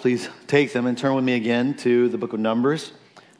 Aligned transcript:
please 0.00 0.30
take 0.46 0.72
them 0.72 0.86
and 0.86 0.96
turn 0.96 1.14
with 1.14 1.24
me 1.24 1.34
again 1.34 1.74
to 1.74 2.08
the 2.08 2.16
book 2.16 2.32
of 2.32 2.40
Numbers. 2.40 2.92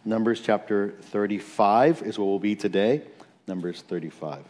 Numbers 0.05 0.43
chapter 0.43 0.91
35 1.05 2.03
is 2.03 2.19
where 2.19 2.29
we'll 2.29 2.39
be 2.39 2.55
today. 2.55 3.01
Numbers 3.47 3.81
35. 3.81 4.45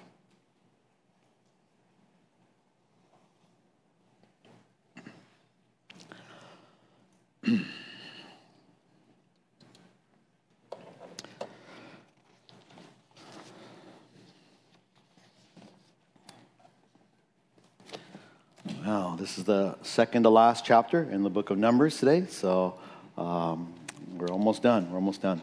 This 19.31 19.39
is 19.39 19.45
the 19.45 19.77
second 19.83 20.25
to 20.25 20.29
last 20.29 20.65
chapter 20.65 21.05
in 21.05 21.23
the 21.23 21.31
book 21.31 21.51
of 21.51 21.59
Numbers 21.59 21.99
today, 21.99 22.27
so 22.29 22.75
um, 23.17 23.73
we're 24.17 24.27
almost 24.27 24.61
done. 24.61 24.91
We're 24.91 24.97
almost 24.97 25.23
done. 25.23 25.41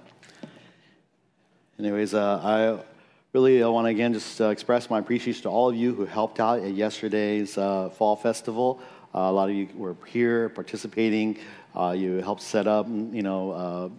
Anyways, 1.79 2.13
uh, 2.13 2.41
I 2.43 2.83
really 3.31 3.63
want 3.63 3.85
to 3.85 3.89
again 3.89 4.11
just 4.11 4.41
uh, 4.41 4.49
express 4.49 4.89
my 4.89 4.99
appreciation 4.99 5.43
to 5.43 5.49
all 5.49 5.69
of 5.69 5.75
you 5.77 5.95
who 5.95 6.05
helped 6.05 6.41
out 6.41 6.59
at 6.59 6.73
yesterday's 6.73 7.57
uh, 7.57 7.89
fall 7.91 8.17
festival. 8.17 8.81
Uh, 9.15 9.19
a 9.19 9.31
lot 9.31 9.49
of 9.49 9.55
you 9.55 9.69
were 9.73 9.95
here 10.05 10.49
participating. 10.49 11.37
Uh, 11.73 11.95
you 11.97 12.15
helped 12.17 12.41
set 12.41 12.67
up, 12.67 12.87
you 12.89 13.23
know, 13.23 13.51
uh, 13.51 13.89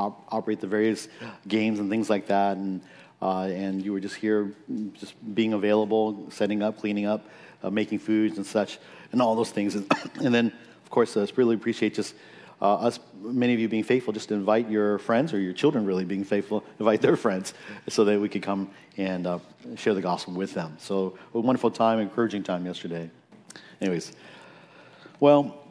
op- 0.00 0.24
operate 0.28 0.60
the 0.60 0.68
various 0.68 1.08
games 1.48 1.80
and 1.80 1.90
things 1.90 2.08
like 2.08 2.28
that, 2.28 2.58
and 2.58 2.80
and 3.20 3.84
you 3.84 3.92
were 3.92 4.00
just 4.00 4.14
here, 4.14 4.52
just 4.94 5.14
being 5.34 5.52
available, 5.52 6.28
setting 6.30 6.62
up, 6.62 6.78
cleaning 6.78 7.06
up, 7.06 7.26
making 7.72 7.98
foods 7.98 8.36
and 8.36 8.46
such 8.46 8.78
and 9.12 9.22
all 9.22 9.34
those 9.34 9.50
things. 9.50 9.76
And, 10.22 10.34
then, 10.34 10.52
of 10.84 10.90
course, 10.90 11.16
uh, 11.16 11.26
really 11.36 11.54
appreciate 11.54 11.94
just 11.94 12.14
uh, 12.60 12.74
us, 12.74 13.00
many 13.20 13.54
of 13.54 13.60
you 13.60 13.68
being 13.68 13.82
faithful, 13.82 14.12
just 14.12 14.30
invite 14.30 14.70
your 14.70 14.98
friends 14.98 15.32
or 15.32 15.40
your 15.40 15.52
children 15.52 15.84
really 15.84 16.04
being 16.04 16.22
faithful, 16.22 16.62
invite 16.78 17.02
their 17.02 17.16
friends 17.16 17.54
so 17.88 18.04
that 18.04 18.20
we 18.20 18.28
could 18.28 18.42
come 18.42 18.70
and 18.96 19.26
uh, 19.26 19.38
share 19.76 19.94
the 19.94 20.00
gospel 20.00 20.34
with 20.34 20.54
them. 20.54 20.76
So, 20.78 21.18
a 21.34 21.40
wonderful 21.40 21.70
time, 21.70 21.98
encouraging 21.98 22.44
time 22.44 22.64
yesterday. 22.66 23.10
Anyways, 23.80 24.12
well, 25.18 25.61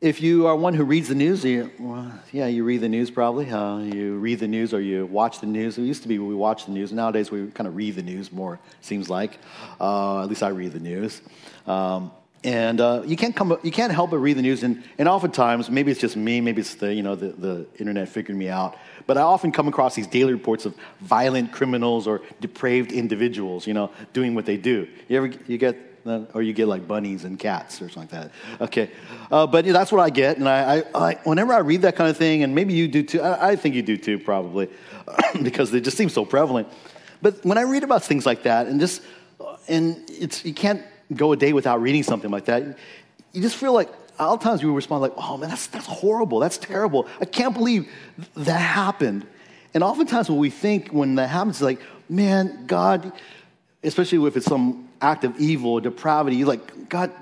if 0.00 0.22
you 0.22 0.46
are 0.46 0.54
one 0.54 0.74
who 0.74 0.84
reads 0.84 1.08
the 1.08 1.14
news, 1.14 1.44
you, 1.44 1.70
well, 1.78 2.12
yeah, 2.30 2.46
you 2.46 2.62
read 2.62 2.80
the 2.80 2.88
news 2.88 3.10
probably. 3.10 3.46
You 3.46 4.16
read 4.16 4.38
the 4.38 4.46
news 4.46 4.72
or 4.72 4.80
you 4.80 5.06
watch 5.06 5.40
the 5.40 5.46
news. 5.46 5.76
It 5.76 5.82
used 5.82 6.02
to 6.02 6.08
be 6.08 6.18
we 6.18 6.34
watch 6.34 6.66
the 6.66 6.72
news. 6.72 6.92
Nowadays 6.92 7.30
we 7.30 7.48
kind 7.48 7.66
of 7.66 7.74
read 7.74 7.96
the 7.96 8.02
news 8.02 8.30
more. 8.30 8.60
Seems 8.80 9.10
like, 9.10 9.38
uh, 9.80 10.22
at 10.22 10.28
least 10.28 10.42
I 10.42 10.48
read 10.48 10.72
the 10.72 10.80
news. 10.80 11.20
Um, 11.66 12.12
and 12.44 12.80
uh, 12.80 13.02
you 13.04 13.16
can't 13.16 13.34
come, 13.34 13.58
you 13.64 13.72
can't 13.72 13.92
help 13.92 14.10
but 14.10 14.18
read 14.18 14.36
the 14.36 14.42
news. 14.42 14.62
And, 14.62 14.84
and 14.98 15.08
oftentimes, 15.08 15.68
maybe 15.68 15.90
it's 15.90 16.00
just 16.00 16.16
me, 16.16 16.40
maybe 16.40 16.60
it's 16.60 16.76
the 16.76 16.94
you 16.94 17.02
know 17.02 17.16
the, 17.16 17.30
the 17.30 17.66
internet 17.80 18.08
figuring 18.08 18.38
me 18.38 18.48
out. 18.48 18.76
But 19.08 19.18
I 19.18 19.22
often 19.22 19.50
come 19.50 19.66
across 19.66 19.96
these 19.96 20.06
daily 20.06 20.34
reports 20.34 20.64
of 20.64 20.76
violent 21.00 21.50
criminals 21.50 22.06
or 22.06 22.20
depraved 22.40 22.92
individuals, 22.92 23.66
you 23.66 23.74
know, 23.74 23.90
doing 24.12 24.36
what 24.36 24.46
they 24.46 24.56
do. 24.56 24.86
You 25.08 25.16
ever 25.16 25.32
you 25.48 25.58
get 25.58 25.87
or 26.34 26.42
you 26.42 26.52
get 26.52 26.68
like 26.68 26.86
bunnies 26.86 27.24
and 27.24 27.38
cats 27.38 27.80
or 27.82 27.88
something 27.88 28.18
like 28.18 28.30
that. 28.30 28.62
Okay, 28.62 28.90
uh, 29.30 29.46
but 29.46 29.64
yeah, 29.64 29.72
that's 29.72 29.92
what 29.92 30.00
I 30.00 30.10
get, 30.10 30.38
and 30.38 30.48
I, 30.48 30.78
I, 30.78 31.10
I, 31.10 31.14
whenever 31.24 31.52
I 31.52 31.58
read 31.58 31.82
that 31.82 31.96
kind 31.96 32.10
of 32.10 32.16
thing, 32.16 32.42
and 32.42 32.54
maybe 32.54 32.74
you 32.74 32.88
do 32.88 33.02
too. 33.02 33.20
I, 33.20 33.50
I 33.50 33.56
think 33.56 33.74
you 33.74 33.82
do 33.82 33.96
too, 33.96 34.18
probably, 34.18 34.68
because 35.42 35.70
they 35.70 35.80
just 35.80 35.96
seem 35.96 36.08
so 36.08 36.24
prevalent. 36.24 36.68
But 37.20 37.44
when 37.44 37.58
I 37.58 37.62
read 37.62 37.82
about 37.82 38.04
things 38.04 38.26
like 38.26 38.44
that, 38.44 38.66
and 38.66 38.80
just 38.80 39.02
and 39.68 40.02
it's 40.08 40.44
you 40.44 40.54
can't 40.54 40.82
go 41.14 41.32
a 41.32 41.36
day 41.36 41.52
without 41.52 41.80
reading 41.80 42.02
something 42.02 42.30
like 42.30 42.46
that. 42.46 42.62
You 43.32 43.42
just 43.42 43.56
feel 43.56 43.72
like 43.72 43.90
a 44.18 44.26
lot 44.26 44.34
of 44.34 44.40
times 44.40 44.62
we 44.62 44.70
respond 44.70 45.02
like, 45.02 45.14
"Oh 45.16 45.36
man, 45.36 45.48
that's 45.48 45.66
that's 45.68 45.86
horrible. 45.86 46.38
That's 46.38 46.58
terrible. 46.58 47.06
I 47.20 47.24
can't 47.24 47.54
believe 47.54 47.88
that 48.36 48.60
happened." 48.60 49.26
And 49.74 49.84
oftentimes, 49.84 50.28
what 50.30 50.38
we 50.38 50.50
think 50.50 50.88
when 50.88 51.16
that 51.16 51.28
happens 51.28 51.56
is 51.56 51.62
like, 51.62 51.80
"Man, 52.08 52.66
God." 52.66 53.12
Especially 53.80 54.26
if 54.26 54.36
it's 54.36 54.46
some 54.46 54.87
act 55.00 55.24
of 55.24 55.38
evil 55.38 55.72
or 55.72 55.80
depravity, 55.80 56.36
you're 56.36 56.48
like, 56.48 56.88
God, 56.88 57.12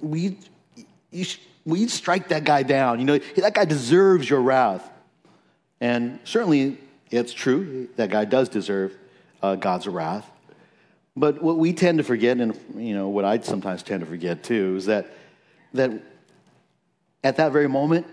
we, 0.00 0.38
you, 1.10 1.26
we 1.64 1.86
strike 1.88 2.28
that 2.28 2.44
guy 2.44 2.62
down? 2.62 2.98
You 2.98 3.04
know, 3.04 3.18
that 3.36 3.54
guy 3.54 3.64
deserves 3.64 4.28
your 4.28 4.40
wrath. 4.40 4.88
And 5.80 6.18
certainly 6.24 6.78
it's 7.10 7.32
true, 7.32 7.88
that 7.96 8.10
guy 8.10 8.24
does 8.24 8.48
deserve 8.48 8.96
uh, 9.42 9.54
God's 9.56 9.86
wrath. 9.86 10.28
But 11.16 11.42
what 11.42 11.58
we 11.58 11.72
tend 11.72 11.98
to 11.98 12.04
forget, 12.04 12.38
and 12.38 12.58
you 12.76 12.94
know 12.94 13.08
what 13.08 13.24
I 13.24 13.40
sometimes 13.40 13.82
tend 13.82 14.00
to 14.00 14.06
forget 14.06 14.44
too, 14.44 14.76
is 14.76 14.86
that 14.86 15.12
that 15.74 15.90
at 17.24 17.36
that 17.36 17.52
very 17.52 17.68
moment, 17.68 18.06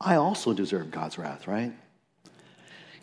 I 0.00 0.16
also 0.16 0.52
deserve 0.52 0.90
God's 0.90 1.18
wrath, 1.18 1.46
right? 1.46 1.72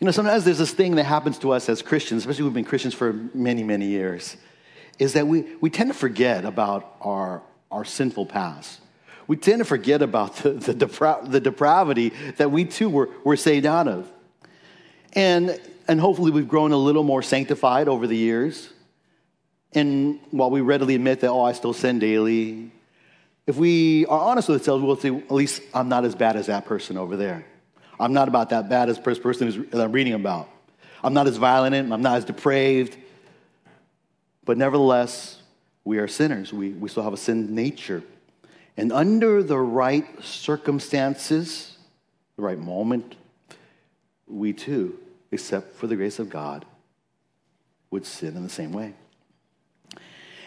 You 0.00 0.04
know, 0.04 0.10
sometimes 0.10 0.44
there's 0.44 0.58
this 0.58 0.72
thing 0.72 0.96
that 0.96 1.04
happens 1.04 1.38
to 1.38 1.52
us 1.52 1.68
as 1.68 1.80
Christians, 1.80 2.22
especially 2.22 2.44
we've 2.44 2.52
been 2.52 2.64
Christians 2.64 2.94
for 2.94 3.12
many, 3.32 3.62
many 3.62 3.86
years, 3.86 4.36
is 4.98 5.14
that 5.14 5.26
we, 5.26 5.44
we 5.60 5.70
tend 5.70 5.90
to 5.90 5.94
forget 5.94 6.44
about 6.44 6.96
our, 7.00 7.42
our 7.70 7.84
sinful 7.84 8.26
past. 8.26 8.80
We 9.26 9.36
tend 9.36 9.58
to 9.58 9.64
forget 9.64 10.02
about 10.02 10.36
the, 10.36 10.50
the, 10.50 10.74
depra- 10.74 11.30
the 11.30 11.40
depravity 11.40 12.12
that 12.36 12.50
we 12.50 12.64
too 12.64 12.90
were, 12.90 13.10
were 13.24 13.36
saved 13.36 13.66
out 13.66 13.88
of. 13.88 14.10
And, 15.14 15.58
and 15.88 16.00
hopefully 16.00 16.30
we've 16.30 16.48
grown 16.48 16.72
a 16.72 16.76
little 16.76 17.02
more 17.02 17.22
sanctified 17.22 17.88
over 17.88 18.06
the 18.06 18.16
years. 18.16 18.68
And 19.72 20.20
while 20.30 20.50
we 20.50 20.60
readily 20.60 20.94
admit 20.94 21.20
that, 21.20 21.30
oh, 21.30 21.42
I 21.42 21.52
still 21.52 21.72
sin 21.72 21.98
daily, 21.98 22.70
if 23.46 23.56
we 23.56 24.06
are 24.06 24.18
honest 24.18 24.48
with 24.48 24.60
ourselves, 24.60 24.84
we'll 24.84 24.96
say, 24.96 25.14
at 25.14 25.30
least 25.30 25.62
I'm 25.72 25.88
not 25.88 26.04
as 26.04 26.14
bad 26.14 26.36
as 26.36 26.46
that 26.46 26.64
person 26.64 26.96
over 26.96 27.16
there. 27.16 27.44
I'm 27.98 28.12
not 28.12 28.28
about 28.28 28.50
that 28.50 28.68
bad 28.68 28.88
as 28.88 28.98
person 28.98 29.68
that 29.70 29.80
I'm 29.80 29.92
reading 29.92 30.14
about. 30.14 30.48
I'm 31.02 31.14
not 31.14 31.26
as 31.26 31.36
violent, 31.36 31.92
I'm 31.92 32.02
not 32.02 32.16
as 32.16 32.24
depraved. 32.24 32.96
But 34.44 34.58
nevertheless, 34.58 35.40
we 35.84 35.98
are 35.98 36.08
sinners. 36.08 36.52
We, 36.52 36.70
we 36.70 36.88
still 36.88 37.02
have 37.02 37.12
a 37.12 37.18
sin 37.18 37.54
nature. 37.54 38.02
And 38.76 38.92
under 38.92 39.42
the 39.42 39.58
right 39.58 40.06
circumstances, 40.22 41.76
the 42.36 42.42
right 42.42 42.58
moment, 42.58 43.16
we 44.26 44.52
too, 44.52 44.98
except 45.30 45.76
for 45.76 45.86
the 45.86 45.96
grace 45.96 46.18
of 46.18 46.28
God, 46.30 46.64
would 47.90 48.04
sin 48.04 48.36
in 48.36 48.42
the 48.42 48.48
same 48.48 48.72
way. 48.72 48.94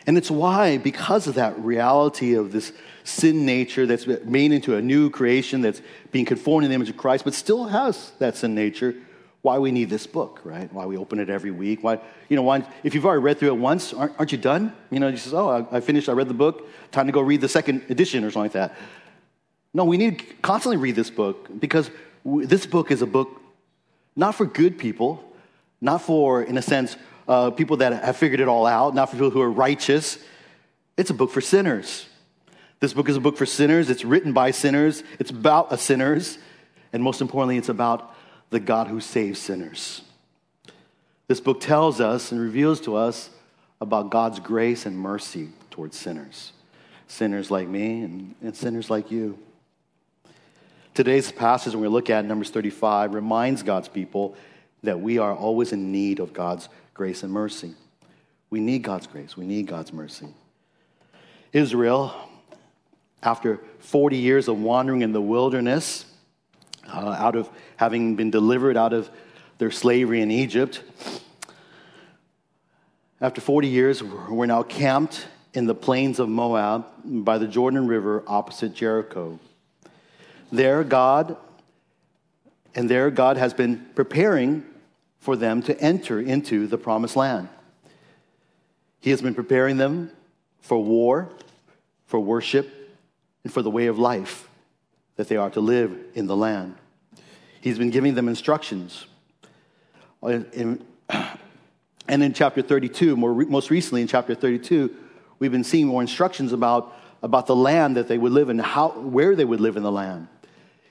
And 0.05 0.17
it's 0.17 0.31
why, 0.31 0.77
because 0.77 1.27
of 1.27 1.35
that 1.35 1.57
reality 1.59 2.33
of 2.33 2.51
this 2.51 2.71
sin 3.03 3.45
nature 3.45 3.85
that's 3.85 4.07
made 4.25 4.51
into 4.51 4.75
a 4.75 4.81
new 4.81 5.09
creation 5.09 5.61
that's 5.61 5.81
being 6.11 6.25
conformed 6.25 6.63
in 6.63 6.71
the 6.71 6.75
image 6.75 6.89
of 6.89 6.97
Christ, 6.97 7.25
but 7.25 7.33
still 7.33 7.65
has 7.65 8.11
that 8.19 8.37
sin 8.37 8.55
nature, 8.55 8.95
why 9.41 9.59
we 9.59 9.71
need 9.71 9.89
this 9.89 10.07
book, 10.07 10.41
right? 10.43 10.71
Why 10.73 10.85
we 10.85 10.97
open 10.97 11.19
it 11.19 11.29
every 11.29 11.51
week. 11.51 11.83
Why, 11.83 11.99
you 12.27 12.35
know, 12.35 12.41
why, 12.41 12.67
if 12.83 12.93
you've 12.93 13.05
already 13.05 13.21
read 13.21 13.37
through 13.37 13.49
it 13.49 13.57
once, 13.57 13.93
aren't, 13.93 14.13
aren't 14.17 14.31
you 14.31 14.37
done? 14.37 14.73
You 14.89 14.99
know, 14.99 15.07
you 15.07 15.17
says, 15.17 15.33
oh, 15.33 15.49
I, 15.49 15.77
I, 15.77 15.79
finished, 15.79 16.09
I 16.09 16.13
read 16.13 16.27
the 16.27 16.33
book, 16.33 16.67
time 16.91 17.05
to 17.05 17.13
go 17.13 17.21
read 17.21 17.41
the 17.41 17.49
second 17.49 17.83
edition 17.89 18.23
or 18.23 18.31
something 18.31 18.43
like 18.43 18.51
that. 18.53 18.75
No, 19.73 19.85
we 19.85 19.97
need 19.97 20.19
to 20.19 20.25
constantly 20.41 20.77
read 20.77 20.95
this 20.95 21.09
book 21.09 21.49
because 21.59 21.89
this 22.25 22.65
book 22.65 22.91
is 22.91 23.01
a 23.01 23.05
book 23.07 23.41
not 24.15 24.33
for 24.33 24.45
good 24.45 24.77
people, 24.79 25.23
not 25.79 26.01
for, 26.01 26.41
in 26.41 26.57
a 26.57 26.61
sense, 26.61 26.97
uh, 27.27 27.51
people 27.51 27.77
that 27.77 28.03
have 28.03 28.17
figured 28.17 28.39
it 28.39 28.47
all 28.47 28.65
out, 28.65 28.95
not 28.95 29.09
for 29.09 29.15
people 29.15 29.29
who 29.29 29.41
are 29.41 29.51
righteous. 29.51 30.17
It's 30.97 31.11
a 31.11 31.13
book 31.13 31.31
for 31.31 31.41
sinners. 31.41 32.07
This 32.79 32.93
book 32.93 33.09
is 33.09 33.15
a 33.15 33.19
book 33.19 33.37
for 33.37 33.45
sinners. 33.45 33.89
It's 33.89 34.03
written 34.03 34.33
by 34.33 34.51
sinners. 34.51 35.03
It's 35.19 35.29
about 35.29 35.71
a 35.71 35.77
sinners. 35.77 36.39
And 36.91 37.03
most 37.03 37.21
importantly, 37.21 37.57
it's 37.57 37.69
about 37.69 38.15
the 38.49 38.59
God 38.59 38.87
who 38.87 38.99
saves 38.99 39.39
sinners. 39.39 40.01
This 41.27 41.39
book 41.39 41.59
tells 41.59 41.99
us 41.99 42.31
and 42.31 42.39
reveals 42.39 42.79
to 42.81 42.95
us 42.95 43.29
about 43.81 44.09
God's 44.09 44.39
grace 44.39 44.85
and 44.85 44.97
mercy 44.97 45.49
towards 45.69 45.97
sinners, 45.97 46.53
sinners 47.07 47.51
like 47.51 47.67
me 47.67 48.01
and, 48.01 48.35
and 48.41 48.55
sinners 48.55 48.89
like 48.89 49.11
you. 49.11 49.37
Today's 50.93 51.31
passage, 51.31 51.73
when 51.73 51.81
we 51.81 51.87
look 51.89 52.09
at 52.09 52.25
Numbers 52.25 52.49
35, 52.49 53.13
reminds 53.13 53.61
God's 53.61 53.87
people 53.87 54.35
that 54.83 54.99
we 54.99 55.17
are 55.17 55.35
always 55.35 55.73
in 55.73 55.91
need 55.91 56.19
of 56.19 56.33
God's 56.33 56.69
grace 56.93 57.23
and 57.23 57.31
mercy. 57.31 57.75
We 58.49 58.61
need 58.61 58.83
God's 58.83 59.05
grace, 59.05 59.35
we 59.35 59.45
need 59.45 59.67
God's 59.67 59.93
mercy. 59.93 60.27
Israel, 61.53 62.15
after 63.21 63.59
40 63.79 64.17
years 64.17 64.47
of 64.47 64.59
wandering 64.59 65.01
in 65.01 65.11
the 65.11 65.21
wilderness, 65.21 66.05
uh, 66.91 67.15
out 67.17 67.35
of 67.35 67.49
having 67.75 68.15
been 68.15 68.31
delivered 68.31 68.77
out 68.77 68.93
of 68.93 69.09
their 69.57 69.71
slavery 69.71 70.21
in 70.21 70.31
Egypt. 70.31 70.83
After 73.19 73.41
40 73.41 73.67
years, 73.67 74.03
we're 74.03 74.45
now 74.45 74.63
camped 74.63 75.27
in 75.53 75.65
the 75.65 75.75
plains 75.75 76.19
of 76.19 76.29
Moab 76.29 76.85
by 77.03 77.37
the 77.37 77.47
Jordan 77.47 77.87
River 77.87 78.23
opposite 78.27 78.73
Jericho. 78.73 79.39
There, 80.51 80.83
God, 80.83 81.35
and 82.75 82.89
there, 82.89 83.09
God 83.09 83.37
has 83.37 83.53
been 83.53 83.85
preparing 83.95 84.63
for 85.19 85.35
them 85.35 85.61
to 85.63 85.79
enter 85.81 86.21
into 86.21 86.67
the 86.67 86.77
promised 86.77 87.15
land. 87.15 87.49
He 88.99 89.09
has 89.09 89.21
been 89.21 89.33
preparing 89.33 89.77
them 89.77 90.11
for 90.61 90.83
war, 90.83 91.29
for 92.05 92.19
worship, 92.19 92.71
and 93.43 93.51
for 93.51 93.61
the 93.61 93.71
way 93.71 93.87
of 93.87 93.97
life 93.97 94.46
that 95.17 95.27
they 95.27 95.35
are 95.35 95.49
to 95.49 95.59
live 95.59 95.97
in 96.13 96.27
the 96.27 96.35
land. 96.35 96.75
He's 97.59 97.77
been 97.77 97.89
giving 97.89 98.15
them 98.15 98.29
instructions. 98.29 99.07
Uh, 100.23 100.43
in, 100.53 100.85
and 102.07 102.23
in 102.23 102.33
chapter 102.33 102.61
32, 102.61 103.17
more, 103.17 103.33
most 103.33 103.69
recently 103.69 104.01
in 104.01 104.07
chapter 104.07 104.33
32, 104.33 104.95
we've 105.39 105.51
been 105.51 105.63
seeing 105.63 105.87
more 105.87 106.01
instructions 106.01 106.53
about, 106.53 106.95
about 107.21 107.47
the 107.47 107.55
land 107.55 107.97
that 107.97 108.07
they 108.07 108.17
would 108.17 108.31
live 108.31 108.49
in, 108.49 108.59
how, 108.59 108.89
where 108.89 109.35
they 109.35 109.45
would 109.45 109.59
live 109.59 109.75
in 109.75 109.83
the 109.83 109.91
land. 109.91 110.27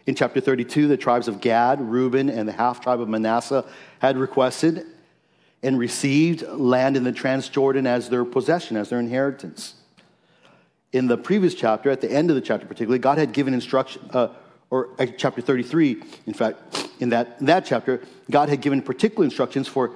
In 0.07 0.15
chapter 0.15 0.41
32, 0.41 0.87
the 0.87 0.97
tribes 0.97 1.27
of 1.27 1.41
Gad, 1.41 1.81
Reuben, 1.81 2.29
and 2.29 2.49
the 2.49 2.53
half 2.53 2.81
tribe 2.81 3.01
of 3.01 3.09
Manasseh 3.09 3.65
had 3.99 4.17
requested 4.17 4.87
and 5.63 5.79
received 5.79 6.43
land 6.43 6.97
in 6.97 7.03
the 7.03 7.13
Transjordan 7.13 7.87
as 7.87 8.09
their 8.09 8.25
possession, 8.25 8.77
as 8.77 8.91
their 8.91 9.01
inheritance. 9.01 9.75
In 10.97 11.09
the 11.09 11.19
previous 11.19 11.55
chapter, 11.55 11.91
at 11.91 12.01
the 12.01 12.11
end 12.11 12.31
of 12.31 12.37
the 12.37 12.41
chapter 12.41 12.67
particularly, 12.67 12.99
God 12.99 13.19
had 13.19 13.35
given 13.35 13.53
instruction, 13.53 14.01
uh, 14.15 14.29
or 14.71 14.89
uh, 14.99 15.05
chapter 15.19 15.43
33, 15.43 16.03
in 16.27 16.33
fact, 16.33 16.89
in 17.01 17.11
that, 17.11 17.37
in 17.39 17.45
that 17.47 17.67
chapter, 17.67 18.01
God 18.31 18.49
had 18.49 18.63
given 18.63 18.81
particular 18.81 19.27
instructions 19.27 19.69
for 19.69 19.91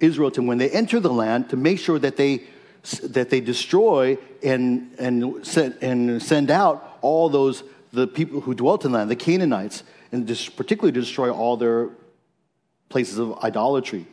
Israel 0.00 0.30
to, 0.30 0.42
when 0.42 0.56
they 0.56 0.70
enter 0.70 1.00
the 1.00 1.12
land, 1.12 1.50
to 1.50 1.56
make 1.58 1.78
sure 1.78 1.98
that 1.98 2.16
they, 2.16 2.44
that 3.02 3.28
they 3.28 3.42
destroy 3.42 4.16
and, 4.42 4.90
and, 4.98 5.46
send, 5.46 5.76
and 5.82 6.22
send 6.22 6.50
out 6.50 6.98
all 7.02 7.28
those, 7.28 7.62
the 7.92 8.06
people 8.06 8.40
who 8.40 8.54
dwelt 8.54 8.86
in 8.86 8.92
the 8.92 8.96
land, 8.96 9.10
the 9.10 9.16
Canaanites, 9.16 9.82
and 10.12 10.26
particularly 10.56 10.92
to 10.92 11.00
destroy 11.00 11.30
all 11.30 11.58
their 11.58 11.90
places 12.88 13.18
of 13.18 13.38
idolatry. 13.44 14.06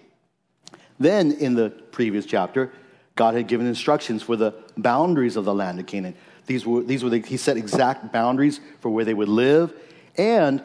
Then, 0.99 1.31
in 1.31 1.55
the 1.55 1.69
previous 1.69 2.25
chapter, 2.25 2.73
God 3.15 3.33
had 3.33 3.47
given 3.47 3.65
instructions 3.65 4.21
for 4.21 4.35
the 4.35 4.53
boundaries 4.77 5.37
of 5.37 5.45
the 5.45 5.53
land 5.53 5.79
of 5.79 5.85
Canaan. 5.85 6.15
These 6.45 6.65
were, 6.65 6.83
these 6.83 7.03
were 7.03 7.09
the, 7.09 7.19
he 7.19 7.37
set 7.37 7.57
exact 7.57 8.11
boundaries 8.11 8.59
for 8.81 8.89
where 8.89 9.05
they 9.05 9.13
would 9.13 9.29
live, 9.29 9.73
and 10.17 10.61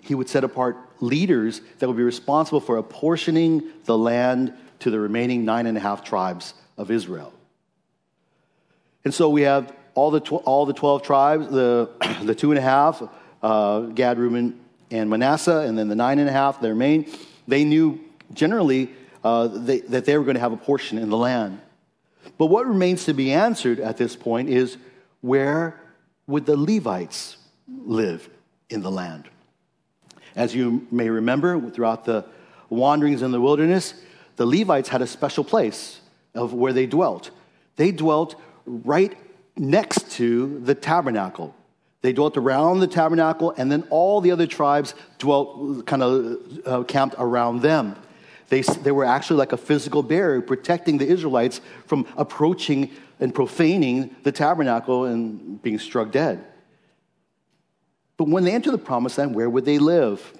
he 0.00 0.14
would 0.14 0.28
set 0.28 0.44
apart 0.44 0.76
leaders 1.00 1.60
that 1.78 1.88
would 1.88 1.96
be 1.96 2.02
responsible 2.02 2.60
for 2.60 2.76
apportioning 2.76 3.62
the 3.84 3.96
land 3.96 4.52
to 4.80 4.90
the 4.90 5.00
remaining 5.00 5.44
nine 5.44 5.66
and 5.66 5.76
a 5.76 5.80
half 5.80 6.04
tribes 6.04 6.54
of 6.76 6.90
Israel. 6.90 7.32
And 9.04 9.12
so 9.12 9.28
we 9.28 9.42
have 9.42 9.74
all 9.94 10.10
the, 10.10 10.20
tw- 10.20 10.44
all 10.44 10.66
the 10.66 10.72
12 10.72 11.02
tribes, 11.02 11.48
the, 11.48 11.90
the 12.22 12.34
two 12.34 12.50
and 12.50 12.58
a 12.58 12.62
half, 12.62 13.02
uh, 13.42 13.80
Gad, 13.80 14.18
Reuben, 14.18 14.60
and 14.90 15.10
Manasseh, 15.10 15.60
and 15.60 15.78
then 15.78 15.88
the 15.88 15.96
nine 15.96 16.18
and 16.18 16.28
a 16.28 16.32
half, 16.32 16.60
their 16.60 16.74
main. 16.74 17.10
They 17.46 17.64
knew 17.64 18.00
generally 18.32 18.90
uh, 19.24 19.48
they, 19.48 19.80
that 19.80 20.04
they 20.04 20.16
were 20.16 20.24
going 20.24 20.34
to 20.36 20.40
have 20.40 20.52
a 20.52 20.56
portion 20.56 20.98
in 20.98 21.10
the 21.10 21.16
land. 21.16 21.60
But 22.38 22.46
what 22.46 22.66
remains 22.66 23.04
to 23.06 23.12
be 23.12 23.32
answered 23.32 23.80
at 23.80 23.96
this 23.96 24.16
point 24.16 24.48
is 24.48 24.76
where 25.20 25.78
would 26.26 26.46
the 26.46 26.56
Levites 26.56 27.36
live 27.66 28.28
in 28.70 28.80
the 28.82 28.90
land? 28.90 29.28
As 30.36 30.54
you 30.54 30.86
may 30.90 31.10
remember, 31.10 31.60
throughout 31.70 32.04
the 32.04 32.24
wanderings 32.70 33.22
in 33.22 33.32
the 33.32 33.40
wilderness, 33.40 33.94
the 34.36 34.46
Levites 34.46 34.88
had 34.88 35.02
a 35.02 35.06
special 35.06 35.42
place 35.42 36.00
of 36.34 36.54
where 36.54 36.72
they 36.72 36.86
dwelt. 36.86 37.30
They 37.74 37.90
dwelt 37.90 38.36
right 38.64 39.16
next 39.56 40.12
to 40.12 40.60
the 40.60 40.74
tabernacle. 40.74 41.56
They 42.02 42.12
dwelt 42.12 42.36
around 42.36 42.78
the 42.78 42.86
tabernacle, 42.86 43.52
and 43.56 43.72
then 43.72 43.82
all 43.90 44.20
the 44.20 44.30
other 44.30 44.46
tribes 44.46 44.94
dwelt, 45.18 45.84
kind 45.86 46.02
of 46.02 46.38
uh, 46.64 46.84
camped 46.84 47.16
around 47.18 47.62
them. 47.62 47.96
They, 48.48 48.62
they 48.62 48.92
were 48.92 49.04
actually 49.04 49.36
like 49.36 49.52
a 49.52 49.56
physical 49.58 50.02
barrier 50.02 50.40
protecting 50.40 50.98
the 50.98 51.06
Israelites 51.06 51.60
from 51.86 52.06
approaching 52.16 52.90
and 53.20 53.34
profaning 53.34 54.14
the 54.22 54.32
tabernacle 54.32 55.04
and 55.04 55.60
being 55.62 55.78
struck 55.78 56.10
dead. 56.10 56.44
But 58.16 58.28
when 58.28 58.44
they 58.44 58.52
enter 58.52 58.70
the 58.70 58.78
promised 58.78 59.18
land, 59.18 59.34
where 59.34 59.50
would 59.50 59.64
they 59.64 59.78
live? 59.78 60.32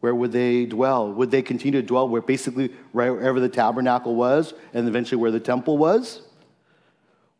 Where 0.00 0.14
would 0.14 0.30
they 0.30 0.66
dwell? 0.66 1.10
Would 1.12 1.30
they 1.30 1.42
continue 1.42 1.80
to 1.80 1.86
dwell 1.86 2.08
where 2.08 2.20
basically 2.20 2.68
wherever 2.92 3.40
the 3.40 3.48
tabernacle 3.48 4.14
was 4.14 4.52
and 4.74 4.86
eventually 4.86 5.20
where 5.20 5.30
the 5.30 5.40
temple 5.40 5.78
was? 5.78 6.22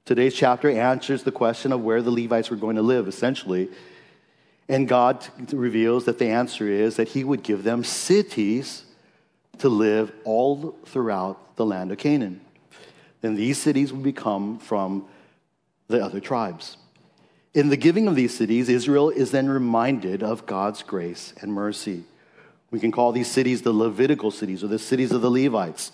Today's 0.07 0.35
chapter 0.35 0.71
answers 0.71 1.23
the 1.23 1.33
question 1.33 1.71
of 1.71 1.83
where 1.83 2.01
the 2.01 2.11
Levites 2.11 2.49
were 2.49 2.57
going 2.57 2.77
to 2.77 2.83
live, 2.83 3.09
essentially. 3.09 3.69
And 4.69 4.89
God 4.89 5.27
reveals 5.53 6.07
that 6.07 6.19
the 6.19 6.29
answer 6.29 6.69
is 6.69 6.97
that 6.97 7.09
He 7.09 7.25
would 7.25 7.43
give 7.43 7.63
them 7.63 7.85
cities 7.85 8.86
to 9.59 9.69
live 9.69 10.13
all 10.25 10.77
throughout 10.87 11.57
the 11.57 11.67
land 11.67 11.93
of 11.93 11.99
Canaan. 11.99 12.41
Then 13.21 13.35
these 13.35 13.59
cities 13.59 13.93
would 13.93 14.03
become 14.03 14.59
from 14.59 15.07
the 15.89 16.03
other 16.03 16.21
tribes. 16.21 16.77
In 17.55 17.71
the 17.71 17.77
giving 17.77 18.07
of 18.07 18.17
these 18.17 18.37
cities, 18.37 18.69
Israel 18.69 19.09
is 19.09 19.31
then 19.31 19.49
reminded 19.49 20.23
of 20.23 20.45
God's 20.45 20.83
grace 20.83 21.33
and 21.41 21.53
mercy. 21.53 22.05
We 22.71 22.81
can 22.81 22.93
call 22.93 23.13
these 23.13 23.31
cities 23.31 23.63
the 23.63 23.73
Levitical 23.73 24.31
cities 24.31 24.63
or 24.63 24.67
the 24.67 24.79
cities 24.79 25.13
of 25.13 25.23
the 25.23 25.31
Levites. 25.31 25.93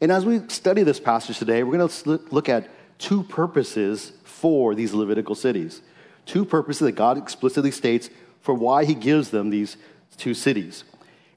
And 0.00 0.10
as 0.10 0.24
we 0.24 0.40
study 0.48 0.82
this 0.82 0.98
passage 0.98 1.38
today, 1.38 1.62
we're 1.62 1.76
going 1.76 1.88
to 1.88 2.20
look 2.30 2.48
at 2.48 2.68
two 2.98 3.22
purposes 3.22 4.12
for 4.24 4.74
these 4.74 4.92
Levitical 4.92 5.34
cities. 5.34 5.82
Two 6.26 6.44
purposes 6.44 6.80
that 6.80 6.92
God 6.92 7.18
explicitly 7.18 7.70
states 7.70 8.10
for 8.40 8.54
why 8.54 8.84
he 8.84 8.94
gives 8.94 9.30
them 9.30 9.50
these 9.50 9.76
two 10.16 10.34
cities. 10.34 10.84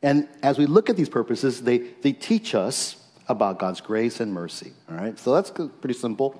And 0.03 0.27
as 0.44 0.57
we 0.57 0.65
look 0.65 0.89
at 0.89 0.97
these 0.97 1.09
purposes, 1.09 1.61
they, 1.61 1.77
they 1.77 2.11
teach 2.11 2.53
us 2.53 2.97
about 3.29 3.57
God's 3.57 3.79
grace 3.79 4.19
and 4.19 4.33
mercy. 4.33 4.73
All 4.91 4.97
right? 4.97 5.17
So 5.17 5.33
that's 5.33 5.50
pretty 5.50 5.94
simple. 5.94 6.39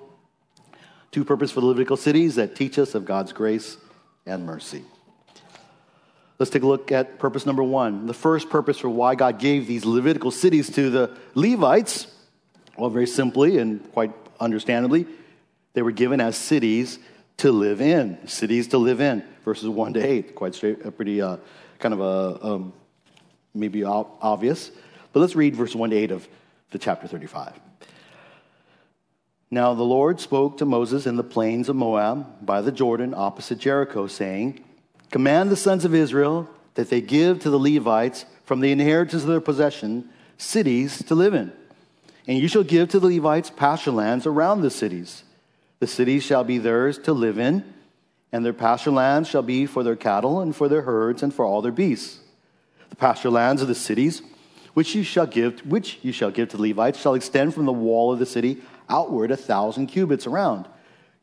Two 1.12 1.24
purposes 1.24 1.54
for 1.54 1.62
the 1.62 1.68
Levitical 1.68 1.95
cities 1.95 2.36
that 2.36 2.56
teach 2.56 2.77
us 2.77 2.94
of 2.94 3.06
God's 3.06 3.31
grace 3.31 3.77
and 4.25 4.45
mercy. 4.45 4.83
Let's 6.39 6.50
take 6.50 6.63
a 6.63 6.68
look 6.68 6.92
at 6.92 7.19
purpose 7.19 7.45
number 7.45 7.63
one. 7.63 8.06
The 8.06 8.13
first 8.13 8.50
purpose 8.50 8.80
for 8.80 8.89
why 8.89 9.15
God 9.15 9.39
gave 9.39 9.65
these 9.65 9.86
Levitical 9.86 10.31
cities 10.31 10.69
to 10.71 10.89
the 10.89 11.18
Levites, 11.36 12.07
well, 12.77 12.89
very 12.89 13.07
simply 13.07 13.60
and 13.60 13.89
quite 13.94 14.12
understandably, 14.39 15.06
they 15.74 15.81
were 15.81 15.92
given 15.92 16.19
as 16.19 16.36
cities 16.36 17.00
to 17.38 17.51
live 17.51 17.80
in. 17.80 18.27
Cities 18.27 18.68
to 18.69 18.77
live 18.77 19.00
in, 19.00 19.24
verses 19.45 19.69
1 19.69 19.94
to 19.94 20.06
8. 20.06 20.36
Quite 20.36 20.56
straight, 20.56 20.86
a 20.86 20.92
pretty 20.92 21.21
uh, 21.21 21.38
kind 21.80 21.94
of 21.94 22.01
a 22.01 22.45
um, 22.45 22.74
maybe 23.53 23.83
obvious. 23.83 24.71
But 25.11 25.19
let's 25.19 25.35
read 25.35 25.55
verse 25.55 25.75
1 25.75 25.91
to 25.91 25.95
8 25.95 26.11
of 26.11 26.27
the 26.71 26.79
chapter 26.79 27.07
35. 27.07 27.59
Now 29.51 29.75
the 29.75 29.83
Lord 29.83 30.19
spoke 30.19 30.57
to 30.57 30.65
Moses 30.65 31.05
in 31.05 31.15
the 31.15 31.23
plains 31.23 31.69
of 31.69 31.75
Moab 31.75 32.45
by 32.45 32.61
the 32.61 32.71
Jordan 32.71 33.13
opposite 33.15 33.59
Jericho, 33.59 34.07
saying, 34.07 34.63
Command 35.11 35.51
the 35.51 35.55
sons 35.55 35.85
of 35.85 35.94
Israel 35.94 36.50
that 36.74 36.89
they 36.89 37.01
give 37.01 37.39
to 37.41 37.51
the 37.51 37.60
Levites 37.60 38.25
from 38.45 38.62
the 38.62 38.72
inheritance 38.72 39.22
of 39.22 39.29
their 39.29 39.39
possession 39.39 40.10
cities 40.38 41.03
to 41.03 41.13
live 41.13 41.36
in. 41.36 41.53
And 42.27 42.39
you 42.39 42.48
shall 42.48 42.63
give 42.63 42.89
to 42.89 43.00
the 43.00 43.07
Levites 43.07 43.51
pasture 43.51 43.91
lands 43.91 44.25
around 44.25 44.62
the 44.62 44.72
cities. 44.72 45.24
The 45.79 45.88
cities 45.88 46.24
shall 46.24 46.43
be 46.43 46.57
theirs 46.57 46.98
to 47.00 47.13
live 47.13 47.38
in, 47.38 47.63
and 48.31 48.43
their 48.43 48.53
pasture 48.53 48.89
lands 48.89 49.29
shall 49.29 49.43
be 49.43 49.67
for 49.67 49.83
their 49.83 49.95
cattle 49.95 50.39
and 50.39 50.55
for 50.55 50.67
their 50.67 50.81
herds 50.81 51.22
and 51.22 51.31
for 51.31 51.45
all 51.45 51.62
their 51.62 51.72
beasts. 51.72 52.23
The 52.93 52.97
pasture 52.97 53.31
lands 53.31 53.63
of 53.63 53.67
the 53.67 53.73
cities, 53.73 54.21
which 54.75 54.93
you 54.93 55.01
shall 55.01 55.25
give, 55.25 55.65
which 55.65 55.97
you 56.03 56.12
shall 56.12 56.29
give 56.29 56.50
to 56.50 56.57
the 56.57 56.62
Levites, 56.62 57.01
shall 57.01 57.15
extend 57.15 57.55
from 57.55 57.65
the 57.65 57.73
wall 57.73 58.13
of 58.13 58.19
the 58.19 58.25
city 58.27 58.62
outward 58.88 59.31
a 59.31 59.35
thousand 59.35 59.88
cubits 59.88 60.27
around. 60.27 60.67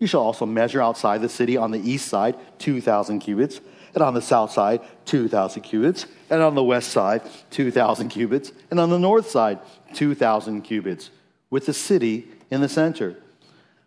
You 0.00 0.08
shall 0.08 0.20
also 0.20 0.46
measure 0.46 0.82
outside 0.82 1.22
the 1.22 1.28
city 1.28 1.56
on 1.56 1.70
the 1.70 1.78
east 1.78 2.08
side 2.08 2.34
two 2.58 2.80
thousand 2.80 3.20
cubits, 3.20 3.60
and 3.94 4.02
on 4.02 4.14
the 4.14 4.20
south 4.20 4.50
side 4.50 4.80
two 5.04 5.28
thousand 5.28 5.62
cubits, 5.62 6.06
and 6.28 6.42
on 6.42 6.56
the 6.56 6.64
west 6.64 6.90
side 6.90 7.22
two 7.50 7.70
thousand 7.70 8.08
cubits, 8.08 8.50
and 8.72 8.80
on 8.80 8.90
the 8.90 8.98
north 8.98 9.30
side 9.30 9.60
two 9.94 10.16
thousand 10.16 10.62
cubits, 10.62 11.10
with 11.50 11.66
the 11.66 11.72
city 11.72 12.26
in 12.50 12.62
the 12.62 12.68
center. 12.68 13.14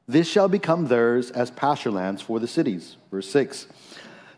This 0.07 0.29
shall 0.29 0.47
become 0.47 0.87
theirs 0.87 1.31
as 1.31 1.51
pasture 1.51 1.91
lands 1.91 2.21
for 2.21 2.39
the 2.39 2.47
cities. 2.47 2.95
Verse 3.11 3.29
6. 3.29 3.67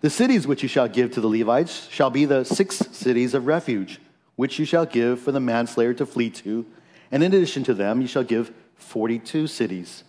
The 0.05 0.11
cities 0.11 0.45
which 0.45 0.61
you 0.61 0.69
shall 0.69 0.87
give 0.87 1.09
to 1.13 1.19
the 1.19 1.27
Levites 1.27 1.87
shall 1.89 2.11
be 2.11 2.25
the 2.25 2.43
six 2.43 2.75
cities 2.75 3.33
of 3.33 3.47
refuge, 3.47 3.99
which 4.35 4.59
you 4.59 4.63
shall 4.65 4.85
give 4.85 5.19
for 5.19 5.31
the 5.31 5.39
manslayer 5.39 5.95
to 5.95 6.05
flee 6.05 6.29
to. 6.29 6.63
And 7.11 7.23
in 7.23 7.33
addition 7.33 7.63
to 7.63 7.73
them, 7.73 8.01
you 8.01 8.07
shall 8.07 8.23
give 8.23 8.53
42 8.75 9.47
cities. 9.47 10.03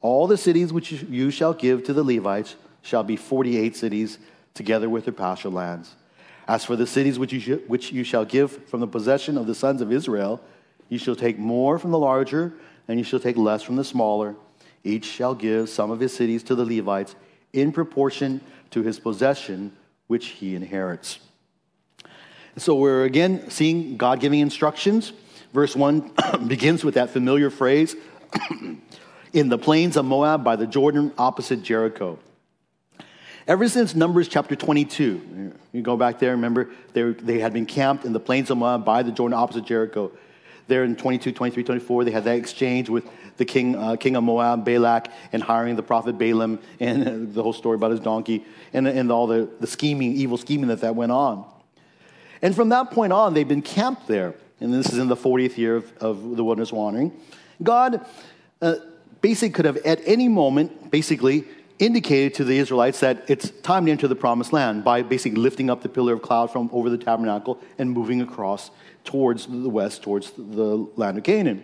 All 0.00 0.26
the 0.26 0.36
cities 0.36 0.72
which 0.72 0.90
you 0.90 1.30
shall 1.30 1.54
give 1.54 1.84
to 1.84 1.92
the 1.92 2.02
Levites 2.02 2.56
shall 2.82 3.04
be 3.04 3.14
48 3.14 3.76
cities, 3.76 4.18
together 4.52 4.88
with 4.88 5.04
their 5.04 5.14
pasture 5.14 5.50
lands. 5.50 5.94
As 6.48 6.64
for 6.64 6.74
the 6.74 6.84
cities 6.84 7.16
which 7.16 7.32
you, 7.32 7.38
sh- 7.38 7.68
which 7.68 7.92
you 7.92 8.02
shall 8.02 8.24
give 8.24 8.66
from 8.66 8.80
the 8.80 8.88
possession 8.88 9.38
of 9.38 9.46
the 9.46 9.54
sons 9.54 9.80
of 9.80 9.92
Israel, 9.92 10.40
you 10.88 10.98
shall 10.98 11.14
take 11.14 11.38
more 11.38 11.78
from 11.78 11.92
the 11.92 12.00
larger, 12.00 12.54
and 12.88 12.98
you 12.98 13.04
shall 13.04 13.20
take 13.20 13.36
less 13.36 13.62
from 13.62 13.76
the 13.76 13.84
smaller. 13.84 14.34
Each 14.82 15.04
shall 15.04 15.36
give 15.36 15.68
some 15.68 15.92
of 15.92 16.00
his 16.00 16.12
cities 16.12 16.42
to 16.42 16.56
the 16.56 16.64
Levites 16.64 17.14
in 17.52 17.70
proportion 17.70 18.40
to 18.70 18.82
his 18.82 18.98
possession, 18.98 19.72
which 20.06 20.26
he 20.28 20.54
inherits. 20.54 21.18
So 22.56 22.74
we're 22.74 23.04
again 23.04 23.50
seeing 23.50 23.96
God 23.96 24.20
giving 24.20 24.40
instructions. 24.40 25.12
Verse 25.52 25.76
1 25.76 26.12
begins 26.46 26.84
with 26.84 26.94
that 26.94 27.10
familiar 27.10 27.50
phrase 27.50 27.96
in 29.32 29.48
the 29.48 29.58
plains 29.58 29.96
of 29.96 30.04
Moab 30.04 30.42
by 30.42 30.56
the 30.56 30.66
Jordan 30.66 31.12
opposite 31.18 31.62
Jericho. 31.62 32.18
Ever 33.46 33.68
since 33.68 33.94
Numbers 33.94 34.26
chapter 34.26 34.56
22, 34.56 35.52
you 35.72 35.82
go 35.82 35.96
back 35.96 36.18
there, 36.18 36.32
remember, 36.32 36.68
they, 36.94 37.02
they 37.12 37.38
had 37.38 37.52
been 37.52 37.66
camped 37.66 38.04
in 38.04 38.12
the 38.12 38.18
plains 38.18 38.50
of 38.50 38.58
Moab 38.58 38.84
by 38.84 39.02
the 39.04 39.12
Jordan 39.12 39.38
opposite 39.38 39.64
Jericho. 39.64 40.10
There 40.68 40.84
in 40.84 40.96
22, 40.96 41.32
23, 41.32 41.62
24, 41.62 42.04
they 42.04 42.10
had 42.10 42.24
that 42.24 42.36
exchange 42.36 42.88
with 42.88 43.08
the 43.36 43.44
king, 43.44 43.76
uh, 43.76 43.96
king 43.96 44.16
of 44.16 44.24
Moab, 44.24 44.64
Balak, 44.64 45.08
and 45.32 45.42
hiring 45.42 45.76
the 45.76 45.82
prophet 45.82 46.18
Balaam, 46.18 46.58
and 46.80 47.34
the 47.34 47.42
whole 47.42 47.52
story 47.52 47.76
about 47.76 47.90
his 47.90 48.00
donkey, 48.00 48.44
and, 48.72 48.88
and 48.88 49.12
all 49.12 49.26
the, 49.26 49.48
the 49.60 49.66
scheming, 49.66 50.12
evil 50.12 50.36
scheming 50.36 50.68
that 50.68 50.80
that 50.80 50.94
went 50.94 51.12
on. 51.12 51.44
And 52.42 52.54
from 52.54 52.70
that 52.70 52.90
point 52.90 53.12
on, 53.12 53.34
they've 53.34 53.46
been 53.46 53.62
camped 53.62 54.06
there. 54.06 54.34
And 54.60 54.72
this 54.72 54.92
is 54.92 54.98
in 54.98 55.08
the 55.08 55.16
40th 55.16 55.56
year 55.56 55.76
of, 55.76 55.96
of 55.98 56.36
the 56.36 56.42
wilderness 56.42 56.72
wandering. 56.72 57.12
God 57.62 58.04
uh, 58.62 58.76
basically 59.20 59.50
could 59.50 59.64
have, 59.64 59.76
at 59.78 60.00
any 60.04 60.28
moment, 60.28 60.90
basically 60.90 61.44
indicated 61.78 62.34
to 62.34 62.44
the 62.44 62.58
Israelites 62.58 63.00
that 63.00 63.28
it's 63.28 63.50
time 63.62 63.86
to 63.86 63.92
enter 63.92 64.08
the 64.08 64.16
promised 64.16 64.52
land 64.52 64.84
by 64.84 65.02
basically 65.02 65.38
lifting 65.38 65.70
up 65.70 65.82
the 65.82 65.88
pillar 65.88 66.14
of 66.14 66.22
cloud 66.22 66.50
from 66.50 66.70
over 66.72 66.88
the 66.88 66.98
tabernacle 66.98 67.58
and 67.78 67.90
moving 67.90 68.20
across 68.20 68.70
towards 69.04 69.46
the 69.46 69.68
west, 69.68 70.02
towards 70.02 70.32
the 70.36 70.88
land 70.96 71.18
of 71.18 71.24
Canaan. 71.24 71.62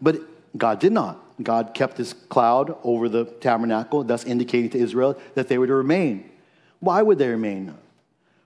But 0.00 0.20
God 0.56 0.78
did 0.78 0.92
not. 0.92 1.20
God 1.42 1.74
kept 1.74 1.96
this 1.96 2.12
cloud 2.12 2.76
over 2.84 3.08
the 3.08 3.24
tabernacle, 3.24 4.04
thus 4.04 4.24
indicating 4.24 4.70
to 4.70 4.78
Israel 4.78 5.18
that 5.34 5.48
they 5.48 5.58
were 5.58 5.66
to 5.66 5.74
remain. 5.74 6.30
Why 6.78 7.02
would 7.02 7.18
they 7.18 7.28
remain? 7.28 7.74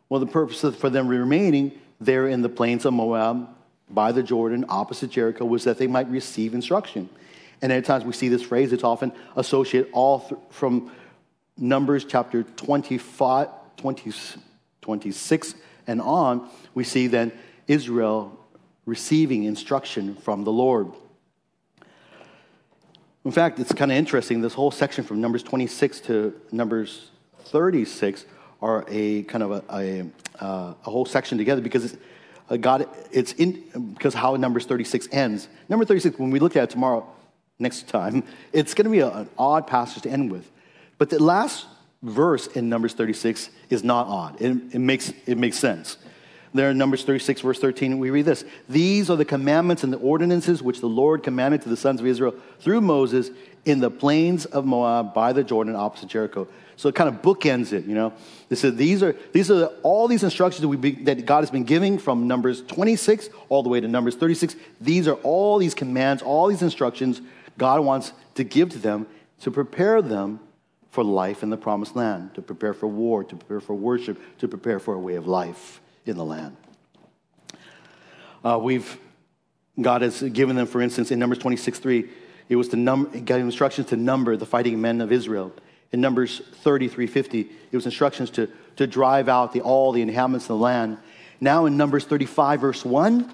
Well, 0.08 0.20
the 0.20 0.26
purpose 0.26 0.60
for 0.76 0.88
them 0.88 1.08
remaining 1.08 1.72
there 2.00 2.28
in 2.28 2.40
the 2.40 2.48
plains 2.48 2.86
of 2.86 2.94
Moab 2.94 3.48
by 3.90 4.12
the 4.12 4.22
Jordan, 4.22 4.64
opposite 4.68 5.10
Jericho, 5.10 5.44
was 5.44 5.64
that 5.64 5.78
they 5.78 5.86
might 5.86 6.08
receive 6.08 6.54
instruction. 6.54 7.10
And 7.60 7.72
at 7.72 7.84
times 7.84 8.04
we 8.04 8.12
see 8.12 8.28
this 8.28 8.42
phrase, 8.42 8.72
it's 8.72 8.84
often 8.84 9.12
associated 9.36 9.90
all 9.92 10.20
th- 10.20 10.40
from 10.50 10.92
Numbers 11.56 12.04
chapter 12.04 12.44
25, 12.44 13.48
20, 13.76 14.12
26 14.80 15.54
and 15.86 16.00
on. 16.00 16.48
We 16.74 16.84
see 16.84 17.08
then 17.08 17.32
Israel 17.66 18.38
receiving 18.86 19.44
instruction 19.44 20.14
from 20.16 20.44
the 20.44 20.52
Lord. 20.52 20.92
In 23.24 23.32
fact, 23.32 23.58
it's 23.58 23.72
kind 23.72 23.90
of 23.90 23.98
interesting. 23.98 24.40
This 24.40 24.54
whole 24.54 24.70
section 24.70 25.04
from 25.04 25.20
Numbers 25.20 25.42
26 25.42 26.00
to 26.02 26.40
Numbers 26.52 27.10
36 27.40 28.24
are 28.62 28.84
a 28.88 29.24
kind 29.24 29.42
of 29.42 29.50
a, 29.50 29.64
a, 29.70 30.10
uh, 30.42 30.74
a 30.86 30.90
whole 30.90 31.04
section 31.04 31.36
together 31.38 31.60
because 31.60 31.84
it's, 31.84 31.96
uh, 32.48 32.56
God, 32.56 32.88
it's 33.12 33.32
in, 33.32 33.92
because 33.94 34.14
how 34.14 34.36
Numbers 34.36 34.64
36 34.64 35.08
ends. 35.12 35.48
Number 35.68 35.84
36, 35.84 36.18
when 36.18 36.30
we 36.30 36.38
look 36.38 36.56
at 36.56 36.64
it 36.64 36.70
tomorrow, 36.70 37.06
next 37.58 37.88
time, 37.88 38.24
it's 38.52 38.74
going 38.74 38.84
to 38.84 38.90
be 38.90 39.00
a, 39.00 39.10
an 39.10 39.30
odd 39.38 39.66
passage 39.66 40.02
to 40.02 40.10
end 40.10 40.30
with. 40.30 40.50
But 40.98 41.10
the 41.10 41.22
last 41.22 41.66
verse 42.02 42.46
in 42.48 42.68
Numbers 42.68 42.94
36 42.94 43.50
is 43.70 43.84
not 43.84 44.06
odd. 44.06 44.40
It, 44.40 44.74
it, 44.74 44.78
makes, 44.78 45.12
it 45.26 45.38
makes 45.38 45.58
sense. 45.58 45.96
There 46.54 46.70
in 46.70 46.78
Numbers 46.78 47.04
36, 47.04 47.42
verse 47.42 47.58
13, 47.58 47.98
we 47.98 48.10
read 48.10 48.24
this 48.24 48.44
These 48.68 49.10
are 49.10 49.16
the 49.16 49.24
commandments 49.24 49.84
and 49.84 49.92
the 49.92 49.98
ordinances 49.98 50.62
which 50.62 50.80
the 50.80 50.88
Lord 50.88 51.22
commanded 51.22 51.62
to 51.62 51.68
the 51.68 51.76
sons 51.76 52.00
of 52.00 52.06
Israel 52.06 52.34
through 52.60 52.80
Moses 52.80 53.30
in 53.64 53.80
the 53.80 53.90
plains 53.90 54.46
of 54.46 54.64
Moab 54.64 55.12
by 55.12 55.32
the 55.32 55.44
Jordan 55.44 55.76
opposite 55.76 56.08
Jericho. 56.08 56.48
So 56.76 56.88
it 56.88 56.94
kind 56.94 57.08
of 57.08 57.22
bookends 57.22 57.72
it, 57.72 57.84
you 57.84 57.94
know. 57.94 58.12
They 58.48 58.56
said 58.56 58.76
these 58.76 59.02
are 59.02 59.14
these 59.32 59.50
are 59.50 59.66
all 59.82 60.08
these 60.08 60.22
instructions 60.22 60.62
that 60.62 60.68
we 60.68 60.76
be, 60.76 60.92
that 61.04 61.26
God 61.26 61.40
has 61.40 61.50
been 61.50 61.64
giving 61.64 61.98
from 61.98 62.28
Numbers 62.28 62.62
26 62.62 63.28
all 63.48 63.62
the 63.62 63.68
way 63.68 63.80
to 63.80 63.88
Numbers 63.88 64.14
36. 64.14 64.56
These 64.80 65.08
are 65.08 65.14
all 65.24 65.58
these 65.58 65.74
commands, 65.74 66.22
all 66.22 66.46
these 66.46 66.62
instructions 66.62 67.20
God 67.58 67.80
wants 67.80 68.12
to 68.36 68.44
give 68.44 68.70
to 68.70 68.78
them 68.78 69.06
to 69.40 69.50
prepare 69.50 70.00
them 70.00 70.40
for 70.90 71.04
life 71.04 71.42
in 71.42 71.50
the 71.50 71.56
promised 71.56 71.94
land, 71.94 72.34
to 72.34 72.42
prepare 72.42 72.72
for 72.72 72.86
war, 72.86 73.22
to 73.22 73.36
prepare 73.36 73.60
for 73.60 73.74
worship, 73.74 74.18
to 74.38 74.48
prepare 74.48 74.78
for 74.78 74.94
a 74.94 74.98
way 74.98 75.16
of 75.16 75.26
life 75.26 75.80
in 76.06 76.16
the 76.16 76.24
land. 76.24 76.56
Uh, 78.42 78.58
we've 78.60 78.98
God 79.80 80.02
has 80.02 80.22
given 80.22 80.56
them, 80.56 80.66
for 80.66 80.80
instance, 80.80 81.10
in 81.10 81.18
Numbers 81.18 81.38
26 81.38 81.78
3, 81.78 82.08
it 82.48 82.56
was 82.56 82.68
to 82.68 82.76
num- 82.76 83.24
got 83.24 83.38
instructions 83.40 83.88
to 83.88 83.96
number 83.96 84.36
the 84.36 84.46
fighting 84.46 84.80
men 84.80 85.00
of 85.00 85.12
Israel. 85.12 85.52
In 85.92 86.00
Numbers 86.00 86.42
33:50, 86.64 87.50
it 87.70 87.76
was 87.76 87.86
instructions 87.86 88.30
to, 88.30 88.48
to 88.76 88.86
drive 88.86 89.28
out 89.28 89.52
the, 89.52 89.60
all 89.60 89.92
the 89.92 90.02
inhabitants 90.02 90.46
of 90.46 90.48
the 90.48 90.56
land. 90.56 90.98
Now 91.40 91.66
in 91.66 91.76
Numbers 91.76 92.04
35, 92.04 92.60
verse 92.60 92.84
1, 92.84 93.32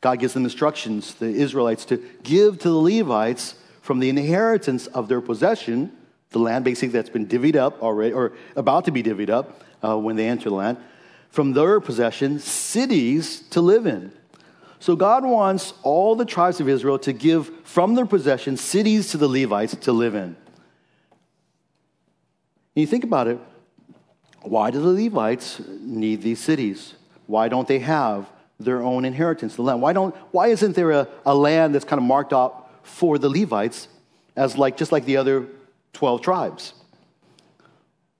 God 0.00 0.20
gives 0.20 0.34
them 0.34 0.44
instructions, 0.44 1.14
the 1.14 1.26
Israelites, 1.26 1.84
to 1.86 2.02
give 2.22 2.58
to 2.60 2.68
the 2.68 2.76
Levites 2.76 3.54
from 3.80 3.98
the 3.98 4.08
inheritance 4.08 4.86
of 4.88 5.08
their 5.08 5.20
possession, 5.20 5.92
the 6.30 6.38
land 6.38 6.64
basically 6.64 6.88
that's 6.88 7.10
been 7.10 7.26
divvied 7.26 7.56
up 7.56 7.82
already, 7.82 8.12
or 8.12 8.32
about 8.54 8.84
to 8.84 8.90
be 8.90 9.02
divvied 9.02 9.30
up 9.30 9.64
uh, 9.82 9.98
when 9.98 10.16
they 10.16 10.28
enter 10.28 10.50
the 10.50 10.54
land, 10.54 10.78
from 11.30 11.52
their 11.52 11.80
possession, 11.80 12.38
cities 12.38 13.40
to 13.50 13.60
live 13.60 13.86
in. 13.86 14.12
So 14.80 14.94
God 14.94 15.24
wants 15.24 15.74
all 15.82 16.14
the 16.14 16.24
tribes 16.24 16.60
of 16.60 16.68
Israel 16.68 16.98
to 17.00 17.12
give 17.12 17.50
from 17.64 17.94
their 17.94 18.06
possession 18.06 18.56
cities 18.56 19.10
to 19.10 19.16
the 19.16 19.28
Levites 19.28 19.74
to 19.74 19.92
live 19.92 20.14
in 20.14 20.36
you 22.80 22.86
think 22.86 23.04
about 23.04 23.28
it, 23.28 23.38
why 24.42 24.70
do 24.70 24.80
the 24.80 25.04
Levites 25.04 25.60
need 25.80 26.22
these 26.22 26.40
cities? 26.40 26.94
Why 27.26 27.48
don't 27.48 27.66
they 27.66 27.80
have 27.80 28.28
their 28.58 28.82
own 28.82 29.04
inheritance, 29.04 29.56
the 29.56 29.62
land? 29.62 29.80
Why, 29.80 29.92
don't, 29.92 30.14
why 30.32 30.48
isn't 30.48 30.74
there 30.74 30.90
a, 30.90 31.08
a 31.24 31.34
land 31.34 31.74
that's 31.74 31.84
kind 31.84 31.98
of 31.98 32.06
marked 32.06 32.32
out 32.32 32.70
for 32.82 33.18
the 33.18 33.28
Levites 33.28 33.88
as 34.36 34.56
like, 34.56 34.76
just 34.76 34.92
like 34.92 35.04
the 35.04 35.16
other 35.16 35.46
12 35.92 36.22
tribes? 36.22 36.74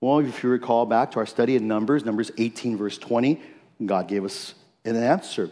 Well, 0.01 0.21
if 0.21 0.45
you 0.45 0.51
recall 0.51 0.87
back 0.87 1.11
to 1.13 1.19
our 1.19 1.27
study 1.27 1.57
in 1.57 1.67
Numbers, 1.67 2.05
Numbers 2.05 2.31
18, 2.39 2.77
verse 2.77 2.99
20, 2.99 3.41
God 3.85 4.07
gave 4.07 4.25
us 4.25 4.55
an 4.85 4.97
answer. 4.97 5.51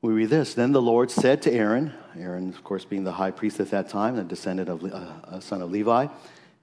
We 0.00 0.12
read 0.12 0.30
this 0.30 0.54
Then 0.54 0.72
the 0.72 0.80
Lord 0.80 1.10
said 1.10 1.42
to 1.42 1.52
Aaron, 1.52 1.92
Aaron, 2.18 2.48
of 2.48 2.64
course, 2.64 2.84
being 2.84 3.04
the 3.04 3.12
high 3.12 3.30
priest 3.30 3.60
at 3.60 3.70
that 3.70 3.88
time, 3.88 4.18
a 4.18 4.24
descendant 4.24 4.68
of 4.68 4.84
uh, 4.84 5.36
a 5.36 5.40
son 5.42 5.60
of 5.60 5.70
Levi, 5.70 6.06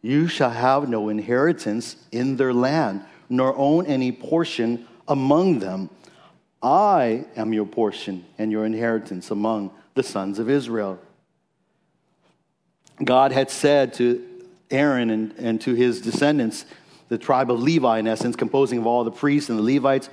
you 0.02 0.28
shall 0.28 0.50
have 0.50 0.90
no 0.90 1.10
inheritance 1.10 1.98
in 2.12 2.38
their 2.38 2.54
land, 2.54 3.04
nor 3.30 3.56
own 3.56 3.86
any 3.86 4.12
portion 4.12 4.88
among 5.08 5.60
them. 5.60 5.90
I 6.62 7.26
am 7.36 7.54
your 7.54 7.66
portion 7.66 8.26
and 8.38 8.52
your 8.52 8.66
inheritance 8.66 9.32
among 9.32 9.72
the 9.96 10.04
sons 10.04 10.40
of 10.40 10.50
Israel. 10.50 11.00
God 13.04 13.32
had 13.32 13.50
said 13.50 13.94
to 13.96 14.24
Aaron 14.72 15.10
and, 15.10 15.34
and 15.38 15.62
to 15.62 15.74
his 15.74 16.02
descendants, 16.02 16.66
the 17.10 17.18
tribe 17.18 17.52
of 17.52 17.62
Levi, 17.62 18.00
in 18.00 18.08
essence, 18.08 18.36
composing 18.36 18.80
of 18.80 18.88
all 18.88 19.04
the 19.04 19.12
priests 19.12 19.50
and 19.50 19.60
the 19.60 19.64
Levites, 19.64 20.10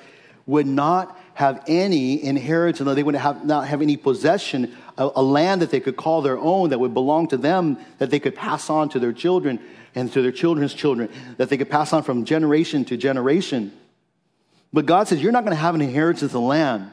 would 0.47 0.66
not 0.66 1.18
have 1.35 1.62
any 1.66 2.23
inheritance, 2.23 2.94
they 2.94 3.02
would 3.02 3.14
have, 3.14 3.44
not 3.44 3.66
have 3.66 3.80
any 3.80 3.97
possession, 3.97 4.76
a, 4.99 5.09
a 5.16 5.23
land 5.23 5.62
that 5.62 5.70
they 5.70 5.80
could 5.80 5.97
call 5.97 6.20
their 6.20 6.38
own, 6.38 6.70
that 6.70 6.80
would 6.80 6.92
belong 6.92 7.28
to 7.28 7.37
them, 7.37 7.78
that 7.99 8.11
they 8.11 8.18
could 8.18 8.35
pass 8.35 8.68
on 8.68 8.88
to 8.88 8.99
their 8.99 9.12
children 9.12 9.59
and 9.94 10.12
to 10.12 10.20
their 10.20 10.32
children's 10.32 10.75
children, 10.75 11.09
that 11.37 11.49
they 11.49 11.56
could 11.56 11.70
pass 11.70 11.92
on 11.92 12.02
from 12.02 12.25
generation 12.25 12.85
to 12.85 12.97
generation. 12.97 13.73
But 14.73 14.87
God 14.87 15.09
says, 15.09 15.23
You're 15.23 15.33
not 15.33 15.45
going 15.45 15.57
to 15.57 15.61
have 15.61 15.75
an 15.75 15.81
inheritance 15.81 16.23
of 16.23 16.33
the 16.33 16.41
land. 16.41 16.93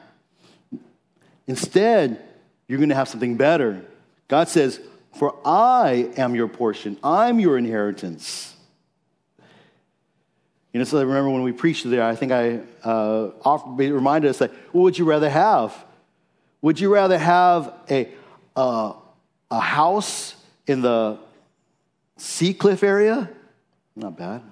Instead, 1.46 2.22
you're 2.66 2.78
going 2.78 2.90
to 2.90 2.94
have 2.94 3.08
something 3.08 3.36
better. 3.36 3.84
God 4.28 4.48
says, 4.48 4.80
For 5.14 5.34
I 5.44 6.10
am 6.16 6.34
your 6.34 6.48
portion, 6.48 6.98
I'm 7.02 7.40
your 7.40 7.56
inheritance. 7.56 8.54
You 10.72 10.78
know, 10.78 10.84
so 10.84 10.98
I 10.98 11.02
remember 11.02 11.30
when 11.30 11.42
we 11.42 11.52
preached 11.52 11.88
there, 11.88 12.02
I 12.02 12.14
think 12.14 12.30
I 12.30 12.60
uh, 12.84 13.30
reminded 13.76 14.28
us 14.28 14.38
that, 14.38 14.50
what 14.72 14.82
would 14.82 14.98
you 14.98 15.06
rather 15.06 15.30
have? 15.30 15.74
Would 16.60 16.78
you 16.78 16.92
rather 16.92 17.16
have 17.16 17.72
a, 17.90 18.08
uh, 18.54 18.92
a 19.50 19.60
house 19.60 20.34
in 20.66 20.82
the 20.82 21.18
Sea 22.18 22.52
Cliff 22.52 22.82
area, 22.82 23.30
not 23.96 24.18
bad. 24.18 24.42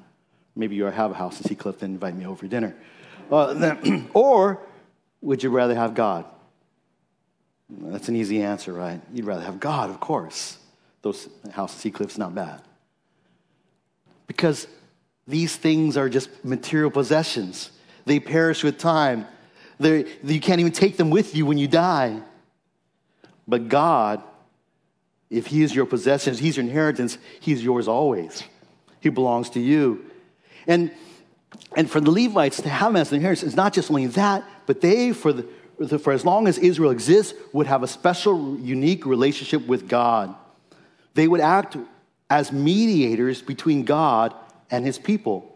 Maybe 0.54 0.76
you 0.76 0.85
have 0.85 1.11
a 1.11 1.14
house 1.14 1.40
in 1.40 1.49
Seacliff, 1.49 1.80
then 1.80 1.90
invite 1.90 2.16
me 2.16 2.25
over 2.25 2.37
for 2.37 2.47
dinner. 2.47 2.75
Uh, 3.30 3.76
or 4.14 4.61
would 5.21 5.42
you 5.42 5.50
rather 5.50 5.75
have 5.75 5.95
God? 5.95 6.25
That's 7.68 8.09
an 8.09 8.16
easy 8.16 8.42
answer, 8.42 8.73
right? 8.73 9.00
You'd 9.12 9.25
rather 9.25 9.42
have 9.42 9.59
God, 9.59 9.90
of 9.90 10.00
course. 10.00 10.59
Those 11.02 11.28
house 11.52 11.75
in 11.75 11.80
Seacliff's 11.80 12.18
not 12.18 12.35
bad. 12.35 12.62
Because 14.26 14.66
these 15.26 15.56
things 15.56 15.97
are 15.97 16.09
just 16.09 16.45
material 16.45 16.90
possessions. 16.90 17.71
They 18.04 18.21
perish 18.21 18.62
with 18.62 18.78
time. 18.78 19.26
They're, 19.78 20.06
you 20.23 20.40
can't 20.40 20.61
even 20.61 20.73
take 20.73 20.97
them 20.97 21.11
with 21.11 21.35
you 21.35 21.45
when 21.45 21.59
you 21.59 21.68
die. 21.68 22.21
But 23.49 23.68
God 23.68 24.23
if 25.30 25.47
he 25.47 25.62
is 25.62 25.75
your 25.75 25.87
possession, 25.87 26.33
if 26.35 26.40
he's 26.40 26.56
your 26.56 26.64
inheritance, 26.64 27.18
he's 27.40 27.62
yours 27.62 27.88
always. 27.88 28.45
He 29.00 29.09
belongs 29.09 29.50
to 29.50 29.61
you. 29.61 30.04
And, 30.66 30.90
and 31.76 31.90
for 31.90 32.00
the 32.00 32.10
Levites 32.10 32.62
to 32.62 32.68
have 32.68 32.96
as 32.96 33.10
an 33.10 33.16
inheritance, 33.16 33.46
it's 33.46 33.56
not 33.56 33.72
just 33.72 33.90
only 33.90 34.06
that, 34.08 34.44
but 34.66 34.80
they, 34.80 35.12
for, 35.12 35.32
the, 35.32 35.98
for 35.98 36.12
as 36.12 36.24
long 36.24 36.48
as 36.48 36.58
Israel 36.58 36.90
exists, 36.90 37.34
would 37.52 37.66
have 37.66 37.82
a 37.82 37.88
special, 37.88 38.58
unique 38.58 39.06
relationship 39.06 39.66
with 39.66 39.88
God. 39.88 40.34
They 41.14 41.28
would 41.28 41.40
act 41.40 41.76
as 42.28 42.52
mediators 42.52 43.42
between 43.42 43.84
God 43.84 44.34
and 44.70 44.84
his 44.84 44.98
people. 44.98 45.52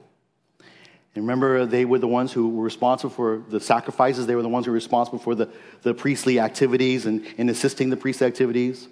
And 1.15 1.25
remember, 1.25 1.67
they 1.67 1.85
were 1.85 1.99
the 1.99 2.07
ones 2.07 2.33
who 2.33 2.49
were 2.51 2.63
responsible 2.63 3.11
for 3.11 3.43
the 3.49 3.61
sacrifices. 3.61 4.27
They 4.27 4.37
were 4.37 4.43
the 4.43 4.49
ones 4.49 4.67
who 4.67 4.73
were 4.73 4.77
responsible 4.77 5.19
for 5.19 5.35
the, 5.35 5.49
the 5.83 5.93
priestly 5.93 6.39
activities 6.39 7.05
and, 7.05 7.27
and 7.37 7.51
assisting 7.51 7.91
the 7.91 7.97
priestly 7.97 8.27
activities. 8.29 8.87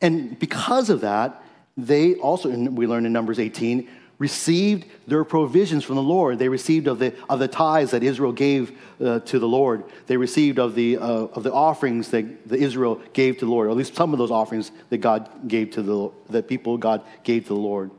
And 0.00 0.38
because 0.38 0.88
of 0.88 1.00
that, 1.00 1.42
they 1.76 2.14
also, 2.14 2.48
we 2.48 2.86
learn 2.86 3.06
in 3.06 3.12
Numbers 3.12 3.40
18, 3.40 3.88
received 4.18 4.86
their 5.06 5.24
provisions 5.24 5.84
from 5.84 5.96
the 5.96 6.02
Lord. 6.02 6.38
They 6.38 6.48
received 6.48 6.86
of 6.86 6.98
the, 6.98 7.14
of 7.28 7.38
the 7.38 7.48
tithes 7.48 7.90
that 7.90 8.02
Israel 8.02 8.32
gave 8.32 8.76
uh, 9.04 9.20
to 9.20 9.38
the 9.38 9.48
Lord. 9.48 9.84
They 10.06 10.16
received 10.16 10.58
of 10.58 10.74
the, 10.74 10.96
uh, 10.96 11.02
of 11.02 11.42
the 11.42 11.52
offerings 11.52 12.10
that 12.10 12.48
the 12.48 12.56
Israel 12.56 13.00
gave 13.12 13.38
to 13.38 13.44
the 13.44 13.50
Lord, 13.50 13.66
or 13.66 13.70
at 13.70 13.76
least 13.76 13.94
some 13.94 14.12
of 14.12 14.18
those 14.18 14.30
offerings 14.30 14.72
that 14.88 14.98
God 14.98 15.28
gave 15.46 15.72
to 15.72 15.82
the, 15.82 16.10
that 16.30 16.48
people 16.48 16.78
God 16.78 17.02
gave 17.24 17.42
to 17.44 17.48
the 17.48 17.60
Lord. 17.60 17.90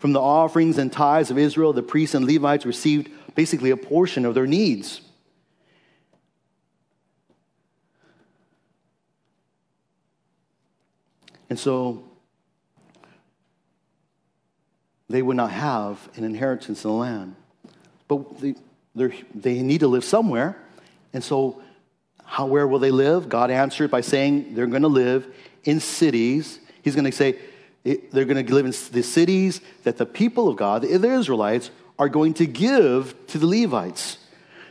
From 0.00 0.12
the 0.12 0.20
offerings 0.20 0.78
and 0.78 0.92
tithes 0.92 1.30
of 1.30 1.38
Israel, 1.38 1.72
the 1.72 1.82
priests 1.82 2.14
and 2.14 2.26
Levites 2.26 2.66
received 2.66 3.10
basically 3.34 3.70
a 3.70 3.76
portion 3.76 4.24
of 4.24 4.34
their 4.34 4.46
needs. 4.46 5.00
And 11.48 11.58
so 11.58 12.04
they 15.08 15.22
would 15.22 15.36
not 15.36 15.50
have 15.50 16.08
an 16.16 16.24
inheritance 16.24 16.84
in 16.84 16.90
the 16.90 16.96
land. 16.96 17.36
But 18.08 18.40
they, 18.40 18.54
they 19.34 19.62
need 19.62 19.80
to 19.80 19.88
live 19.88 20.04
somewhere. 20.04 20.56
And 21.12 21.22
so, 21.22 21.62
how, 22.24 22.46
where 22.46 22.66
will 22.66 22.78
they 22.78 22.90
live? 22.90 23.28
God 23.28 23.50
answered 23.50 23.90
by 23.90 24.00
saying 24.00 24.54
they're 24.54 24.66
going 24.66 24.82
to 24.82 24.88
live 24.88 25.32
in 25.64 25.80
cities. 25.80 26.58
He's 26.82 26.94
going 26.94 27.04
to 27.04 27.12
say 27.12 27.36
eh, 27.84 27.96
they're 28.10 28.24
going 28.24 28.44
to 28.44 28.54
live 28.54 28.66
in 28.66 28.74
the 28.92 29.02
cities 29.02 29.60
that 29.84 29.96
the 29.96 30.06
people 30.06 30.48
of 30.48 30.56
God, 30.56 30.82
the 30.82 30.88
Israelites, 30.88 31.70
are 31.98 32.08
going 32.08 32.34
to 32.34 32.46
give 32.46 33.14
to 33.28 33.38
the 33.38 33.46
Levites. 33.46 34.18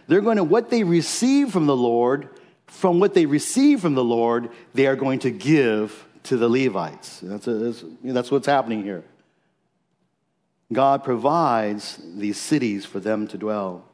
They're 0.08 0.22
going 0.22 0.38
to, 0.38 0.44
what 0.44 0.70
they 0.70 0.84
receive 0.84 1.52
from 1.52 1.66
the 1.66 1.76
Lord, 1.76 2.30
from 2.68 3.00
what 3.00 3.14
they 3.14 3.26
receive 3.26 3.80
from 3.80 3.96
the 3.96 4.04
Lord, 4.04 4.50
they 4.74 4.86
are 4.86 4.96
going 4.96 5.20
to 5.20 5.32
give 5.32 6.06
to 6.24 6.38
the 6.38 6.50
Levites. 6.50 7.20
That's, 7.22 7.48
a, 7.48 7.54
that's, 7.54 7.84
that's 8.04 8.32
what's 8.32 8.48
happening 8.48 8.84
here. 8.84 9.04
God 10.74 11.04
provides 11.04 12.00
these 12.16 12.40
cities 12.40 12.86
for 12.86 13.00
them 13.00 13.28
to 13.28 13.38
dwell. 13.38 13.86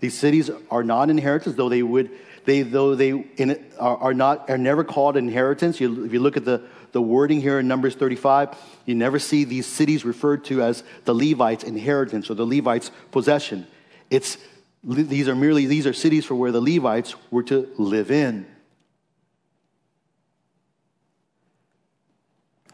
These 0.00 0.18
cities 0.18 0.50
are 0.70 0.84
not 0.84 1.08
inheritance, 1.08 1.56
though 1.56 1.68
they 1.68 1.82
would, 1.82 2.10
they, 2.44 2.62
though 2.62 2.94
they 2.94 3.10
in, 3.10 3.64
are, 3.78 3.96
are, 3.96 4.14
not, 4.14 4.50
are 4.50 4.58
never 4.58 4.84
called 4.84 5.16
inheritance. 5.16 5.80
You, 5.80 6.04
if 6.04 6.12
you 6.12 6.20
look 6.20 6.36
at 6.36 6.44
the, 6.44 6.62
the 6.92 7.00
wording 7.00 7.40
here 7.40 7.58
in 7.58 7.68
Numbers 7.68 7.94
35, 7.94 8.54
you 8.84 8.94
never 8.94 9.18
see 9.18 9.44
these 9.44 9.66
cities 9.66 10.04
referred 10.04 10.44
to 10.46 10.62
as 10.62 10.84
the 11.04 11.14
Levites' 11.14 11.64
inheritance 11.64 12.28
or 12.30 12.34
the 12.34 12.46
Levites' 12.46 12.90
possession. 13.12 13.66
It's, 14.10 14.36
these 14.82 15.26
are 15.26 15.34
merely, 15.34 15.64
these 15.64 15.86
are 15.86 15.94
cities 15.94 16.26
for 16.26 16.34
where 16.34 16.52
the 16.52 16.60
Levites 16.60 17.14
were 17.30 17.44
to 17.44 17.70
live 17.78 18.10
in. 18.10 18.46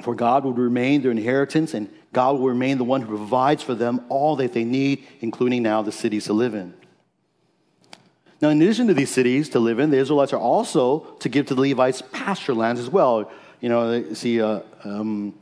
For 0.02 0.14
God 0.14 0.45
would 0.45 0.59
remain 0.59 1.02
their 1.02 1.11
inheritance, 1.11 1.75
and 1.75 1.92
God 2.12 2.38
will 2.38 2.49
remain 2.49 2.78
the 2.78 2.85
one 2.85 3.02
who 3.02 3.09
provides 3.09 3.62
for 3.62 3.75
them 3.75 4.04
all 4.09 4.37
that 4.37 4.52
they 4.52 4.64
need, 4.64 5.07
including 5.21 5.62
now 5.62 5.83
the 5.83 5.92
cities 5.92 6.25
to 6.25 6.33
live 6.33 6.54
in. 6.54 6.75
Now, 8.40 8.49
in 8.49 8.62
addition 8.62 8.87
to 8.87 8.95
these 8.95 9.11
cities 9.11 9.50
to 9.50 9.61
live 9.61 9.78
in, 9.78 9.90
the 9.90 9.99
Israelites 9.99 10.33
are 10.33 10.38
also 10.38 11.00
to 11.21 11.28
give 11.28 11.47
to 11.47 11.54
the 11.54 11.61
Levites 11.61 12.02
pasture 12.12 12.54
lands 12.54 12.80
as 12.80 12.88
well. 12.88 13.30
You 13.61 13.69
know, 13.69 14.14
see 14.14 14.40
uh, 14.40 14.61
um, 14.83 15.35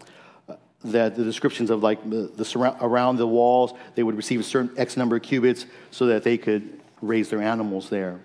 that 0.84 1.14
the 1.14 1.22
descriptions 1.22 1.70
of 1.70 1.82
like 1.82 2.08
the, 2.08 2.30
the 2.34 2.44
surround, 2.44 2.78
around 2.80 3.16
the 3.16 3.26
walls, 3.26 3.72
they 3.94 4.02
would 4.02 4.16
receive 4.16 4.40
a 4.40 4.42
certain 4.42 4.72
X 4.76 4.96
number 4.96 5.14
of 5.14 5.22
cubits 5.22 5.66
so 5.92 6.06
that 6.06 6.24
they 6.24 6.36
could 6.36 6.80
raise 7.00 7.30
their 7.30 7.40
animals 7.40 7.88
there. 7.88 8.18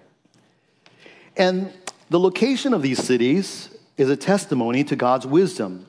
And 1.38 1.72
the 2.10 2.20
location 2.20 2.74
of 2.74 2.82
these 2.82 3.02
cities 3.04 3.70
is 3.98 4.10
a 4.10 4.18
testimony 4.18 4.84
to 4.86 4.96
God's 4.96 5.28
wisdom. 5.28 5.86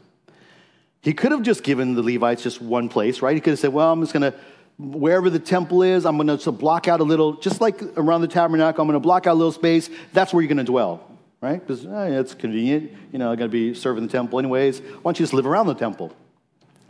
He 1.04 1.12
could 1.12 1.32
have 1.32 1.42
just 1.42 1.62
given 1.62 1.94
the 1.94 2.02
Levites 2.02 2.42
just 2.42 2.62
one 2.62 2.88
place, 2.88 3.20
right? 3.20 3.34
He 3.34 3.40
could 3.42 3.50
have 3.50 3.58
said, 3.58 3.74
well, 3.74 3.92
I'm 3.92 4.00
just 4.00 4.14
going 4.14 4.32
to, 4.32 4.38
wherever 4.78 5.28
the 5.28 5.38
temple 5.38 5.82
is, 5.82 6.06
I'm 6.06 6.16
going 6.16 6.38
to 6.38 6.50
block 6.50 6.88
out 6.88 7.00
a 7.00 7.04
little, 7.04 7.34
just 7.34 7.60
like 7.60 7.82
around 7.98 8.22
the 8.22 8.28
tabernacle, 8.28 8.80
I'm 8.80 8.88
going 8.88 8.94
to 8.94 9.00
block 9.00 9.26
out 9.26 9.32
a 9.32 9.34
little 9.34 9.52
space. 9.52 9.90
That's 10.14 10.32
where 10.32 10.42
you're 10.42 10.48
going 10.48 10.56
to 10.56 10.64
dwell, 10.64 11.06
right? 11.42 11.60
Because 11.60 11.84
eh, 11.84 12.18
it's 12.18 12.32
convenient. 12.32 12.90
You 13.12 13.18
know, 13.18 13.30
I'm 13.30 13.36
going 13.36 13.50
to 13.50 13.52
be 13.52 13.74
serving 13.74 14.06
the 14.06 14.10
temple 14.10 14.38
anyways. 14.38 14.80
Why 14.80 15.02
don't 15.02 15.20
you 15.20 15.24
just 15.24 15.34
live 15.34 15.46
around 15.46 15.66
the 15.66 15.74
temple? 15.74 16.10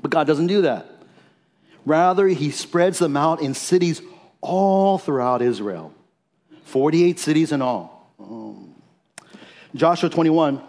But 0.01 0.13
God 0.13 0.29
doesn't 0.29 0.47
do 0.47 0.63
that. 0.63 0.87
Rather, 1.85 2.29
he 2.29 2.53
spreads 2.53 3.01
them 3.01 3.17
out 3.17 3.43
in 3.43 3.53
cities 3.53 4.01
all 4.41 4.97
throughout 4.97 5.43
Israel 5.43 5.93
48 6.67 7.19
cities 7.19 7.51
in 7.51 7.63
all. 7.63 8.13
Um, 8.21 8.75
Joshua 9.75 10.09
21. 10.09 10.63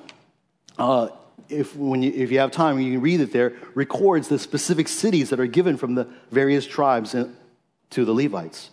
Uh, 0.79 1.09
if, 1.49 1.75
when 1.75 2.01
you, 2.01 2.11
if 2.13 2.31
you 2.31 2.39
have 2.39 2.51
time, 2.51 2.79
you 2.79 2.93
can 2.93 3.01
read 3.01 3.19
it 3.21 3.31
there, 3.31 3.53
records 3.73 4.27
the 4.27 4.39
specific 4.39 4.87
cities 4.87 5.29
that 5.29 5.39
are 5.39 5.47
given 5.47 5.77
from 5.77 5.95
the 5.95 6.07
various 6.31 6.65
tribes 6.65 7.15
to 7.91 8.05
the 8.05 8.13
Levites. 8.13 8.69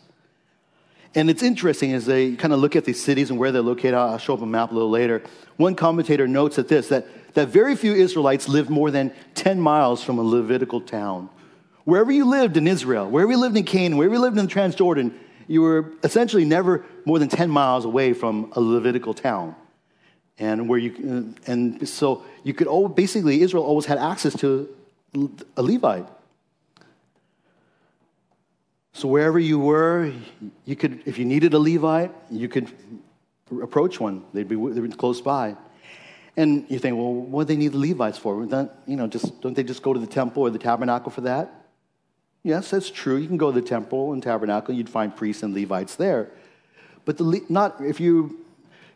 And 1.15 1.29
it's 1.29 1.43
interesting 1.43 1.93
as 1.93 2.07
they 2.07 2.37
kind 2.37 2.55
of 2.55 2.61
look 2.61 2.75
at 2.75 2.85
these 2.85 3.03
cities 3.03 3.31
and 3.31 3.39
where 3.39 3.53
they're 3.53 3.61
located. 3.61 3.95
I'll 3.95 4.19
show 4.19 4.35
up 4.35 4.41
a 4.41 4.47
map 4.47 4.71
a 4.71 4.75
little 4.75 4.91
later. 4.91 5.23
One 5.57 5.75
commentator 5.75 6.27
notes 6.27 6.59
at 6.59 6.69
this 6.69 6.89
that, 6.89 7.07
that 7.35 7.49
very 7.49 7.77
few 7.77 7.93
Israelites 7.93 8.49
lived 8.49 8.71
more 8.71 8.91
than 8.91 9.13
10 9.35 9.61
miles 9.61 10.03
from 10.03 10.19
a 10.19 10.23
Levitical 10.23 10.81
town. 10.81 11.29
Wherever 11.85 12.11
you 12.13 12.25
lived 12.25 12.57
in 12.57 12.67
Israel, 12.67 13.11
wherever 13.11 13.33
you 13.33 13.39
lived 13.39 13.57
in 13.57 13.65
Canaan, 13.65 13.99
wherever 13.99 14.15
you 14.15 14.21
lived 14.21 14.39
in 14.39 14.47
the 14.47 14.53
Transjordan, 14.53 15.13
you 15.49 15.61
were 15.61 15.93
essentially 16.03 16.45
never 16.45 16.85
more 17.05 17.19
than 17.19 17.29
10 17.29 17.51
miles 17.51 17.85
away 17.85 18.15
from 18.15 18.51
a 18.57 18.61
Levitical 18.61 19.13
town 19.13 19.55
and 20.39 20.69
where 20.69 20.79
you 20.79 21.35
and 21.47 21.89
so 21.89 22.25
you 22.43 22.55
could 22.55 22.67
always, 22.67 22.95
basically 22.95 23.43
Israel 23.43 23.65
always 23.65 23.87
had 23.87 23.99
access 23.99 24.37
to 24.41 24.69
a 25.57 25.63
Levite. 25.63 26.07
So 28.95 29.09
wherever 29.09 29.39
you 29.39 29.59
were, 29.59 30.13
you 30.65 30.77
could 30.77 31.03
if 31.07 31.19
you 31.19 31.25
needed 31.25 31.55
a 31.55 31.59
Levite, 31.59 32.13
you 32.31 32.49
could 32.49 32.71
approach 33.63 34.01
one. 34.01 34.25
They'd 34.33 34.49
be, 34.49 34.57
they'd 34.57 34.81
be 34.81 34.89
close 34.91 35.21
by. 35.21 35.57
And 36.37 36.65
you 36.71 36.79
think, 36.79 36.97
well, 36.97 37.13
what 37.13 37.47
do 37.47 37.55
they 37.55 37.59
need 37.59 37.73
the 37.73 37.79
Levites 37.79 38.17
for? 38.17 38.47
Don't, 38.47 38.71
you 38.87 38.97
know, 38.97 39.07
just 39.07 39.41
don't 39.43 39.55
they 39.55 39.63
just 39.63 39.83
go 39.83 39.93
to 39.93 40.01
the 40.01 40.07
temple 40.07 40.45
or 40.45 40.51
the 40.51 40.59
tabernacle 40.59 41.11
for 41.11 41.21
that? 41.23 41.53
Yes, 42.43 42.71
that's 42.71 42.91
true. 42.91 43.17
You 43.17 43.29
can 43.29 43.37
go 43.37 43.53
to 43.53 43.61
the 43.61 43.67
temple 43.67 44.13
and 44.13 44.23
tabernacle. 44.23 44.75
You'd 44.75 44.89
find 44.89 45.15
priests 45.15 45.43
and 45.43 45.55
Levites 45.55 45.97
there. 45.97 46.31
But 47.05 47.19
the, 47.19 47.45
not 47.49 47.81
if 47.81 48.01
you 48.01 48.45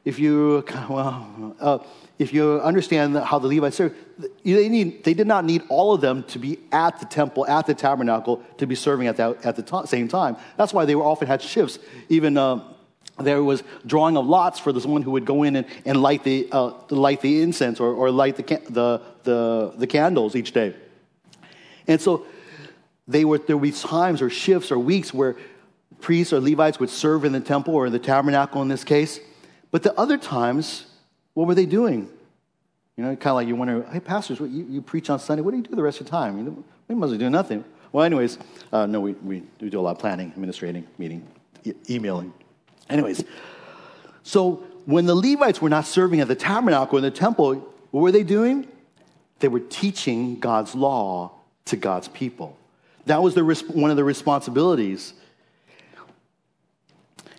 if 0.07 0.21
you, 0.21 0.65
well, 0.89 1.57
uh, 1.61 1.79
if 2.19 2.33
you 2.33 2.61
understand 2.61 3.17
how 3.19 3.39
the 3.41 3.49
Levites 3.49 3.77
served, 3.77 3.97
they, 4.45 4.69
need, 4.69 5.03
they 5.05 5.13
did 5.13 5.27
not 5.27 5.45
need 5.45 5.63
all 5.69 5.93
of 5.93 6.01
them 6.01 6.23
to 6.29 6.39
be 6.39 6.61
at 6.71 6.99
the 7.01 7.07
temple, 7.07 7.45
at 7.47 7.67
the 7.67 7.75
tabernacle, 7.75 8.43
to 8.57 8.67
be 8.67 8.77
serving 8.77 9.09
at, 9.09 9.17
that, 9.17 9.45
at 9.45 9.57
the 9.57 9.63
t- 9.63 9.87
same 9.87 10.07
time. 10.07 10.37
That's 10.57 10.73
why 10.73 10.85
they 10.85 10.95
were 10.95 11.03
often 11.03 11.27
had 11.27 11.43
shifts. 11.43 11.81
Even 12.09 12.39
uh, 12.39 12.63
there 13.19 13.43
was 13.43 13.65
drawing 13.85 14.17
of 14.17 14.27
lots 14.27 14.61
for 14.61 14.73
the 14.73 14.81
someone 14.81 15.03
who 15.03 15.11
would 15.11 15.25
go 15.25 15.43
in 15.43 15.57
and, 15.57 15.67
and 15.85 16.01
light, 16.01 16.23
the, 16.23 16.49
uh, 16.53 16.73
light 16.91 17.21
the 17.21 17.43
incense 17.43 17.81
or, 17.81 17.93
or 17.93 18.13
light 18.13 18.37
the, 18.37 18.45
the, 18.71 19.03
the, 19.25 19.75
the 19.77 19.87
candles 19.89 20.37
each 20.37 20.53
day. 20.53 20.73
And 21.89 22.01
so 22.01 22.27
they 23.09 23.25
were, 23.25 23.39
there 23.39 23.57
would 23.57 23.63
be 23.63 23.73
times 23.73 24.23
or 24.23 24.31
shifts 24.31 24.71
or 24.71 24.79
weeks 24.79 25.13
where 25.13 25.37
priests 26.01 26.33
or 26.33 26.41
Levites 26.41 26.79
would 26.79 26.91
serve 26.91 27.25
in 27.25 27.33
the 27.33 27.41
temple 27.41 27.75
or 27.75 27.87
in 27.87 27.93
the 27.93 27.99
tabernacle 27.99 28.63
in 28.63 28.69
this 28.69 28.85
case 28.85 29.19
but 29.71 29.83
the 29.83 29.99
other 29.99 30.19
times, 30.19 30.87
what 31.35 31.47
were 31.47 31.55
they 31.55 31.67
doing? 31.67 32.09
You 32.97 33.05
know, 33.05 33.17
kind 33.17 33.27
of 33.27 33.35
like 33.35 33.49
you 33.49 33.57
wonder, 33.57 33.83
hey, 33.93 34.01
pastors, 34.01 34.41
what, 34.41 34.51
you, 34.51 34.65
you 34.69 34.81
preach 34.81 35.11
on 35.11 35.19
Sunday. 35.19 35.43
What 35.43 35.51
do 35.51 35.59
you 35.59 35.63
do 35.63 35.75
the 35.75 35.83
rest 35.83 36.01
of 36.01 36.07
the 36.07 36.11
time? 36.11 36.39
You 36.39 36.45
know, 36.45 36.65
we 36.89 36.95
must 36.95 37.13
be 37.13 37.19
doing 37.19 37.33
nothing. 37.33 37.65
Well, 37.93 38.05
anyways, 38.05 38.39
uh, 38.73 38.87
no, 38.87 39.01
we, 39.01 39.13
we, 39.13 39.43
we 39.61 39.71
do 39.71 39.79
a 39.79 39.83
lot 39.83 39.93
of 39.93 39.99
planning, 39.99 40.29
administrating, 40.29 40.87
meeting, 40.99 41.27
e- 41.65 41.75
emailing. 41.91 42.33
Anyways, 42.89 43.25
so 44.23 44.65
when 44.87 45.07
the 45.07 45.15
Levites 45.15 45.61
were 45.61 45.69
not 45.69 45.85
serving 45.85 46.21
at 46.21 46.29
the 46.29 46.35
tabernacle 46.35 46.97
in 46.97 47.05
the 47.05 47.11
temple, 47.11 47.55
what 47.91 48.01
were 48.01 48.13
they 48.13 48.23
doing? 48.23 48.67
They 49.41 49.49
were 49.49 49.61
teaching 49.61 50.41
God's 50.41 50.75
law 50.75 51.33
to 51.67 51.77
God's 51.77 52.09
people. 52.09 52.57
That 53.07 53.23
was 53.23 53.35
the, 53.35 53.45
one 53.45 53.91
of 53.91 53.97
the 53.97 54.05
responsibilities 54.05 55.15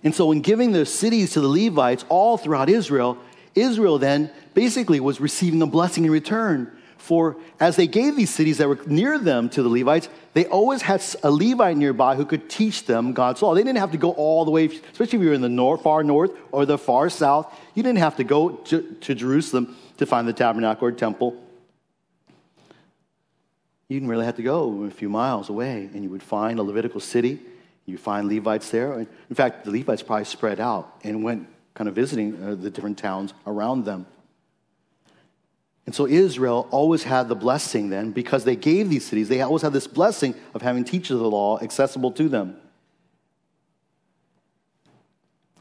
and 0.04 0.14
so, 0.14 0.32
in 0.32 0.42
giving 0.42 0.72
the 0.72 0.86
cities 0.86 1.34
to 1.34 1.42
the 1.42 1.48
Levites 1.48 2.06
all 2.10 2.38
throughout 2.38 2.70
Israel, 2.70 3.18
Israel 3.56 3.98
then 3.98 4.32
basically 4.54 5.00
was 5.00 5.20
receiving 5.20 5.62
a 5.62 5.68
blessing 5.68 6.06
in 6.06 6.12
return. 6.12 6.72
For 6.98 7.38
as 7.60 7.78
they 7.78 7.88
gave 7.88 8.16
these 8.16 8.30
cities 8.34 8.58
that 8.58 8.68
were 8.68 8.80
near 8.86 9.18
them 9.18 9.50
to 9.50 9.64
the 9.64 9.70
Levites, 9.70 10.10
they 10.34 10.46
always 10.46 10.82
had 10.82 11.02
a 11.24 11.32
Levite 11.32 11.78
nearby 11.78 12.16
who 12.16 12.26
could 12.26 12.50
teach 12.50 12.86
them 12.86 13.14
God's 13.14 13.42
law. 13.42 13.56
They 13.56 13.64
didn't 13.64 13.78
have 13.78 13.92
to 13.92 13.98
go 13.98 14.12
all 14.12 14.46
the 14.46 14.52
way, 14.52 14.66
especially 14.66 15.20
if 15.20 15.24
you 15.24 15.30
were 15.30 15.34
in 15.34 15.42
the 15.42 15.50
north, 15.50 15.84
far 15.84 16.04
north 16.04 16.32
or 16.52 16.66
the 16.66 16.78
far 16.78 17.10
south. 17.10 17.54
You 17.76 17.84
didn't 17.84 18.00
have 18.00 18.18
to 18.18 18.24
go 18.24 18.50
to, 18.50 18.82
to 19.02 19.16
Jerusalem 19.16 19.76
to 19.98 20.06
find 20.06 20.28
the 20.28 20.34
tabernacle 20.34 20.88
or 20.88 20.92
temple. 20.92 21.42
you 23.88 23.96
didn't 23.96 24.10
really 24.10 24.26
have 24.26 24.36
to 24.36 24.44
go 24.44 24.84
a 24.84 24.92
few 24.92 25.10
miles 25.10 25.50
away, 25.50 25.90
and 25.94 26.04
you 26.04 26.10
would 26.10 26.24
find 26.24 26.60
a 26.60 26.64
Levitical 26.64 27.00
city. 27.00 27.40
You 27.88 27.98
find 27.98 28.28
Levites 28.28 28.70
there. 28.70 29.00
In 29.00 29.36
fact, 29.36 29.64
the 29.64 29.72
Levites 29.72 30.04
probably 30.04 30.26
spread 30.26 30.60
out 30.60 30.94
and 31.04 31.24
went 31.24 31.48
kind 31.74 31.88
of 31.88 31.96
visiting 31.96 32.44
uh, 32.44 32.56
the 32.56 32.70
different 32.70 32.98
towns 32.98 33.34
around 33.48 33.86
them. 33.86 34.06
And 35.86 35.96
so 35.96 36.06
Israel 36.06 36.68
always 36.70 37.04
had 37.04 37.30
the 37.30 37.36
blessing 37.36 37.90
then, 37.90 38.12
because 38.12 38.44
they 38.44 38.58
gave 38.58 38.90
these 38.90 39.06
cities, 39.06 39.30
they 39.30 39.42
always 39.42 39.62
had 39.62 39.72
this 39.72 39.88
blessing 39.88 40.36
of 40.54 40.62
having 40.62 40.84
teachers 40.84 41.12
of 41.12 41.20
the 41.20 41.30
law 41.30 41.60
accessible 41.60 42.12
to 42.12 42.28
them. 42.28 42.58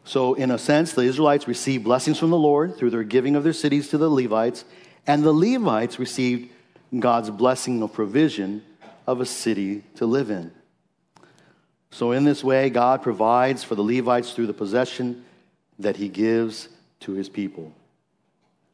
So, 0.02 0.34
in 0.34 0.50
a 0.50 0.58
sense, 0.58 0.92
the 0.92 1.02
Israelites 1.02 1.46
received 1.46 1.84
blessings 1.84 2.18
from 2.18 2.30
the 2.30 2.38
Lord 2.38 2.76
through 2.76 2.90
their 2.90 3.04
giving 3.04 3.36
of 3.36 3.44
their 3.44 3.52
cities 3.52 3.88
to 3.90 3.98
the 3.98 4.08
Levites, 4.08 4.64
and 5.06 5.22
the 5.22 5.32
Levites 5.32 6.00
received 6.00 6.50
God's 6.98 7.30
blessing 7.30 7.82
of 7.82 7.92
provision 7.92 8.64
of 9.06 9.20
a 9.20 9.26
city 9.26 9.84
to 9.96 10.06
live 10.06 10.30
in. 10.30 10.50
So, 11.96 12.12
in 12.12 12.24
this 12.24 12.44
way, 12.44 12.68
God 12.68 13.02
provides 13.02 13.64
for 13.64 13.74
the 13.74 13.82
Levites 13.82 14.34
through 14.34 14.48
the 14.48 14.52
possession 14.52 15.24
that 15.78 15.96
he 15.96 16.10
gives 16.10 16.68
to 17.00 17.12
his 17.12 17.30
people. 17.30 17.72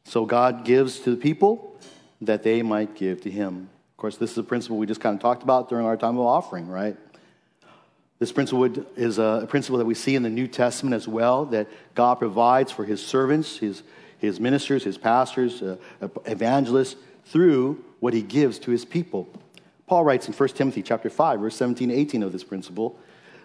So, 0.03 0.25
God 0.25 0.65
gives 0.65 0.99
to 0.99 1.11
the 1.11 1.15
people 1.15 1.79
that 2.19 2.43
they 2.43 2.61
might 2.63 2.95
give 2.95 3.21
to 3.21 3.31
him. 3.31 3.69
Of 3.93 3.97
course, 3.97 4.17
this 4.17 4.31
is 4.31 4.37
a 4.39 4.43
principle 4.43 4.75
we 4.75 4.87
just 4.87 4.99
kind 4.99 5.15
of 5.15 5.21
talked 5.21 5.41
about 5.41 5.69
during 5.69 5.85
our 5.85 5.95
time 5.95 6.17
of 6.17 6.25
offering, 6.25 6.67
right? 6.67 6.97
This 8.19 8.33
principle 8.33 8.65
is 8.97 9.19
a 9.19 9.45
principle 9.47 9.77
that 9.77 9.85
we 9.85 9.95
see 9.95 10.15
in 10.15 10.23
the 10.23 10.29
New 10.29 10.49
Testament 10.49 10.93
as 10.93 11.07
well 11.07 11.45
that 11.45 11.69
God 11.95 12.15
provides 12.15 12.73
for 12.73 12.83
his 12.83 13.01
servants, 13.01 13.57
his, 13.57 13.83
his 14.17 14.41
ministers, 14.41 14.83
his 14.83 14.97
pastors, 14.97 15.61
uh, 15.61 15.77
evangelists 16.25 16.97
through 17.27 17.85
what 18.01 18.13
he 18.13 18.21
gives 18.21 18.59
to 18.59 18.71
his 18.71 18.83
people. 18.83 19.29
Paul 19.87 20.03
writes 20.03 20.27
in 20.27 20.33
1 20.33 20.49
Timothy 20.49 20.81
chapter 20.81 21.09
5, 21.09 21.39
verse 21.39 21.55
17 21.55 21.89
18 21.89 22.21
of 22.23 22.33
this 22.33 22.43
principle. 22.43 22.99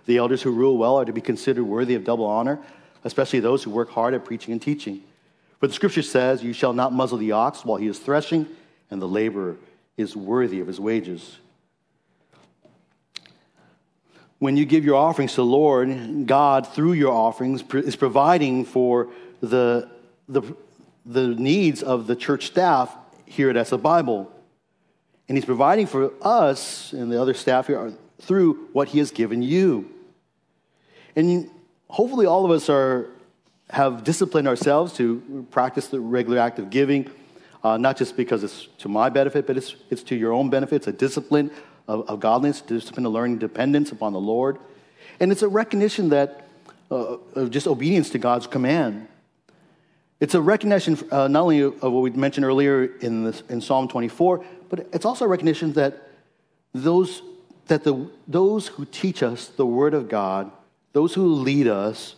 The 0.09 0.17
elders 0.17 0.41
who 0.41 0.53
rule 0.53 0.79
well 0.79 0.97
are 0.97 1.05
to 1.05 1.13
be 1.13 1.21
considered 1.21 1.65
worthy 1.65 1.95
of 1.95 2.03
double 2.03 2.25
honor, 2.25 2.59
especially 3.05 3.41
those 3.41 3.63
who 3.63 3.71
work 3.71 3.91
hard 3.91 4.15
at 4.15 4.25
preaching 4.25 4.53
and 4.53 4.63
teaching. 4.63 5.03
For 5.61 5.67
the 5.67 5.75
scripture 5.75 6.01
says, 6.01 6.43
You 6.43 6.55
shall 6.55 6.73
not 6.73 6.95
muzzle 6.95 7.19
the 7.19 7.33
ox 7.33 7.63
while 7.63 7.77
he 7.77 7.89
is 7.89 7.99
threshing, 7.99 8.47
and 8.91 9.03
the 9.03 9.07
laborer 9.07 9.57
is 9.99 10.17
worthy 10.17 10.61
of 10.61 10.67
his 10.67 10.81
wages. 10.81 11.37
When 14.39 14.57
you 14.57 14.65
give 14.65 14.83
your 14.83 14.95
offerings 14.95 15.33
to 15.33 15.43
the 15.43 15.45
Lord, 15.45 16.27
God, 16.27 16.67
through 16.67 16.95
your 16.95 17.13
offerings, 17.13 17.63
is 17.75 17.95
providing 17.95 18.65
for 18.65 19.09
the, 19.43 19.91
the, 20.27 20.41
the 21.05 21.27
needs 21.27 21.83
of 21.83 22.07
the 22.07 22.17
church 22.17 22.47
staff 22.47 22.97
here 23.27 23.51
at 23.51 23.67
the 23.67 23.77
Bible. 23.77 24.33
And 25.29 25.37
He's 25.37 25.45
providing 25.45 25.87
for 25.87 26.13
us 26.23 26.95
and 26.95 27.13
the 27.13 27.21
other 27.21 27.35
staff 27.35 27.67
here 27.67 27.93
through 28.23 28.69
what 28.73 28.89
He 28.89 29.01
has 29.01 29.11
given 29.11 29.43
you. 29.43 29.97
And 31.19 31.51
hopefully, 31.89 32.27
all 32.27 32.45
of 32.45 32.53
us 32.53 32.69
are, 32.69 33.11
have 33.71 34.05
disciplined 34.05 34.47
ourselves 34.47 34.93
to 34.99 35.45
practice 35.51 35.89
the 35.89 35.99
regular 35.99 36.39
act 36.39 36.61
of 36.61 36.71
giving, 36.71 37.11
uh, 37.65 37.77
not 37.77 37.97
just 37.97 38.17
because 38.17 38.45
it's 38.45 38.69
to 38.79 38.89
my 38.89 39.09
benefit, 39.09 39.45
but 39.45 39.57
it's, 39.57 39.75
it's 39.91 40.05
to 40.05 40.15
your 40.15 40.33
own 40.33 40.49
benefit. 40.49 40.77
It's 40.77 40.87
a 40.87 40.93
discipline 40.93 41.51
of, 41.89 42.09
of 42.09 42.21
godliness, 42.21 42.61
discipline 42.61 43.05
of 43.05 43.11
learning 43.11 43.39
dependence 43.39 43.91
upon 43.91 44.13
the 44.13 44.21
Lord. 44.21 44.59
And 45.19 45.33
it's 45.33 45.43
a 45.43 45.49
recognition 45.49 46.11
that 46.11 46.47
uh, 46.89 47.17
of 47.35 47.51
just 47.51 47.67
obedience 47.67 48.11
to 48.11 48.19
God's 48.21 48.47
command. 48.47 49.09
It's 50.21 50.37
a 50.37 50.41
recognition 50.41 50.97
uh, 51.11 51.27
not 51.27 51.43
only 51.43 51.63
of 51.63 51.83
what 51.83 52.03
we 52.03 52.11
mentioned 52.11 52.47
earlier 52.47 52.85
in, 53.01 53.25
this, 53.25 53.43
in 53.49 53.61
Psalm 53.61 53.89
24, 53.89 54.45
but 54.69 54.87
it's 54.93 55.05
also 55.05 55.25
a 55.25 55.29
recognition 55.29 55.73
that 55.73 56.11
those, 56.73 57.23
that 57.67 57.83
the, 57.83 58.09
those 58.29 58.69
who 58.69 58.85
teach 58.85 59.25
us 59.25 59.49
the 59.49 59.67
Word 59.67 59.95
of 59.95 60.09
God, 60.09 60.53
those 60.99 61.15
who 61.15 61.33
lead 61.35 61.69
us, 61.69 62.17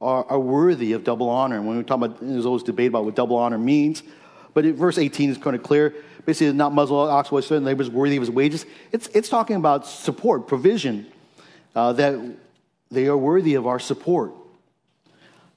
are, 0.00 0.24
are 0.24 0.40
worthy 0.40 0.94
of 0.94 1.04
double 1.04 1.28
honor. 1.28 1.56
And 1.56 1.66
when 1.66 1.76
we 1.76 1.82
talk 1.84 1.98
about, 1.98 2.18
there's 2.18 2.46
always 2.46 2.62
debate 2.62 2.88
about 2.88 3.04
what 3.04 3.14
double 3.14 3.36
honor 3.36 3.58
means, 3.58 4.02
but 4.54 4.64
verse 4.64 4.96
18 4.96 5.28
is 5.28 5.36
kind 5.36 5.54
of 5.54 5.62
clear. 5.62 5.94
Basically, 6.24 6.50
not 6.54 6.72
muzzle 6.72 6.98
ox 6.98 7.30
while 7.30 7.42
certain 7.42 7.64
labor 7.64 7.82
is 7.82 7.90
worthy 7.90 8.16
of 8.16 8.22
his 8.22 8.30
wages. 8.30 8.64
It's, 8.90 9.08
it's 9.08 9.28
talking 9.28 9.56
about 9.56 9.86
support, 9.86 10.48
provision, 10.48 11.08
uh, 11.76 11.92
that 11.92 12.18
they 12.90 13.06
are 13.06 13.18
worthy 13.18 13.54
of 13.54 13.66
our 13.66 13.78
support. 13.78 14.32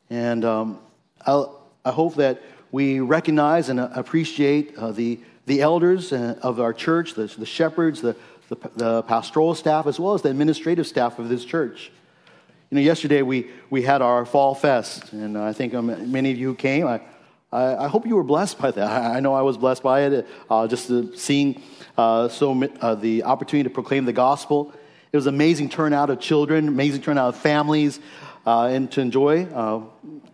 And 0.09 0.43
um, 0.43 0.79
I 1.25 1.91
hope 1.91 2.15
that 2.15 2.41
we 2.73 2.99
recognize 2.99 3.69
and 3.69 3.79
appreciate 3.79 4.75
uh, 4.77 4.91
the, 4.91 5.21
the 5.45 5.61
elders 5.61 6.11
uh, 6.11 6.37
of 6.41 6.59
our 6.59 6.73
church, 6.73 7.13
the, 7.13 7.27
the 7.37 7.45
shepherds, 7.45 8.01
the, 8.01 8.17
the, 8.49 8.57
the, 8.75 9.03
pastoral 9.03 9.55
staff, 9.55 9.87
as 9.87 9.97
well 9.97 10.13
as 10.13 10.23
the 10.23 10.29
administrative 10.29 10.85
staff 10.85 11.19
of 11.19 11.29
this 11.29 11.45
church. 11.45 11.91
You 12.71 12.75
know, 12.75 12.81
yesterday 12.81 13.21
we, 13.21 13.47
we 13.69 13.83
had 13.83 14.01
our 14.01 14.25
fall 14.25 14.55
fest, 14.55 15.13
and 15.13 15.37
I 15.37 15.53
think 15.53 15.75
um, 15.75 16.11
many 16.11 16.31
of 16.31 16.37
you 16.37 16.55
came, 16.55 16.87
I, 16.87 16.99
I, 17.51 17.85
I, 17.85 17.87
hope 17.87 18.07
you 18.07 18.15
were 18.15 18.23
blessed 18.23 18.57
by 18.57 18.71
that. 18.71 19.15
I, 19.15 19.19
know 19.19 19.35
I 19.35 19.43
was 19.43 19.55
blessed 19.55 19.83
by 19.83 20.01
it, 20.01 20.27
uh, 20.49 20.67
just 20.67 20.91
seeing 21.15 21.61
uh, 21.95 22.27
so 22.27 22.63
uh, 22.81 22.95
the 22.95 23.23
opportunity 23.23 23.69
to 23.69 23.73
proclaim 23.73 24.05
the 24.05 24.13
gospel. 24.13 24.73
It 25.11 25.15
was 25.15 25.27
amazing 25.27 25.69
turnout 25.69 26.09
of 26.09 26.19
children, 26.19 26.67
amazing 26.67 27.03
turnout 27.03 27.35
of 27.35 27.37
families, 27.39 27.99
uh, 28.47 28.65
and 28.65 28.91
to 28.93 29.01
enjoy 29.01 29.45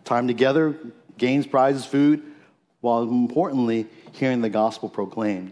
time 0.05 0.27
together, 0.27 0.77
gains 1.17 1.45
prizes, 1.45 1.85
food, 1.85 2.23
while 2.79 3.03
importantly, 3.03 3.87
hearing 4.13 4.39
the 4.39 4.49
gospel 4.49 4.87
proclaimed. 4.87 5.51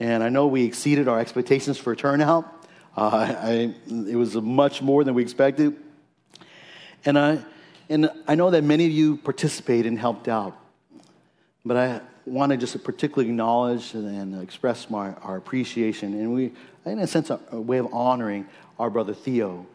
And 0.00 0.24
I 0.24 0.28
know 0.28 0.48
we 0.48 0.64
exceeded 0.64 1.06
our 1.06 1.20
expectations 1.20 1.78
for 1.78 1.94
turnout. 1.94 2.61
Uh, 2.96 3.34
I, 3.40 3.74
it 3.88 4.16
was 4.16 4.34
much 4.36 4.82
more 4.82 5.04
than 5.04 5.14
we 5.14 5.22
expected. 5.22 5.76
And 7.04 7.18
I, 7.18 7.38
and 7.88 8.10
I 8.28 8.34
know 8.34 8.50
that 8.50 8.62
many 8.62 8.86
of 8.86 8.92
you 8.92 9.16
participated 9.16 9.86
and 9.86 9.98
helped 9.98 10.28
out. 10.28 10.58
But 11.64 11.76
I 11.76 12.00
want 12.26 12.50
to 12.50 12.56
just 12.56 12.82
particularly 12.84 13.30
acknowledge 13.30 13.94
and 13.94 14.40
express 14.42 14.90
my, 14.90 15.12
our 15.14 15.36
appreciation. 15.36 16.14
And 16.14 16.34
we, 16.34 16.52
in 16.84 16.98
a 16.98 17.06
sense, 17.06 17.30
a, 17.30 17.60
way 17.60 17.78
of 17.78 17.92
honoring 17.92 18.46
our 18.78 18.90
brother 18.90 19.14
Theo, 19.14 19.66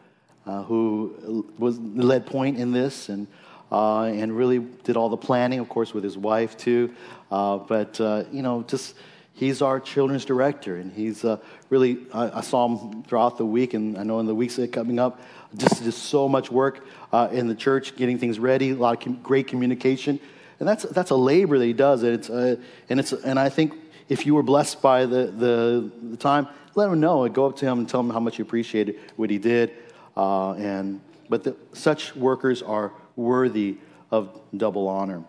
uh, 0.46 0.62
who 0.62 1.46
was 1.58 1.78
led 1.78 2.26
point 2.26 2.58
in 2.58 2.72
this 2.72 3.08
and 3.08 3.26
uh, 3.70 4.04
and 4.04 4.34
really 4.34 4.60
did 4.60 4.96
all 4.96 5.08
the 5.10 5.16
planning, 5.16 5.58
of 5.58 5.68
course, 5.68 5.92
with 5.92 6.02
his 6.02 6.16
wife 6.16 6.56
too. 6.56 6.94
Uh, 7.30 7.58
but 7.58 8.00
uh, 8.00 8.24
you 8.32 8.42
know, 8.42 8.62
just 8.62 8.94
he's 9.38 9.62
our 9.62 9.78
children's 9.78 10.24
director, 10.24 10.76
and 10.76 10.92
he's 10.92 11.24
uh, 11.24 11.38
really. 11.70 11.98
I, 12.12 12.38
I, 12.38 12.40
saw 12.40 12.68
him 12.68 13.04
throughout 13.04 13.38
the 13.38 13.46
week, 13.46 13.74
and 13.74 13.96
I 13.96 14.02
know 14.02 14.18
in 14.18 14.26
the 14.26 14.34
weeks 14.34 14.56
that 14.56 14.72
coming 14.72 14.98
up, 14.98 15.20
just 15.56 15.82
just 15.82 16.02
so 16.04 16.28
much 16.28 16.50
work 16.50 16.84
uh, 17.12 17.28
in 17.30 17.46
the 17.46 17.54
church, 17.54 17.96
getting 17.96 18.18
things 18.18 18.38
ready, 18.38 18.70
a 18.70 18.74
lot 18.74 18.96
of 18.96 19.04
com- 19.04 19.20
great 19.22 19.46
communication, 19.46 20.18
and 20.58 20.68
that's 20.68 20.82
that's 20.84 21.10
a 21.10 21.16
labor 21.16 21.58
that 21.58 21.64
he 21.64 21.72
does. 21.72 22.02
And 22.02 22.14
it's 22.14 22.28
uh, 22.28 22.56
and 22.88 23.00
it's 23.00 23.12
and 23.12 23.38
I 23.38 23.48
think 23.48 23.74
if 24.08 24.26
you 24.26 24.34
were 24.34 24.42
blessed 24.42 24.82
by 24.82 25.06
the, 25.06 25.26
the, 25.26 25.90
the 26.02 26.16
time, 26.16 26.48
let 26.74 26.88
him 26.88 26.98
know. 26.98 27.24
and 27.24 27.34
Go 27.34 27.46
up 27.46 27.56
to 27.56 27.66
him 27.66 27.78
and 27.78 27.88
tell 27.88 28.00
him 28.00 28.10
how 28.10 28.20
much 28.20 28.38
you 28.38 28.44
appreciated 28.44 28.98
what 29.16 29.30
he 29.30 29.38
did. 29.38 29.70
and 30.16 31.00
but 31.28 31.44
the, 31.44 31.54
such 31.74 32.16
workers 32.16 32.62
are 32.62 32.92
worthy 33.16 33.76
of 34.10 34.40
double 34.56 34.88
honor. 34.88 35.24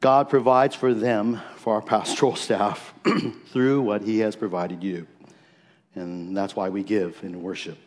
God 0.00 0.30
provides 0.30 0.74
for 0.74 0.94
them, 0.94 1.40
for 1.56 1.74
our 1.74 1.82
pastoral 1.82 2.36
staff, 2.36 2.94
through 3.52 3.82
what 3.82 4.02
He 4.02 4.20
has 4.20 4.34
provided 4.36 4.82
you. 4.82 5.06
And 5.94 6.36
that's 6.36 6.56
why 6.56 6.68
we 6.68 6.82
give 6.82 7.18
in 7.22 7.42
worship. 7.42 7.78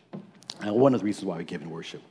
And 0.60 0.74
one 0.74 0.94
of 0.94 1.00
the 1.00 1.04
reasons 1.04 1.24
why 1.26 1.38
we 1.38 1.44
give 1.44 1.62
in 1.62 1.70
worship. 1.70 2.02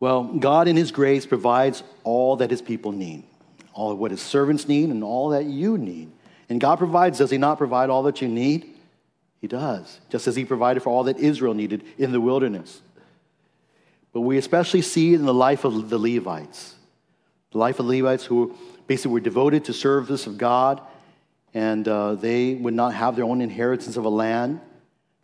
Well, 0.00 0.24
God 0.24 0.68
in 0.68 0.76
His 0.76 0.90
grace 0.90 1.26
provides 1.26 1.82
all 2.04 2.36
that 2.36 2.50
His 2.50 2.62
people 2.62 2.92
need, 2.92 3.24
all 3.72 3.92
of 3.92 3.98
what 3.98 4.10
His 4.10 4.22
servants 4.22 4.68
need, 4.68 4.90
and 4.90 5.02
all 5.02 5.30
that 5.30 5.44
you 5.44 5.76
need. 5.76 6.10
And 6.48 6.60
God 6.60 6.76
provides, 6.76 7.18
does 7.18 7.30
He 7.30 7.38
not 7.38 7.58
provide 7.58 7.90
all 7.90 8.04
that 8.04 8.22
you 8.22 8.28
need? 8.28 8.74
He 9.40 9.48
does, 9.48 10.00
just 10.10 10.26
as 10.26 10.36
He 10.36 10.44
provided 10.44 10.82
for 10.82 10.90
all 10.90 11.04
that 11.04 11.18
Israel 11.18 11.54
needed 11.54 11.84
in 11.98 12.12
the 12.12 12.20
wilderness. 12.20 12.80
But 14.12 14.22
we 14.22 14.38
especially 14.38 14.82
see 14.82 15.12
it 15.12 15.20
in 15.20 15.26
the 15.26 15.34
life 15.34 15.64
of 15.64 15.90
the 15.90 15.98
Levites. 15.98 16.74
The 17.52 17.58
life 17.58 17.78
of 17.78 17.86
the 17.86 18.00
Levites 18.00 18.24
who 18.24 18.56
basically 18.86 19.12
were 19.12 19.20
devoted 19.20 19.64
to 19.66 19.72
service 19.72 20.26
of 20.26 20.38
God, 20.38 20.80
and 21.54 21.86
uh, 21.88 22.14
they 22.14 22.54
would 22.54 22.74
not 22.74 22.94
have 22.94 23.16
their 23.16 23.24
own 23.24 23.40
inheritance 23.40 23.96
of 23.96 24.04
a 24.04 24.08
land. 24.08 24.60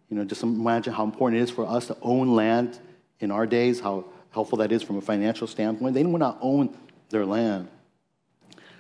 You 0.09 0.17
know, 0.17 0.25
just 0.25 0.43
imagine 0.43 0.93
how 0.93 1.05
important 1.05 1.41
it 1.41 1.45
is 1.45 1.51
for 1.51 1.67
us 1.67 1.87
to 1.87 1.97
own 2.03 2.35
land 2.35 2.79
in 3.21 3.31
our 3.31 3.47
days, 3.47 3.81
how 3.81 4.05
helpful 4.31 4.59
that 4.59 4.73
is 4.73 4.83
from 4.83 4.97
a 4.97 5.01
financial 5.01 5.47
standpoint. 5.47 5.95
They 5.95 6.05
would 6.05 6.19
not 6.19 6.39
own 6.41 6.77
their 7.11 7.25
land. 7.25 7.69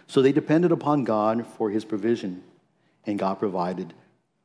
So 0.06 0.20
they 0.20 0.32
depended 0.32 0.72
upon 0.72 1.04
God 1.04 1.46
for 1.56 1.70
his 1.70 1.84
provision, 1.84 2.42
and 3.06 3.18
God 3.18 3.38
provided 3.38 3.94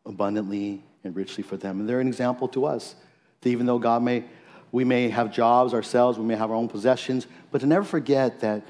abundantly 0.06 0.84
and 1.04 1.16
richly 1.16 1.44
for 1.44 1.58
them. 1.58 1.80
And 1.80 1.90
they're 1.90 2.00
an 2.00 2.08
example 2.08 2.48
to 2.50 2.66
us 2.66 2.96
that 3.42 3.50
even 3.50 3.66
though 3.66 3.80
God 3.80 4.04
may 4.04 4.26
we 4.72 4.84
may 4.84 5.10
have 5.10 5.34
jobs 5.34 5.74
ourselves, 5.74 6.20
we 6.20 6.26
may 6.26 6.36
have 6.36 6.52
our 6.52 6.56
own 6.56 6.68
possessions, 6.68 7.26
but 7.52 7.62
to 7.62 7.68
never 7.68 7.86
forget 7.86 8.42
that 8.42 8.64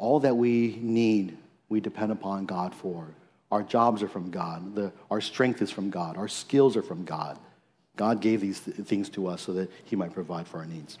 all 0.00 0.20
that 0.20 0.36
we 0.36 0.78
need, 0.80 1.36
we 1.68 1.78
depend 1.78 2.10
upon 2.10 2.46
God 2.46 2.74
for. 2.74 3.06
Our 3.52 3.62
jobs 3.62 4.02
are 4.02 4.08
from 4.08 4.30
God. 4.30 4.74
The, 4.74 4.92
our 5.10 5.20
strength 5.20 5.60
is 5.60 5.70
from 5.70 5.90
God. 5.90 6.16
Our 6.16 6.28
skills 6.28 6.76
are 6.76 6.82
from 6.82 7.04
God. 7.04 7.38
God 7.96 8.20
gave 8.20 8.40
these 8.40 8.60
th- 8.60 8.76
things 8.78 9.10
to 9.10 9.26
us 9.26 9.42
so 9.42 9.52
that 9.52 9.70
He 9.84 9.96
might 9.96 10.14
provide 10.14 10.48
for 10.48 10.58
our 10.58 10.66
needs. 10.66 10.98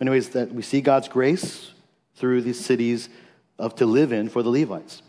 Anyways, 0.00 0.30
that 0.30 0.52
we 0.52 0.62
see 0.62 0.80
God's 0.80 1.06
grace 1.06 1.72
through 2.16 2.40
these 2.40 2.58
cities 2.58 3.10
of 3.58 3.74
to 3.76 3.86
live 3.86 4.10
in 4.10 4.30
for 4.30 4.42
the 4.42 4.48
Levites. 4.48 5.02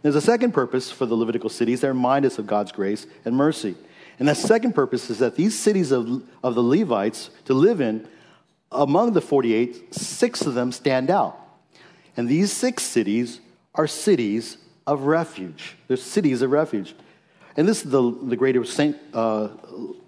There's 0.00 0.14
a 0.14 0.20
second 0.22 0.52
purpose 0.52 0.90
for 0.90 1.04
the 1.04 1.14
Levitical 1.14 1.50
cities. 1.50 1.82
They 1.82 1.88
remind 1.88 2.24
us 2.24 2.38
of 2.38 2.46
God's 2.46 2.72
grace 2.72 3.06
and 3.26 3.36
mercy. 3.36 3.74
And 4.18 4.28
the 4.28 4.34
second 4.34 4.74
purpose 4.74 5.10
is 5.10 5.18
that 5.18 5.36
these 5.36 5.58
cities 5.58 5.92
of, 5.92 6.22
of 6.42 6.54
the 6.54 6.62
Levites 6.62 7.30
to 7.44 7.52
live 7.52 7.82
in, 7.82 8.08
among 8.72 9.12
the 9.12 9.20
48, 9.20 9.94
six 9.94 10.46
of 10.46 10.54
them 10.54 10.72
stand 10.72 11.10
out. 11.10 11.38
And 12.18 12.28
these 12.28 12.52
six 12.52 12.82
cities 12.82 13.40
are 13.76 13.86
cities 13.86 14.58
of 14.88 15.02
refuge. 15.02 15.76
They're 15.86 15.96
cities 15.96 16.42
of 16.42 16.50
refuge. 16.50 16.96
And 17.56 17.66
this 17.66 17.84
is 17.84 17.92
the, 17.92 18.10
the 18.24 18.34
greater 18.34 18.64
uh, 19.14 19.48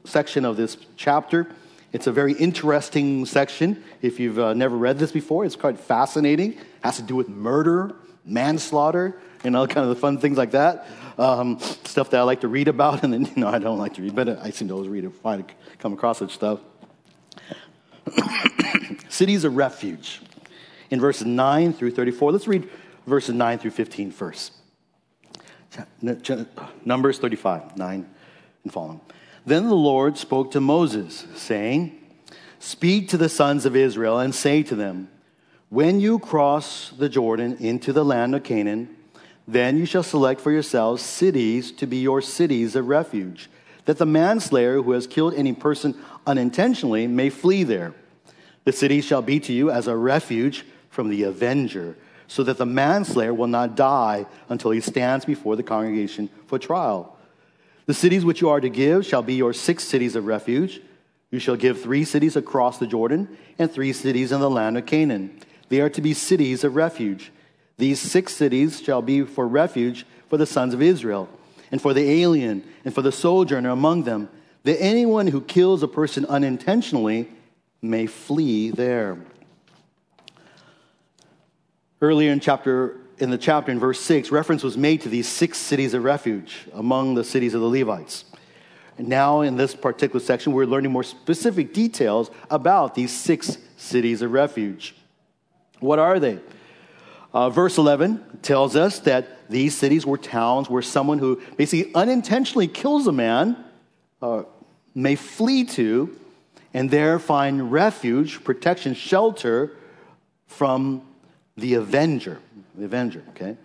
section 0.03 0.45
of 0.45 0.57
this 0.57 0.77
chapter. 0.97 1.47
It's 1.93 2.09
a 2.09 2.13
very 2.13 2.33
interesting 2.33 3.27
section. 3.27 3.85
If 4.03 4.19
you've 4.19 4.41
uh, 4.41 4.55
never 4.55 4.77
read 4.77 4.99
this 4.99 5.13
before, 5.13 5.45
it's 5.45 5.55
quite 5.55 5.79
fascinating. 5.79 6.55
It 6.55 6.67
has 6.83 6.97
to 6.97 7.03
do 7.05 7.15
with 7.15 7.29
murder, 7.29 7.95
manslaughter, 8.25 9.21
you 9.45 9.51
know, 9.51 9.69
kind 9.69 9.89
of 9.89 9.95
the 9.95 10.01
fun 10.01 10.19
things 10.19 10.37
like 10.37 10.51
that. 10.51 10.89
Um, 11.17 11.61
stuff 11.85 12.11
that 12.11 12.19
I 12.19 12.23
like 12.25 12.41
to 12.41 12.49
read 12.49 12.67
about, 12.67 13.05
and 13.05 13.13
then, 13.13 13.25
you 13.37 13.37
know, 13.37 13.49
I 13.49 13.61
don't 13.61 13.79
like 13.79 13.95
to 13.95 14.03
read, 14.03 14.17
but 14.17 14.29
I 14.29 14.51
seem 14.51 14.67
to 14.67 14.75
always 14.75 14.89
read 14.89 15.05
it, 15.05 15.15
find, 15.15 15.45
come 15.79 15.93
across 15.93 16.19
such 16.19 16.35
stuff. 16.35 16.59
Cities 19.09 19.45
of 19.45 19.55
refuge. 19.55 20.23
In 20.91 21.01
verses 21.01 21.27
9 21.27 21.73
through 21.73 21.93
34, 21.93 22.33
let's 22.33 22.49
read 22.49 22.69
verses 23.07 23.35
9 23.35 23.59
through 23.59 23.71
15 23.71 24.11
first. 24.11 24.53
Numbers 26.85 27.19
35, 27.19 27.77
9 27.77 28.09
and 28.65 28.73
following. 28.73 29.01
Then 29.47 29.69
the 29.69 29.75
Lord 29.75 30.19
spoke 30.19 30.51
to 30.51 30.61
Moses, 30.61 31.27
saying, 31.37 31.97
Speak 32.59 33.09
to 33.09 33.17
the 33.17 33.29
sons 33.29 33.65
of 33.65 33.75
Israel 33.75 34.19
and 34.19 34.35
say 34.35 34.63
to 34.65 34.75
them, 34.75 35.09
When 35.71 36.01
you 36.01 36.19
cross 36.19 36.91
the 36.91 37.09
Jordan 37.09 37.57
into 37.59 37.93
the 37.93 38.05
land 38.05 38.35
of 38.35 38.43
Canaan, 38.43 38.97
then 39.47 39.79
you 39.79 39.87
shall 39.87 40.03
select 40.03 40.41
for 40.41 40.51
yourselves 40.51 41.03
cities 41.03 41.73
to 41.73 41.87
be 41.87 41.99
your 41.99 42.21
cities 42.21 42.77
of 42.77 42.89
refuge, 42.89 43.49
that 43.87 43.99
the 43.99 44.07
manslayer 44.07 44.83
who 44.83 44.93
has 44.93 45.07
killed 45.07 45.35
any 45.35 45.53
person 45.53 45.97
unintentionally 46.27 47.07
may 47.07 47.31
flee 47.31 47.63
there. 47.63 47.95
The 48.65 48.73
city 48.73 49.01
shall 49.01 49.23
be 49.23 49.41
to 49.41 49.53
you 49.53 49.71
as 49.71 49.87
a 49.87 49.97
refuge 49.97 50.67
from 50.91 51.09
the 51.09 51.23
avenger, 51.23 51.97
so 52.29 52.43
that 52.45 52.59
the 52.59 52.67
manslayer 52.67 53.33
will 53.33 53.47
not 53.47 53.75
die 53.75 54.27
until 54.49 54.71
he 54.71 54.81
stands 54.81 55.25
before 55.25 55.57
the 55.57 55.63
congregation 55.63 56.29
for 56.47 56.59
trial. 56.59 57.17
The 57.87 57.95
cities 57.95 58.25
which 58.25 58.41
you 58.41 58.51
are 58.51 58.61
to 58.61 58.69
give 58.69 59.07
shall 59.07 59.23
be 59.23 59.35
your 59.35 59.53
six 59.53 59.83
cities 59.85 60.15
of 60.15 60.27
refuge. 60.27 60.81
You 61.31 61.39
shall 61.39 61.57
give 61.57 61.81
three 61.81 62.05
cities 62.05 62.37
across 62.37 62.79
the 62.79 62.87
Jordan 62.87 63.37
and 63.59 63.71
three 63.71 63.93
cities 63.93 64.31
in 64.31 64.41
the 64.41 64.51
land 64.51 64.77
of 64.77 64.87
Canaan. 64.87 65.41
They 65.71 65.81
are 65.81 65.91
to 65.91 66.01
be 66.01 66.15
cities 66.15 66.63
of 66.63 66.77
refuge. 66.77 67.33
These 67.79 68.01
six 68.01 68.35
cities 68.35 68.81
shall 68.81 69.03
be 69.03 69.23
for 69.23 69.49
refuge 69.49 70.05
for 70.29 70.37
the 70.37 70.47
sons 70.47 70.75
of 70.75 70.83
Israel, 70.83 71.29
and 71.73 71.81
for 71.81 71.95
the 71.95 72.09
alien, 72.09 72.63
and 72.85 72.95
for 72.95 73.03
the 73.03 73.11
sojourner 73.11 73.71
among 73.71 74.05
them, 74.05 74.29
that 74.65 74.81
anyone 74.81 75.29
who 75.29 75.41
kills 75.41 75.83
a 75.83 75.89
person 75.89 76.27
unintentionally 76.27 77.29
may 77.81 78.07
flee 78.07 78.71
there. 78.71 79.19
Earlier 82.01 82.33
in 82.33 82.41
chapter 82.41 82.97
in 83.19 83.29
the 83.29 83.39
chapter 83.39 83.71
in 83.71 83.79
verse 83.79 84.01
6, 84.01 84.31
reference 84.31 84.63
was 84.63 84.79
made 84.79 85.03
to 85.03 85.11
these 85.11 85.29
six 85.29 85.59
cities 85.59 85.93
of 85.93 86.03
refuge 86.03 86.67
among 86.73 87.15
the 87.15 87.23
cities 87.23 87.53
of 87.53 87.61
the 87.61 87.69
Levites. 87.69 88.25
Now, 88.99 89.43
in 89.43 89.57
this 89.57 89.75
particular 89.75 90.21
section, 90.21 90.53
we're 90.53 90.65
learning 90.65 90.91
more 90.91 91.03
specific 91.03 91.75
details 91.75 92.31
about 92.51 92.95
these 92.95 93.13
six 93.13 93.59
cities 93.77 94.23
of 94.23 94.33
refuge. 94.33 94.95
What 95.81 95.99
are 95.99 96.19
they? 96.19 96.39
Uh, 97.33 97.51
verse 97.51 97.79
11 97.79 98.41
tells 98.43 98.75
us 98.75 99.01
that 99.01 99.49
these 99.49 99.77
cities 99.77 100.05
were 100.05 100.19
towns 100.19 100.69
where 100.69 100.83
someone 100.83 101.19
who 101.19 101.41
basically 101.57 101.95
unintentionally 101.95 102.69
kills 102.69 103.07
a 103.07 103.13
man 103.13 103.57
uh, 104.23 104.43
may 104.95 105.15
flee 105.15 105.65
to 105.65 106.17
and 106.73 106.91
there 106.91 107.19
find 107.19 107.71
refuge, 107.71 108.43
protection, 108.45 108.95
shelter 108.95 109.73
from 110.47 111.03
the 111.61 111.75
avenger 111.75 112.41
the 112.81 112.87
avenger, 112.87 113.23
okay? 113.31 113.57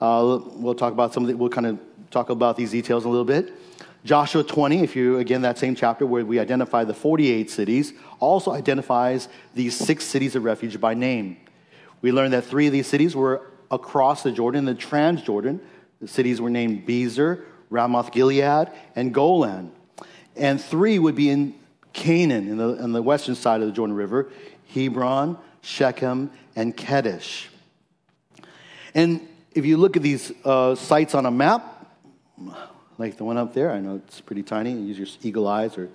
Uh, 0.00 0.40
we'll 0.54 0.74
talk 0.74 0.92
about 0.92 1.14
some 1.14 1.24
of 1.24 1.28
the, 1.28 1.36
we'll 1.36 1.48
kind 1.48 1.66
of 1.66 1.78
talk 2.10 2.30
about 2.30 2.56
these 2.56 2.70
details 2.70 3.04
in 3.04 3.08
a 3.08 3.10
little 3.10 3.24
bit. 3.24 3.52
Joshua 4.04 4.44
20, 4.44 4.82
if 4.82 4.94
you, 4.94 5.18
again, 5.18 5.42
that 5.42 5.58
same 5.58 5.74
chapter 5.74 6.06
where 6.06 6.24
we 6.24 6.38
identify 6.38 6.84
the 6.84 6.94
48 6.94 7.50
cities, 7.50 7.92
also 8.20 8.52
identifies 8.52 9.28
these 9.54 9.76
six 9.76 10.04
cities 10.04 10.36
of 10.36 10.44
refuge 10.44 10.80
by 10.80 10.94
name. 10.94 11.36
We 12.02 12.12
learned 12.12 12.32
that 12.32 12.44
three 12.44 12.66
of 12.66 12.72
these 12.72 12.86
cities 12.86 13.16
were 13.16 13.42
across 13.70 14.22
the 14.22 14.30
Jordan, 14.30 14.64
the 14.64 14.74
Transjordan. 14.74 15.60
The 16.00 16.08
cities 16.08 16.40
were 16.40 16.50
named 16.50 16.86
Bezer, 16.86 17.44
Ramoth 17.68 18.12
Gilead, 18.12 18.70
and 18.94 19.12
Golan. 19.12 19.72
And 20.36 20.60
three 20.60 20.98
would 20.98 21.16
be 21.16 21.30
in 21.30 21.54
Canaan, 21.92 22.48
in 22.48 22.58
the, 22.58 22.82
on 22.82 22.92
the 22.92 23.02
western 23.02 23.34
side 23.34 23.60
of 23.60 23.66
the 23.66 23.72
Jordan 23.72 23.96
River 23.96 24.30
Hebron, 24.72 25.38
Shechem, 25.66 26.30
and 26.54 26.76
Kedesh. 26.76 27.46
And 28.94 29.26
if 29.52 29.66
you 29.66 29.76
look 29.76 29.96
at 29.96 30.02
these 30.02 30.32
uh, 30.44 30.76
sites 30.76 31.14
on 31.14 31.26
a 31.26 31.30
map, 31.30 31.86
like 32.98 33.16
the 33.16 33.24
one 33.24 33.36
up 33.36 33.52
there, 33.52 33.72
I 33.72 33.80
know 33.80 33.96
it's 33.96 34.20
pretty 34.20 34.44
tiny. 34.44 34.72
Use 34.72 34.96
your 34.96 35.08
eagle 35.22 35.48
eyes 35.48 35.76
or 35.76 35.90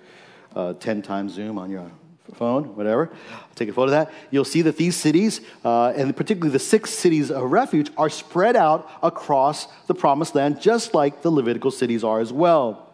uh, 0.54 0.74
10 0.74 1.00
times 1.00 1.32
zoom 1.32 1.58
on 1.58 1.70
your 1.70 1.90
phone, 2.34 2.76
whatever. 2.76 3.10
I'll 3.32 3.54
take 3.54 3.70
a 3.70 3.72
photo 3.72 3.86
of 3.86 3.90
that. 3.92 4.12
You'll 4.30 4.44
see 4.44 4.60
that 4.62 4.76
these 4.76 4.94
cities, 4.94 5.40
uh, 5.64 5.88
and 5.96 6.14
particularly 6.14 6.52
the 6.52 6.58
six 6.58 6.90
cities 6.90 7.30
of 7.30 7.50
refuge, 7.50 7.90
are 7.96 8.10
spread 8.10 8.56
out 8.56 8.88
across 9.02 9.68
the 9.86 9.94
promised 9.94 10.34
land, 10.34 10.60
just 10.60 10.92
like 10.92 11.22
the 11.22 11.30
Levitical 11.30 11.70
cities 11.70 12.04
are 12.04 12.20
as 12.20 12.32
well. 12.32 12.92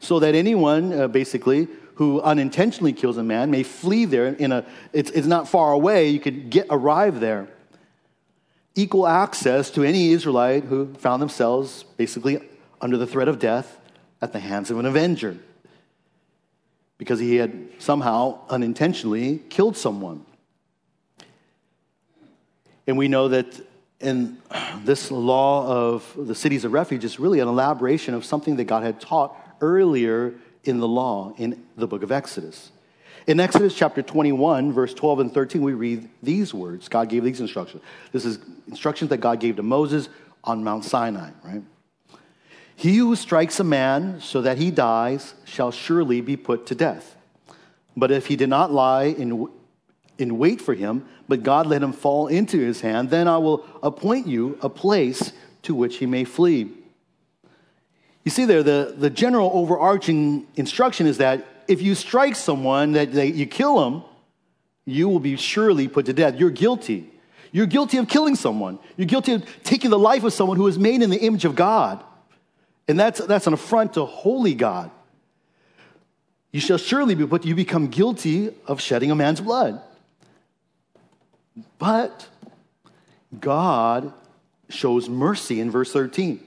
So 0.00 0.20
that 0.20 0.34
anyone, 0.34 0.92
uh, 0.92 1.08
basically, 1.08 1.68
who 1.98 2.20
unintentionally 2.20 2.92
kills 2.92 3.16
a 3.16 3.24
man 3.24 3.50
may 3.50 3.64
flee 3.64 4.04
there 4.04 4.28
in 4.28 4.52
a, 4.52 4.64
it's, 4.92 5.10
it's 5.10 5.26
not 5.26 5.48
far 5.48 5.72
away. 5.72 6.08
You 6.08 6.20
could 6.20 6.48
get, 6.48 6.68
arrive 6.70 7.18
there 7.18 7.48
equal 8.76 9.04
access 9.04 9.68
to 9.72 9.82
any 9.82 10.12
Israelite 10.12 10.62
who 10.62 10.94
found 10.94 11.20
themselves 11.20 11.82
basically 11.96 12.40
under 12.80 12.96
the 12.96 13.06
threat 13.06 13.26
of 13.26 13.40
death 13.40 13.80
at 14.22 14.32
the 14.32 14.38
hands 14.38 14.70
of 14.70 14.78
an 14.78 14.86
avenger 14.86 15.36
because 16.98 17.18
he 17.18 17.34
had 17.34 17.68
somehow 17.80 18.38
unintentionally 18.48 19.42
killed 19.48 19.76
someone. 19.76 20.24
And 22.86 22.96
we 22.96 23.08
know 23.08 23.26
that 23.26 23.60
in 23.98 24.38
this 24.84 25.10
law 25.10 25.66
of 25.66 26.14
the 26.16 26.36
cities 26.36 26.64
of 26.64 26.72
refuge 26.72 27.04
is 27.04 27.18
really 27.18 27.40
an 27.40 27.48
elaboration 27.48 28.14
of 28.14 28.24
something 28.24 28.54
that 28.54 28.64
God 28.66 28.84
had 28.84 29.00
taught 29.00 29.36
earlier 29.60 30.34
in 30.68 30.78
the 30.78 30.88
law 30.88 31.32
in 31.36 31.64
the 31.76 31.86
book 31.86 32.02
of 32.02 32.12
Exodus. 32.12 32.70
In 33.26 33.40
Exodus 33.40 33.74
chapter 33.74 34.00
21, 34.00 34.72
verse 34.72 34.94
12 34.94 35.20
and 35.20 35.34
13, 35.34 35.60
we 35.60 35.74
read 35.74 36.08
these 36.22 36.54
words. 36.54 36.88
God 36.88 37.08
gave 37.08 37.24
these 37.24 37.40
instructions. 37.40 37.82
This 38.12 38.24
is 38.24 38.38
instructions 38.68 39.10
that 39.10 39.18
God 39.18 39.40
gave 39.40 39.56
to 39.56 39.62
Moses 39.62 40.08
on 40.44 40.64
Mount 40.64 40.84
Sinai, 40.84 41.30
right? 41.44 41.62
He 42.74 42.96
who 42.96 43.16
strikes 43.16 43.58
a 43.60 43.64
man 43.64 44.20
so 44.20 44.40
that 44.42 44.56
he 44.56 44.70
dies 44.70 45.34
shall 45.44 45.72
surely 45.72 46.20
be 46.20 46.36
put 46.36 46.66
to 46.66 46.74
death. 46.74 47.16
But 47.96 48.10
if 48.10 48.26
he 48.26 48.36
did 48.36 48.48
not 48.48 48.72
lie 48.72 49.06
in, 49.06 49.48
in 50.16 50.38
wait 50.38 50.60
for 50.60 50.74
him, 50.74 51.04
but 51.28 51.42
God 51.42 51.66
let 51.66 51.82
him 51.82 51.92
fall 51.92 52.28
into 52.28 52.58
his 52.58 52.80
hand, 52.80 53.10
then 53.10 53.26
I 53.26 53.36
will 53.38 53.66
appoint 53.82 54.26
you 54.26 54.58
a 54.62 54.70
place 54.70 55.32
to 55.62 55.74
which 55.74 55.96
he 55.96 56.06
may 56.06 56.24
flee. 56.24 56.70
You 58.24 58.30
see 58.30 58.44
there, 58.44 58.62
the, 58.62 58.94
the 58.96 59.10
general 59.10 59.50
overarching 59.54 60.46
instruction 60.56 61.06
is 61.06 61.18
that 61.18 61.46
if 61.66 61.82
you 61.82 61.94
strike 61.94 62.36
someone, 62.36 62.92
that, 62.92 63.12
that 63.12 63.34
you 63.34 63.46
kill 63.46 63.78
them, 63.78 64.02
you 64.84 65.08
will 65.08 65.20
be 65.20 65.36
surely 65.36 65.86
put 65.86 66.06
to 66.06 66.12
death. 66.12 66.36
You're 66.36 66.50
guilty. 66.50 67.10
You're 67.52 67.66
guilty 67.66 67.98
of 67.98 68.08
killing 68.08 68.36
someone. 68.36 68.78
You're 68.96 69.06
guilty 69.06 69.32
of 69.34 69.62
taking 69.62 69.90
the 69.90 69.98
life 69.98 70.24
of 70.24 70.32
someone 70.32 70.56
who 70.56 70.66
is 70.66 70.78
made 70.78 71.02
in 71.02 71.10
the 71.10 71.18
image 71.18 71.44
of 71.44 71.54
God. 71.54 72.02
And 72.88 72.98
that's, 72.98 73.20
that's 73.20 73.46
an 73.46 73.52
affront 73.52 73.94
to 73.94 74.04
holy 74.04 74.54
God. 74.54 74.90
You 76.52 76.60
shall 76.60 76.78
surely 76.78 77.14
be 77.14 77.26
put, 77.26 77.44
you 77.44 77.54
become 77.54 77.88
guilty 77.88 78.54
of 78.66 78.80
shedding 78.80 79.10
a 79.10 79.14
man's 79.14 79.40
blood. 79.40 79.80
But 81.78 82.26
God 83.38 84.12
shows 84.70 85.08
mercy 85.08 85.60
in 85.60 85.70
verse 85.70 85.92
13. 85.92 86.40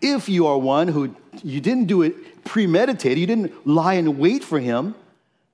If 0.00 0.28
you 0.28 0.46
are 0.46 0.58
one 0.58 0.88
who 0.88 1.14
you 1.42 1.60
didn't 1.60 1.86
do 1.86 2.02
it 2.02 2.44
premeditated. 2.44 3.18
You 3.18 3.26
didn't 3.26 3.66
lie 3.66 3.94
in 3.94 4.18
wait 4.18 4.42
for 4.42 4.58
him, 4.58 4.94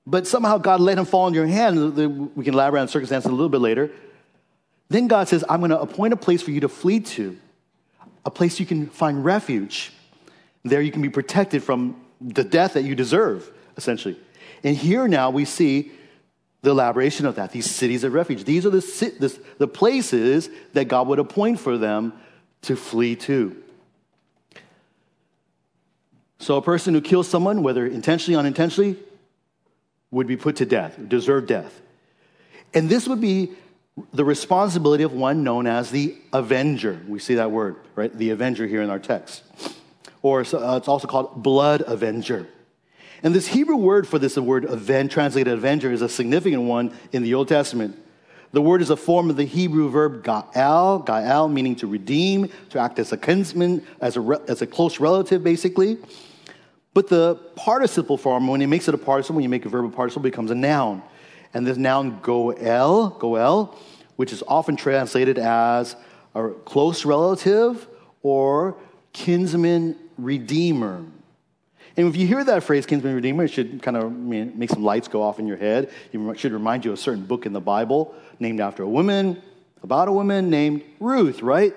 but 0.07 0.25
somehow 0.25 0.57
God 0.57 0.79
let 0.79 0.97
him 0.97 1.05
fall 1.05 1.27
in 1.27 1.33
your 1.33 1.45
hand. 1.45 1.95
We 2.35 2.43
can 2.43 2.53
elaborate 2.53 2.81
on 2.81 2.87
circumstances 2.87 3.29
a 3.29 3.33
little 3.33 3.49
bit 3.49 3.61
later. 3.61 3.91
Then 4.89 5.07
God 5.07 5.27
says, 5.27 5.43
I'm 5.49 5.59
going 5.59 5.71
to 5.71 5.79
appoint 5.79 6.13
a 6.13 6.17
place 6.17 6.41
for 6.41 6.51
you 6.51 6.61
to 6.61 6.69
flee 6.69 7.01
to. 7.01 7.37
a 8.25 8.31
place 8.31 8.59
you 8.59 8.65
can 8.65 8.87
find 8.87 9.23
refuge. 9.23 9.93
There 10.63 10.81
you 10.81 10.91
can 10.91 11.01
be 11.01 11.09
protected 11.09 11.63
from 11.63 12.01
the 12.19 12.43
death 12.43 12.73
that 12.73 12.83
you 12.83 12.95
deserve, 12.95 13.51
essentially. 13.77 14.17
And 14.63 14.75
here 14.75 15.07
now 15.07 15.29
we 15.29 15.45
see 15.45 15.91
the 16.63 16.71
elaboration 16.71 17.27
of 17.27 17.35
that 17.35 17.51
these 17.51 17.69
cities 17.69 18.03
of 18.03 18.13
refuge. 18.13 18.43
These 18.43 18.65
are 18.65 18.71
the, 18.71 18.79
the, 19.19 19.39
the 19.59 19.67
places 19.67 20.49
that 20.73 20.85
God 20.85 21.07
would 21.07 21.19
appoint 21.19 21.59
for 21.59 21.77
them 21.77 22.13
to 22.63 22.75
flee 22.75 23.15
to. 23.17 23.61
So, 26.37 26.57
a 26.57 26.61
person 26.61 26.93
who 26.93 27.01
kills 27.01 27.27
someone, 27.27 27.63
whether 27.63 27.85
intentionally 27.85 28.35
or 28.35 28.39
unintentionally, 28.39 28.97
would 30.11 30.27
be 30.27 30.37
put 30.37 30.57
to 30.57 30.65
death, 30.65 30.97
deserve 31.07 31.47
death. 31.47 31.81
And 32.73 32.89
this 32.89 33.07
would 33.07 33.21
be 33.21 33.51
the 34.13 34.25
responsibility 34.25 35.03
of 35.03 35.13
one 35.13 35.43
known 35.43 35.67
as 35.67 35.91
the 35.91 36.15
avenger. 36.33 37.01
We 37.07 37.19
see 37.19 37.35
that 37.35 37.51
word, 37.51 37.77
right? 37.95 38.15
The 38.15 38.31
avenger 38.31 38.67
here 38.67 38.81
in 38.81 38.89
our 38.89 38.99
text. 38.99 39.43
Or 40.21 40.41
uh, 40.41 40.77
it's 40.77 40.87
also 40.87 41.07
called 41.07 41.41
blood 41.41 41.83
avenger. 41.85 42.47
And 43.23 43.33
this 43.33 43.47
Hebrew 43.47 43.77
word 43.77 44.07
for 44.07 44.19
this 44.19 44.37
word 44.37 44.65
translated 45.09 45.53
avenger, 45.53 45.91
is 45.91 46.01
a 46.01 46.09
significant 46.09 46.63
one 46.63 46.93
in 47.11 47.23
the 47.23 47.33
Old 47.33 47.47
Testament. 47.47 47.97
The 48.55 48.61
word 48.61 48.81
is 48.81 48.89
a 48.89 48.95
form 48.95 49.29
of 49.29 49.35
the 49.35 49.43
Hebrew 49.43 49.89
verb 49.89 50.23
ga'al, 50.23 51.05
ga'al 51.05 51.51
meaning 51.51 51.75
to 51.75 51.87
redeem, 51.87 52.49
to 52.69 52.79
act 52.79 52.99
as 52.99 53.11
a 53.11 53.17
kinsman, 53.17 53.85
as 53.99 54.15
a, 54.15 54.41
as 54.47 54.61
a 54.61 54.65
close 54.65 54.97
relative, 55.01 55.43
basically. 55.43 55.97
But 56.93 57.09
the 57.09 57.35
participle 57.57 58.15
form, 58.15 58.47
when 58.47 58.61
it 58.61 58.67
makes 58.67 58.87
it 58.87 58.93
a 58.93 58.97
participle, 58.97 59.35
when 59.35 59.43
you 59.43 59.49
make 59.49 59.65
a 59.65 59.69
verb 59.69 59.83
a 59.83 59.89
participle, 59.89 60.23
becomes 60.23 60.51
a 60.51 60.55
noun. 60.55 61.03
And 61.53 61.67
this 61.67 61.75
noun 61.75 62.21
goel, 62.21 63.09
goel, 63.19 63.77
which 64.15 64.31
is 64.31 64.41
often 64.47 64.77
translated 64.77 65.37
as 65.37 65.97
a 66.33 66.51
close 66.63 67.03
relative 67.03 67.85
or 68.23 68.77
kinsman 69.11 69.97
redeemer. 70.17 71.03
And 71.97 72.07
if 72.07 72.15
you 72.15 72.25
hear 72.25 72.43
that 72.43 72.63
phrase, 72.63 72.85
kinsman 72.85 73.15
redeemer, 73.15 73.43
it 73.43 73.51
should 73.51 73.81
kind 73.81 73.97
of 73.97 74.13
make 74.13 74.69
some 74.69 74.83
lights 74.83 75.09
go 75.09 75.21
off 75.21 75.39
in 75.39 75.47
your 75.47 75.57
head. 75.57 75.91
It 76.13 76.39
should 76.39 76.53
remind 76.53 76.85
you 76.85 76.91
of 76.91 76.97
a 76.97 77.01
certain 77.01 77.25
book 77.25 77.45
in 77.45 77.51
the 77.51 77.59
Bible 77.59 78.15
named 78.39 78.59
after 78.59 78.83
a 78.83 78.89
woman, 78.89 79.41
about 79.83 80.07
a 80.07 80.11
woman 80.11 80.49
named 80.49 80.83
Ruth, 80.99 81.41
right? 81.41 81.73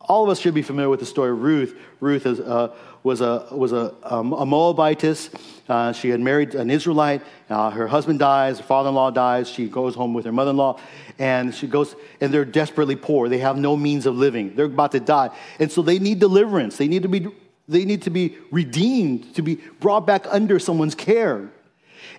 All 0.00 0.24
of 0.24 0.30
us 0.30 0.38
should 0.38 0.54
be 0.54 0.62
familiar 0.62 0.90
with 0.90 1.00
the 1.00 1.06
story 1.06 1.30
of 1.30 1.42
Ruth. 1.42 1.78
Ruth 2.00 2.26
is, 2.26 2.40
uh, 2.40 2.74
was, 3.02 3.20
a, 3.20 3.46
was 3.52 3.72
a, 3.72 3.94
um, 4.02 4.32
a 4.32 4.44
Moabitess. 4.44 5.30
Uh, 5.68 5.92
she 5.92 6.10
had 6.10 6.20
married 6.20 6.54
an 6.54 6.70
Israelite. 6.70 7.22
Uh, 7.48 7.70
her 7.70 7.86
husband 7.86 8.18
dies, 8.18 8.58
her 8.58 8.64
father 8.64 8.90
in 8.90 8.94
law 8.94 9.10
dies. 9.10 9.48
She 9.48 9.68
goes 9.68 9.94
home 9.94 10.12
with 10.12 10.26
her 10.26 10.32
mother 10.32 10.50
in 10.50 10.56
law, 10.56 10.78
and 11.18 11.54
she 11.54 11.66
goes, 11.66 11.96
and 12.20 12.34
they're 12.34 12.44
desperately 12.44 12.96
poor. 12.96 13.28
They 13.28 13.38
have 13.38 13.56
no 13.56 13.76
means 13.76 14.04
of 14.04 14.16
living. 14.16 14.54
They're 14.56 14.66
about 14.66 14.92
to 14.92 15.00
die. 15.00 15.30
And 15.58 15.72
so 15.72 15.80
they 15.80 15.98
need 15.98 16.18
deliverance. 16.18 16.76
They 16.76 16.88
need 16.88 17.02
to 17.02 17.08
be 17.08 17.28
they 17.66 17.84
need 17.84 18.02
to 18.02 18.10
be 18.10 18.36
redeemed, 18.50 19.34
to 19.36 19.42
be 19.42 19.56
brought 19.80 20.06
back 20.06 20.26
under 20.28 20.58
someone's 20.58 20.94
care. 20.94 21.50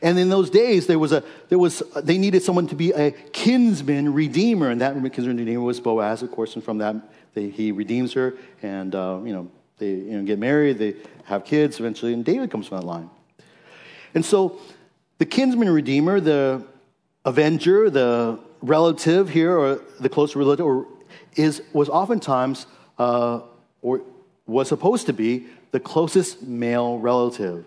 And 0.01 0.17
in 0.19 0.29
those 0.29 0.49
days, 0.49 0.87
there 0.87 0.99
was 0.99 1.11
a, 1.11 1.23
there 1.49 1.59
was, 1.59 1.81
they 2.01 2.17
needed 2.17 2.43
someone 2.43 2.67
to 2.67 2.75
be 2.75 2.91
a 2.91 3.11
kinsman 3.11 4.13
redeemer, 4.13 4.69
and 4.69 4.81
that 4.81 4.93
kinsman 5.13 5.37
redeemer 5.37 5.61
was 5.61 5.79
Boaz, 5.79 6.21
of 6.21 6.31
course, 6.31 6.55
and 6.55 6.63
from 6.63 6.77
that, 6.79 6.95
they, 7.33 7.49
he 7.49 7.71
redeems 7.71 8.13
her, 8.13 8.35
and, 8.61 8.95
uh, 8.95 9.19
you 9.23 9.33
know, 9.33 9.49
they 9.77 9.89
you 9.89 10.17
know, 10.17 10.23
get 10.23 10.39
married, 10.39 10.77
they 10.77 10.95
have 11.25 11.43
kids 11.43 11.79
eventually, 11.79 12.13
and 12.13 12.23
David 12.23 12.49
comes 12.49 12.67
from 12.67 12.79
that 12.79 12.85
line. 12.85 13.09
And 14.13 14.23
so, 14.23 14.59
the 15.17 15.25
kinsman 15.25 15.69
redeemer, 15.69 16.19
the 16.19 16.63
avenger, 17.25 17.89
the 17.89 18.39
relative 18.61 19.29
here, 19.29 19.57
or 19.57 19.79
the 19.99 20.09
close 20.09 20.35
relative, 20.35 20.65
or 20.65 20.87
is, 21.35 21.61
was 21.73 21.89
oftentimes, 21.89 22.67
uh, 22.97 23.41
or 23.81 24.01
was 24.45 24.69
supposed 24.69 25.05
to 25.07 25.13
be 25.13 25.47
the 25.71 25.79
closest 25.79 26.41
male 26.43 26.99
relative. 26.99 27.65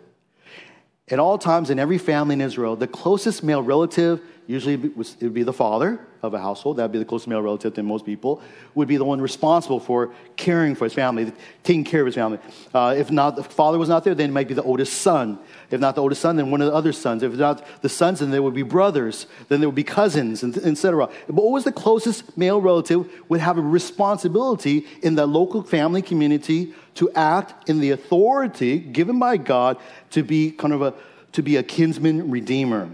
At 1.10 1.18
all 1.18 1.38
times 1.38 1.70
in 1.70 1.78
every 1.78 1.98
family 1.98 2.34
in 2.34 2.40
Israel, 2.40 2.76
the 2.76 2.86
closest 2.86 3.42
male 3.42 3.62
relative 3.62 4.20
usually 4.48 4.74
it 4.74 4.96
would 4.96 5.34
be 5.34 5.42
the 5.42 5.52
father 5.52 6.00
of 6.22 6.32
a 6.32 6.38
household. 6.40 6.78
That 6.78 6.84
would 6.84 6.92
be 6.92 6.98
the 6.98 7.04
closest 7.04 7.28
male 7.28 7.42
relative 7.42 7.74
to 7.74 7.82
most 7.82 8.06
people. 8.06 8.42
Would 8.74 8.88
be 8.88 8.96
the 8.96 9.04
one 9.04 9.20
responsible 9.20 9.78
for 9.78 10.10
caring 10.36 10.74
for 10.74 10.86
his 10.86 10.94
family, 10.94 11.30
taking 11.62 11.84
care 11.84 12.00
of 12.00 12.06
his 12.06 12.14
family. 12.14 12.38
Uh, 12.72 12.94
if 12.96 13.10
not, 13.10 13.36
the 13.36 13.44
father 13.44 13.78
was 13.78 13.90
not 13.90 14.04
there, 14.04 14.14
then 14.14 14.30
it 14.30 14.32
might 14.32 14.48
be 14.48 14.54
the 14.54 14.62
oldest 14.62 15.02
son. 15.02 15.38
If 15.70 15.80
not 15.80 15.96
the 15.96 16.00
oldest 16.00 16.22
son, 16.22 16.36
then 16.36 16.50
one 16.50 16.62
of 16.62 16.68
the 16.68 16.74
other 16.74 16.94
sons. 16.94 17.22
If 17.22 17.34
not 17.34 17.62
the 17.82 17.90
sons, 17.90 18.20
then 18.20 18.30
there 18.30 18.42
would 18.42 18.54
be 18.54 18.62
brothers. 18.62 19.26
Then 19.48 19.60
there 19.60 19.68
would 19.68 19.76
be 19.76 19.84
cousins, 19.84 20.42
and 20.42 20.56
etc. 20.56 21.10
But 21.28 21.42
always 21.42 21.64
the 21.64 21.72
closest 21.72 22.36
male 22.38 22.58
relative 22.58 23.06
would 23.28 23.40
have 23.40 23.58
a 23.58 23.62
responsibility 23.62 24.86
in 25.02 25.14
the 25.14 25.26
local 25.26 25.62
family 25.62 26.00
community 26.00 26.72
to 26.94 27.12
act 27.12 27.68
in 27.68 27.80
the 27.80 27.90
authority 27.90 28.78
given 28.78 29.18
by 29.18 29.36
God 29.36 29.76
to 30.10 30.22
be 30.22 30.52
kind 30.52 30.72
of 30.72 30.80
a 30.80 30.94
to 31.32 31.42
be 31.42 31.56
a 31.56 31.62
kinsman 31.62 32.30
redeemer. 32.30 32.88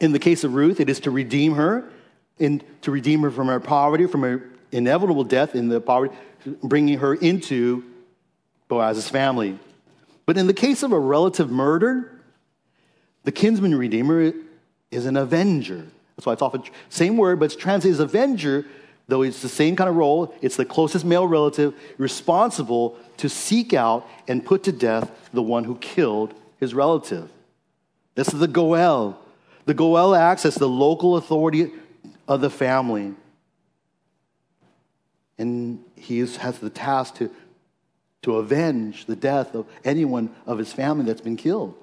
In 0.00 0.12
the 0.12 0.18
case 0.18 0.44
of 0.44 0.54
Ruth, 0.54 0.80
it 0.80 0.88
is 0.88 1.00
to 1.00 1.10
redeem 1.10 1.54
her, 1.54 1.88
and 2.38 2.64
to 2.82 2.90
redeem 2.90 3.22
her 3.22 3.30
from 3.30 3.46
her 3.46 3.60
poverty, 3.60 4.06
from 4.06 4.22
her 4.22 4.42
inevitable 4.72 5.24
death 5.24 5.54
in 5.54 5.68
the 5.68 5.80
poverty, 5.80 6.14
bringing 6.62 6.98
her 6.98 7.14
into 7.14 7.84
Boaz's 8.68 9.08
family. 9.08 9.58
But 10.26 10.36
in 10.36 10.46
the 10.46 10.54
case 10.54 10.82
of 10.82 10.92
a 10.92 10.98
relative 10.98 11.50
murder, 11.50 12.10
the 13.22 13.32
kinsman 13.32 13.74
redeemer 13.74 14.32
is 14.90 15.06
an 15.06 15.16
avenger. 15.16 15.86
That's 16.16 16.26
why 16.26 16.32
it's 16.32 16.42
often 16.42 16.62
the 16.62 16.70
same 16.88 17.16
word, 17.16 17.38
but 17.38 17.46
it's 17.46 17.56
translated 17.56 17.94
as 17.94 18.00
avenger, 18.00 18.66
though 19.06 19.22
it's 19.22 19.42
the 19.42 19.48
same 19.48 19.76
kind 19.76 19.88
of 19.88 19.96
role. 19.96 20.34
It's 20.40 20.56
the 20.56 20.64
closest 20.64 21.04
male 21.04 21.26
relative 21.26 21.74
responsible 21.98 22.98
to 23.18 23.28
seek 23.28 23.74
out 23.74 24.08
and 24.28 24.44
put 24.44 24.64
to 24.64 24.72
death 24.72 25.10
the 25.32 25.42
one 25.42 25.64
who 25.64 25.76
killed 25.76 26.34
his 26.58 26.74
relative. 26.74 27.30
This 28.14 28.32
is 28.32 28.40
the 28.40 28.48
Goel. 28.48 29.18
The 29.66 29.74
Goel 29.74 30.14
acts 30.14 30.44
as 30.44 30.56
the 30.56 30.68
local 30.68 31.16
authority 31.16 31.72
of 32.28 32.40
the 32.40 32.50
family. 32.50 33.14
And 35.38 35.82
he 35.96 36.20
is, 36.20 36.36
has 36.36 36.58
the 36.58 36.70
task 36.70 37.16
to, 37.16 37.30
to 38.22 38.36
avenge 38.36 39.06
the 39.06 39.16
death 39.16 39.54
of 39.54 39.66
anyone 39.84 40.34
of 40.46 40.58
his 40.58 40.72
family 40.72 41.04
that's 41.04 41.20
been 41.20 41.36
killed. 41.36 41.74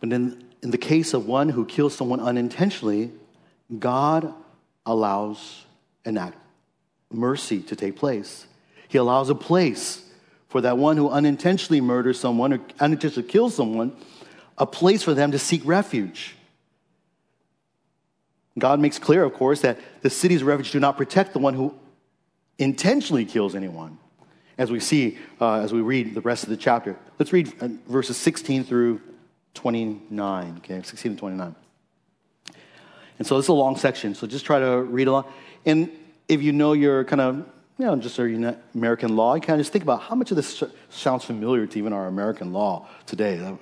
But 0.00 0.12
in, 0.12 0.44
in 0.62 0.70
the 0.70 0.78
case 0.78 1.12
of 1.12 1.26
one 1.26 1.50
who 1.50 1.66
kills 1.66 1.94
someone 1.94 2.20
unintentionally, 2.20 3.12
God 3.78 4.32
allows 4.86 5.64
an 6.04 6.18
act, 6.18 6.38
mercy 7.12 7.60
to 7.62 7.76
take 7.76 7.96
place. 7.96 8.46
He 8.88 8.98
allows 8.98 9.30
a 9.30 9.34
place 9.34 10.02
for 10.48 10.60
that 10.62 10.78
one 10.78 10.96
who 10.96 11.08
unintentionally 11.10 11.80
murders 11.80 12.18
someone 12.18 12.52
or 12.52 12.60
unintentionally 12.80 13.28
kills 13.28 13.54
someone 13.54 13.96
a 14.58 14.66
place 14.66 15.02
for 15.02 15.14
them 15.14 15.32
to 15.32 15.38
seek 15.38 15.62
refuge. 15.64 16.36
God 18.58 18.78
makes 18.80 18.98
clear, 18.98 19.24
of 19.24 19.34
course, 19.34 19.62
that 19.62 19.78
the 20.02 20.10
cities 20.10 20.42
of 20.42 20.46
refuge 20.46 20.70
do 20.70 20.80
not 20.80 20.96
protect 20.96 21.32
the 21.32 21.40
one 21.40 21.54
who 21.54 21.74
intentionally 22.58 23.24
kills 23.24 23.54
anyone, 23.54 23.98
as 24.56 24.70
we 24.70 24.78
see 24.78 25.18
uh, 25.40 25.60
as 25.60 25.72
we 25.72 25.80
read 25.80 26.14
the 26.14 26.20
rest 26.20 26.44
of 26.44 26.50
the 26.50 26.56
chapter. 26.56 26.96
Let's 27.18 27.32
read 27.32 27.52
uh, 27.60 27.68
verses 27.88 28.16
16 28.16 28.64
through 28.64 29.00
29, 29.54 30.56
okay, 30.58 30.82
16 30.82 31.12
to 31.14 31.18
29. 31.18 31.54
And 33.18 33.26
so 33.26 33.36
this 33.36 33.46
is 33.46 33.48
a 33.48 33.54
long 33.54 33.76
section, 33.76 34.14
so 34.14 34.26
just 34.26 34.44
try 34.44 34.58
to 34.58 34.82
read 34.82 35.08
along. 35.08 35.26
And 35.66 35.90
if 36.28 36.42
you 36.42 36.52
know 36.52 36.72
your 36.72 37.04
kind 37.04 37.20
of 37.20 37.46
you 37.78 37.86
know, 37.86 37.96
just 37.96 38.18
our 38.20 38.26
American 38.74 39.16
law, 39.16 39.34
you 39.34 39.40
kind 39.40 39.58
of 39.58 39.64
just 39.64 39.72
think 39.72 39.82
about 39.82 40.02
how 40.02 40.14
much 40.14 40.30
of 40.30 40.36
this 40.36 40.62
sounds 40.90 41.24
familiar 41.24 41.66
to 41.66 41.78
even 41.78 41.92
our 41.92 42.06
American 42.06 42.52
law 42.52 42.86
today. 43.04 43.56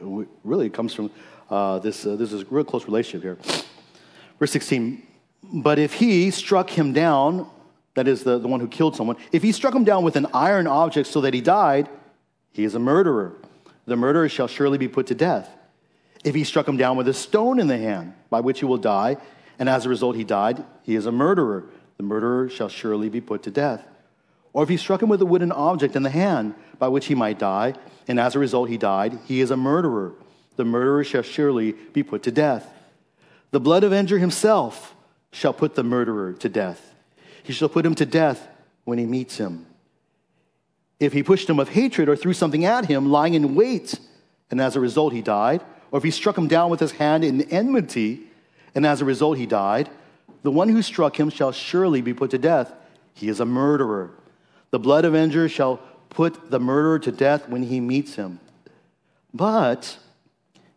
Really 0.45 0.69
comes 0.69 0.93
from 0.93 1.11
uh, 1.49 1.79
this, 1.79 2.05
uh, 2.05 2.17
this 2.17 2.33
is 2.33 2.43
a 2.43 2.45
real 2.47 2.65
close 2.65 2.85
relationship 2.85 3.23
here. 3.23 3.65
Verse 4.39 4.51
16, 4.51 5.07
but 5.43 5.79
if 5.79 5.95
he 5.95 6.31
struck 6.31 6.69
him 6.69 6.93
down, 6.93 7.49
that 7.95 8.07
is 8.07 8.23
the, 8.23 8.39
the 8.39 8.49
one 8.49 8.61
who 8.61 8.69
killed 8.69 8.97
someone, 8.97 9.17
if 9.33 9.43
he 9.43 9.53
struck 9.53 9.75
him 9.75 9.85
down 9.85 10.05
with 10.05 10.17
an 10.17 10.27
iron 10.35 10.67
object 10.67 11.09
so 11.09 11.23
that 11.23 11.33
he 11.33 11.41
died, 11.41 11.89
he 12.53 12.65
is 12.65 12.75
a 12.75 12.79
murderer. 12.79 13.35
The 13.87 13.97
murderer 13.97 14.29
shall 14.29 14.47
surely 14.47 14.79
be 14.79 14.89
put 14.89 15.07
to 15.09 15.15
death. 15.15 15.49
If 16.23 16.35
he 16.35 16.45
struck 16.45 16.69
him 16.69 16.77
down 16.77 16.97
with 16.97 17.09
a 17.09 17.15
stone 17.15 17.59
in 17.59 17.67
the 17.67 17.79
hand, 17.79 18.15
by 18.31 18.41
which 18.41 18.61
he 18.61 18.65
will 18.65 18.79
die, 18.79 19.17
and 19.59 19.69
as 19.69 19.87
a 19.87 19.89
result 19.89 20.17
he 20.17 20.25
died, 20.25 20.65
he 20.83 20.95
is 20.95 21.07
a 21.07 21.13
murderer. 21.13 21.65
The 21.97 22.03
murderer 22.03 22.49
shall 22.49 22.69
surely 22.69 23.09
be 23.09 23.21
put 23.21 23.43
to 23.45 23.51
death. 23.51 23.87
Or 24.53 24.63
if 24.63 24.69
he 24.69 24.77
struck 24.77 25.03
him 25.03 25.09
with 25.09 25.23
a 25.23 25.27
wooden 25.27 25.53
object 25.53 25.97
in 25.97 26.03
the 26.03 26.11
hand 26.11 26.55
by 26.79 26.89
which 26.89 27.07
he 27.07 27.15
might 27.15 27.39
die, 27.39 27.75
and 28.07 28.21
as 28.21 28.35
a 28.35 28.39
result 28.39 28.69
he 28.69 28.77
died, 28.77 29.19
he 29.25 29.41
is 29.41 29.51
a 29.51 29.57
murderer. 29.57 30.13
The 30.57 30.65
murderer 30.65 31.05
shall 31.05 31.23
surely 31.23 31.73
be 31.73 32.03
put 32.03 32.23
to 32.25 32.31
death. 32.31 32.73
The 33.51 33.61
blood 33.61 33.85
avenger 33.85 34.19
himself 34.19 34.95
shall 35.31 35.53
put 35.53 35.75
the 35.75 35.85
murderer 35.85 36.35
to 36.35 36.49
death. 36.49 36.95
He 37.43 37.53
shall 37.53 37.69
put 37.69 37.87
him 37.87 37.95
to 37.97 38.07
death 38.07 38.47
when 38.85 38.99
he 38.99 39.07
meets 39.07 39.39
him. 39.39 39.67
If 41.01 41.13
he 41.13 41.23
pushed 41.23 41.49
him 41.49 41.57
with 41.57 41.71
hatred 41.71 42.09
or 42.09 42.17
threw 42.17 42.33
something 42.33 42.65
at 42.65 42.87
him, 42.87 43.11
lying 43.11 43.35
in 43.35 43.55
wait, 43.55 43.99
and 44.51 44.61
as 44.61 44.77
a 44.77 44.81
result 44.81 45.13
he 45.13 45.23
died, 45.23 45.63
or 45.91 45.99
if 45.99 46.05
he 46.05 46.11
struck 46.11 46.37
him 46.37 46.49
down 46.49 46.71
with 46.71 46.81
his 46.81 46.93
hand 46.93 47.25
in 47.25 47.43
enmity, 47.51 48.21
and 48.75 48.87
as 48.87 49.01
a 49.01 49.05
result 49.05 49.39
he 49.39 49.47
died, 49.47 49.91
the 50.43 50.51
one 50.51 50.69
who 50.69 50.83
struck 50.83 51.19
him 51.19 51.31
shall 51.31 51.53
surely 51.53 52.03
be 52.03 52.15
put 52.15 52.31
to 52.31 52.39
death 52.39 52.73
He 53.15 53.29
is 53.29 53.41
a 53.41 53.45
murderer. 53.45 54.11
The 54.73 54.79
blood 54.79 55.05
avenger 55.05 55.49
shall 55.49 55.81
put 56.09 56.51
the 56.51 56.59
murderer 56.59 56.99
to 56.99 57.13
death 57.13 57.49
when 57.49 57.63
he 57.63 57.79
meets 57.79 58.15
him. 58.17 58.41
But, 59.33 59.99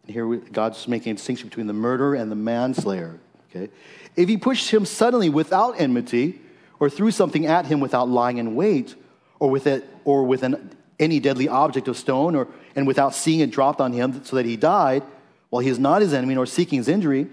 here 0.06 0.28
we, 0.28 0.38
God's 0.38 0.88
making 0.88 1.14
a 1.14 1.16
distinction 1.16 1.50
between 1.50 1.68
the 1.68 1.74
murderer 1.74 2.14
and 2.14 2.30
the 2.30 2.36
manslayer. 2.36 3.18
Okay? 3.50 3.72
If 4.16 4.30
he 4.30 4.38
pushed 4.38 4.70
him 4.70 4.86
suddenly 4.86 5.30
without 5.30 5.80
enmity, 5.80 6.42
or 6.80 6.90
threw 6.90 7.10
something 7.10 7.46
at 7.46 7.66
him 7.66 7.80
without 7.80 8.10
lying 8.10 8.38
in 8.38 8.54
wait, 8.54 8.96
or 9.40 9.50
with, 9.50 9.66
it, 9.66 9.90
or 10.04 10.26
with 10.26 10.44
an, 10.44 10.72
any 11.00 11.22
deadly 11.22 11.48
object 11.48 11.88
of 11.88 11.98
stone, 11.98 12.36
or, 12.36 12.50
and 12.76 12.86
without 12.86 13.16
seeing 13.16 13.40
it 13.40 13.50
dropped 13.50 13.80
on 13.80 13.94
him 13.94 14.24
so 14.26 14.36
that 14.36 14.46
he 14.46 14.58
died, 14.58 15.04
while 15.50 15.62
he 15.62 15.70
is 15.70 15.80
not 15.80 16.02
his 16.02 16.14
enemy 16.14 16.36
nor 16.36 16.46
seeking 16.46 16.80
his 16.80 16.90
injury, 16.90 17.28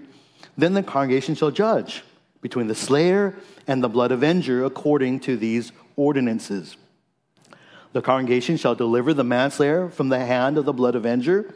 then 0.57 0.73
the 0.73 0.83
congregation 0.83 1.35
shall 1.35 1.51
judge 1.51 2.03
between 2.41 2.67
the 2.67 2.75
slayer 2.75 3.35
and 3.67 3.83
the 3.83 3.89
blood 3.89 4.11
avenger 4.11 4.63
according 4.63 5.19
to 5.21 5.35
these 5.35 5.71
ordinances. 5.95 6.77
The 7.93 8.01
congregation 8.01 8.57
shall 8.57 8.75
deliver 8.75 9.13
the 9.13 9.23
manslayer 9.23 9.89
from 9.89 10.09
the 10.09 10.19
hand 10.19 10.57
of 10.57 10.65
the 10.65 10.73
blood 10.73 10.95
avenger, 10.95 11.53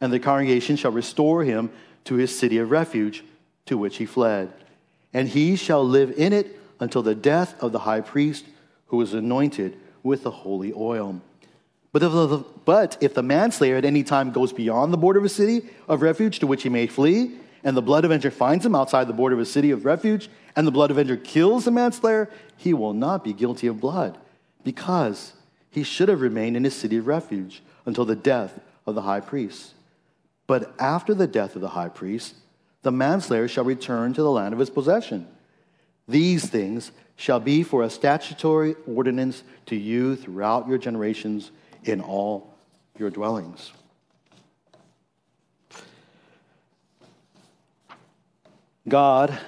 and 0.00 0.12
the 0.12 0.20
congregation 0.20 0.76
shall 0.76 0.92
restore 0.92 1.44
him 1.44 1.70
to 2.04 2.14
his 2.14 2.36
city 2.36 2.58
of 2.58 2.70
refuge 2.70 3.24
to 3.66 3.76
which 3.76 3.96
he 3.96 4.06
fled. 4.06 4.52
And 5.12 5.28
he 5.28 5.56
shall 5.56 5.84
live 5.84 6.14
in 6.16 6.32
it 6.32 6.58
until 6.80 7.02
the 7.02 7.14
death 7.14 7.60
of 7.62 7.72
the 7.72 7.80
high 7.80 8.00
priest 8.00 8.44
who 8.86 8.96
was 8.96 9.14
anointed 9.14 9.76
with 10.02 10.22
the 10.22 10.30
holy 10.30 10.72
oil. 10.72 11.20
But 11.92 12.02
if, 12.02 12.12
the, 12.12 12.44
but 12.64 12.96
if 13.00 13.14
the 13.14 13.22
manslayer 13.22 13.76
at 13.76 13.84
any 13.84 14.02
time 14.02 14.32
goes 14.32 14.52
beyond 14.52 14.92
the 14.92 14.98
border 14.98 15.18
of 15.18 15.24
a 15.24 15.28
city 15.28 15.68
of 15.88 16.02
refuge 16.02 16.38
to 16.38 16.46
which 16.46 16.62
he 16.62 16.68
may 16.68 16.86
flee, 16.86 17.32
and 17.64 17.76
the 17.76 17.82
blood 17.82 18.04
avenger 18.04 18.30
finds 18.30 18.64
him 18.64 18.74
outside 18.74 19.06
the 19.06 19.12
border 19.12 19.34
of 19.34 19.40
a 19.40 19.46
city 19.46 19.70
of 19.70 19.84
refuge, 19.84 20.28
and 20.54 20.66
the 20.66 20.72
blood 20.72 20.90
avenger 20.90 21.16
kills 21.16 21.64
the 21.64 21.70
manslayer, 21.70 22.28
he 22.56 22.74
will 22.74 22.92
not 22.92 23.24
be 23.24 23.32
guilty 23.32 23.66
of 23.66 23.80
blood, 23.80 24.18
because 24.64 25.32
he 25.70 25.82
should 25.82 26.08
have 26.08 26.20
remained 26.20 26.56
in 26.56 26.64
his 26.64 26.74
city 26.74 26.98
of 26.98 27.06
refuge 27.06 27.62
until 27.86 28.04
the 28.04 28.16
death 28.16 28.60
of 28.86 28.94
the 28.94 29.02
high 29.02 29.20
priest. 29.20 29.74
But 30.46 30.74
after 30.78 31.14
the 31.14 31.26
death 31.26 31.54
of 31.54 31.62
the 31.62 31.70
high 31.70 31.88
priest, 31.88 32.34
the 32.82 32.92
manslayer 32.92 33.48
shall 33.48 33.64
return 33.64 34.12
to 34.12 34.22
the 34.22 34.30
land 34.30 34.52
of 34.52 34.58
his 34.58 34.70
possession. 34.70 35.26
These 36.06 36.50
things 36.50 36.92
shall 37.16 37.40
be 37.40 37.62
for 37.62 37.82
a 37.82 37.90
statutory 37.90 38.74
ordinance 38.86 39.44
to 39.66 39.76
you 39.76 40.16
throughout 40.16 40.68
your 40.68 40.78
generations 40.78 41.52
in 41.84 42.00
all 42.00 42.54
your 42.98 43.10
dwellings. 43.10 43.72
God 48.88 49.38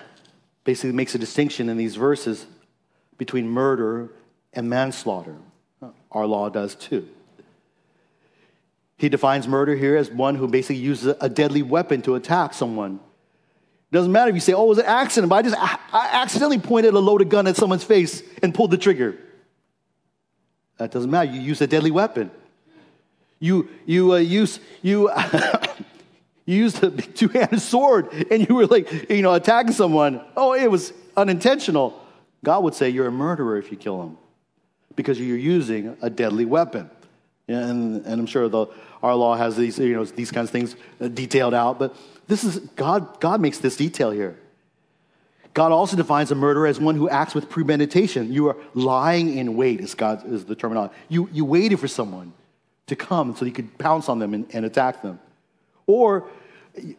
basically 0.65 0.93
makes 0.93 1.15
a 1.15 1.19
distinction 1.19 1.69
in 1.69 1.77
these 1.77 1.97
verses 1.97 2.47
between 3.19 3.49
murder 3.49 4.11
and 4.53 4.69
manslaughter. 4.69 5.37
Our 6.11 6.27
law 6.27 6.49
does 6.49 6.75
too. 6.75 7.09
He 8.97 9.09
defines 9.09 9.47
murder 9.47 9.75
here 9.75 9.97
as 9.97 10.11
one 10.11 10.37
who 10.37 10.49
basically 10.49 10.77
uses 10.77 11.15
a 11.21 11.29
deadly 11.29 11.63
weapon 11.63 12.01
to 12.03 12.15
attack 12.15 12.55
someone. 12.55 13.01
It 13.91 13.95
doesn't 13.95 14.13
matter 14.13 14.31
if 14.31 14.35
you 14.35 14.41
say, 14.41 14.55
oh, 14.55 14.65
it 14.65 14.69
was 14.69 14.79
an 14.79 14.87
accident, 14.87 15.31
but 15.31 15.37
I 15.37 15.43
just 15.43 15.57
I 15.59 16.09
accidentally 16.13 16.59
pointed 16.59 16.95
a 16.95 16.99
loaded 16.99 17.29
gun 17.29 17.47
at 17.47 17.57
someone's 17.57 17.85
face 17.85 18.23
and 18.43 18.55
pulled 18.55 18.71
the 18.71 18.79
trigger. 18.79 19.19
That 20.79 20.91
doesn't 20.91 21.11
matter. 21.11 21.31
You 21.31 21.41
use 21.41 21.61
a 21.61 21.67
deadly 21.67 21.91
weapon. 21.91 22.31
You, 23.39 23.69
you 23.85 24.15
uh, 24.15 24.17
use, 24.17 24.59
you, 24.81 25.11
you 26.47 26.57
used 26.57 26.83
a 26.83 26.91
two-handed 27.19 27.61
sword 27.61 28.13
and 28.31 28.49
you 28.49 28.55
were 28.55 28.67
like, 28.67 29.11
you 29.11 29.23
know, 29.23 29.35
attacking 29.35 29.73
someone. 29.73 30.21
Oh, 30.37 30.55
it 30.55 30.71
was 30.71 30.93
unintentional. 31.17 32.01
God 32.43 32.63
would 32.65 32.75
say 32.75 32.91
you're 32.91 33.07
a 33.07 33.13
murderer 33.13 33.59
if 33.59 33.71
you 33.71 33.77
kill 33.77 34.03
him 34.03 34.19
because 34.97 35.19
you're 35.19 35.37
using 35.37 35.97
a 36.03 36.11
deadly 36.11 36.45
weapon. 36.45 36.91
And, 37.49 38.05
and 38.07 38.21
I'm 38.21 38.27
sure 38.27 38.49
the, 38.49 38.67
our 39.03 39.15
law 39.15 39.37
has 39.37 39.57
these, 39.57 39.79
you 39.79 39.95
know, 39.95 40.05
these 40.05 40.31
kinds 40.31 40.49
of 40.49 40.53
things 40.53 40.77
uh, 41.01 41.09
detailed 41.09 41.55
out, 41.55 41.79
but 41.79 41.95
this 42.27 42.43
is, 42.43 42.59
God, 42.59 43.21
God 43.21 43.41
makes 43.41 43.59
this 43.59 43.77
detail 43.77 44.11
here. 44.11 44.39
God 45.53 45.71
also 45.71 45.97
defines 45.97 46.31
a 46.31 46.35
murderer 46.35 46.67
as 46.67 46.81
one 46.81 46.97
who 46.97 47.09
acts 47.09 47.35
with 47.35 47.49
premeditation. 47.49 48.33
You 48.33 48.49
are 48.49 48.57
lying 48.75 49.37
in 49.37 49.57
wait, 49.57 49.81
is, 49.81 49.95
God, 49.95 50.27
is 50.27 50.45
the 50.47 50.57
terminology. 50.57 50.95
You, 51.09 51.29
you 51.33 51.45
waited 51.45 51.79
for 51.79 51.87
someone 51.87 52.33
to 52.87 52.97
come 52.97 53.37
so 53.37 53.45
you 53.45 53.53
could 53.53 53.77
pounce 53.79 54.09
on 54.09 54.19
them 54.19 54.35
and, 54.35 54.47
and 54.53 54.65
attack 54.65 55.03
them. 55.03 55.21
Or 55.87 56.27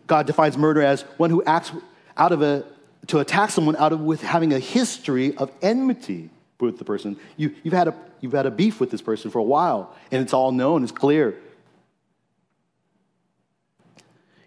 God 0.07 0.27
defines 0.27 0.57
murder 0.57 0.81
as 0.81 1.01
one 1.17 1.29
who 1.29 1.43
acts 1.43 1.71
out 2.17 2.31
of 2.31 2.41
a, 2.41 2.65
to 3.07 3.19
attack 3.19 3.49
someone 3.49 3.75
out 3.75 3.93
of 3.93 3.99
with 3.99 4.21
having 4.21 4.53
a 4.53 4.59
history 4.59 5.35
of 5.37 5.51
enmity 5.61 6.29
with 6.59 6.77
the 6.77 6.85
person. 6.85 7.17
You, 7.37 7.53
you've, 7.63 7.73
had 7.73 7.87
a, 7.87 7.95
you've 8.21 8.33
had 8.33 8.45
a 8.45 8.51
beef 8.51 8.79
with 8.79 8.91
this 8.91 9.01
person 9.01 9.31
for 9.31 9.39
a 9.39 9.43
while, 9.43 9.95
and 10.11 10.21
it's 10.21 10.33
all 10.33 10.51
known, 10.51 10.83
it's 10.83 10.91
clear. 10.91 11.35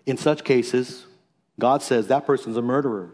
In 0.06 0.16
such 0.16 0.44
cases, 0.44 1.04
God 1.58 1.82
says 1.82 2.06
that 2.06 2.26
person's 2.26 2.56
a 2.56 2.62
murderer 2.62 3.10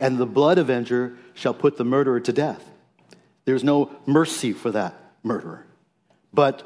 and 0.00 0.18
the 0.18 0.26
blood 0.26 0.58
avenger 0.58 1.16
shall 1.34 1.54
put 1.54 1.76
the 1.76 1.84
murderer 1.84 2.20
to 2.20 2.32
death. 2.32 2.62
There's 3.44 3.64
no 3.64 3.90
mercy 4.06 4.52
for 4.52 4.70
that 4.70 4.94
murderer. 5.22 5.64
But 6.32 6.62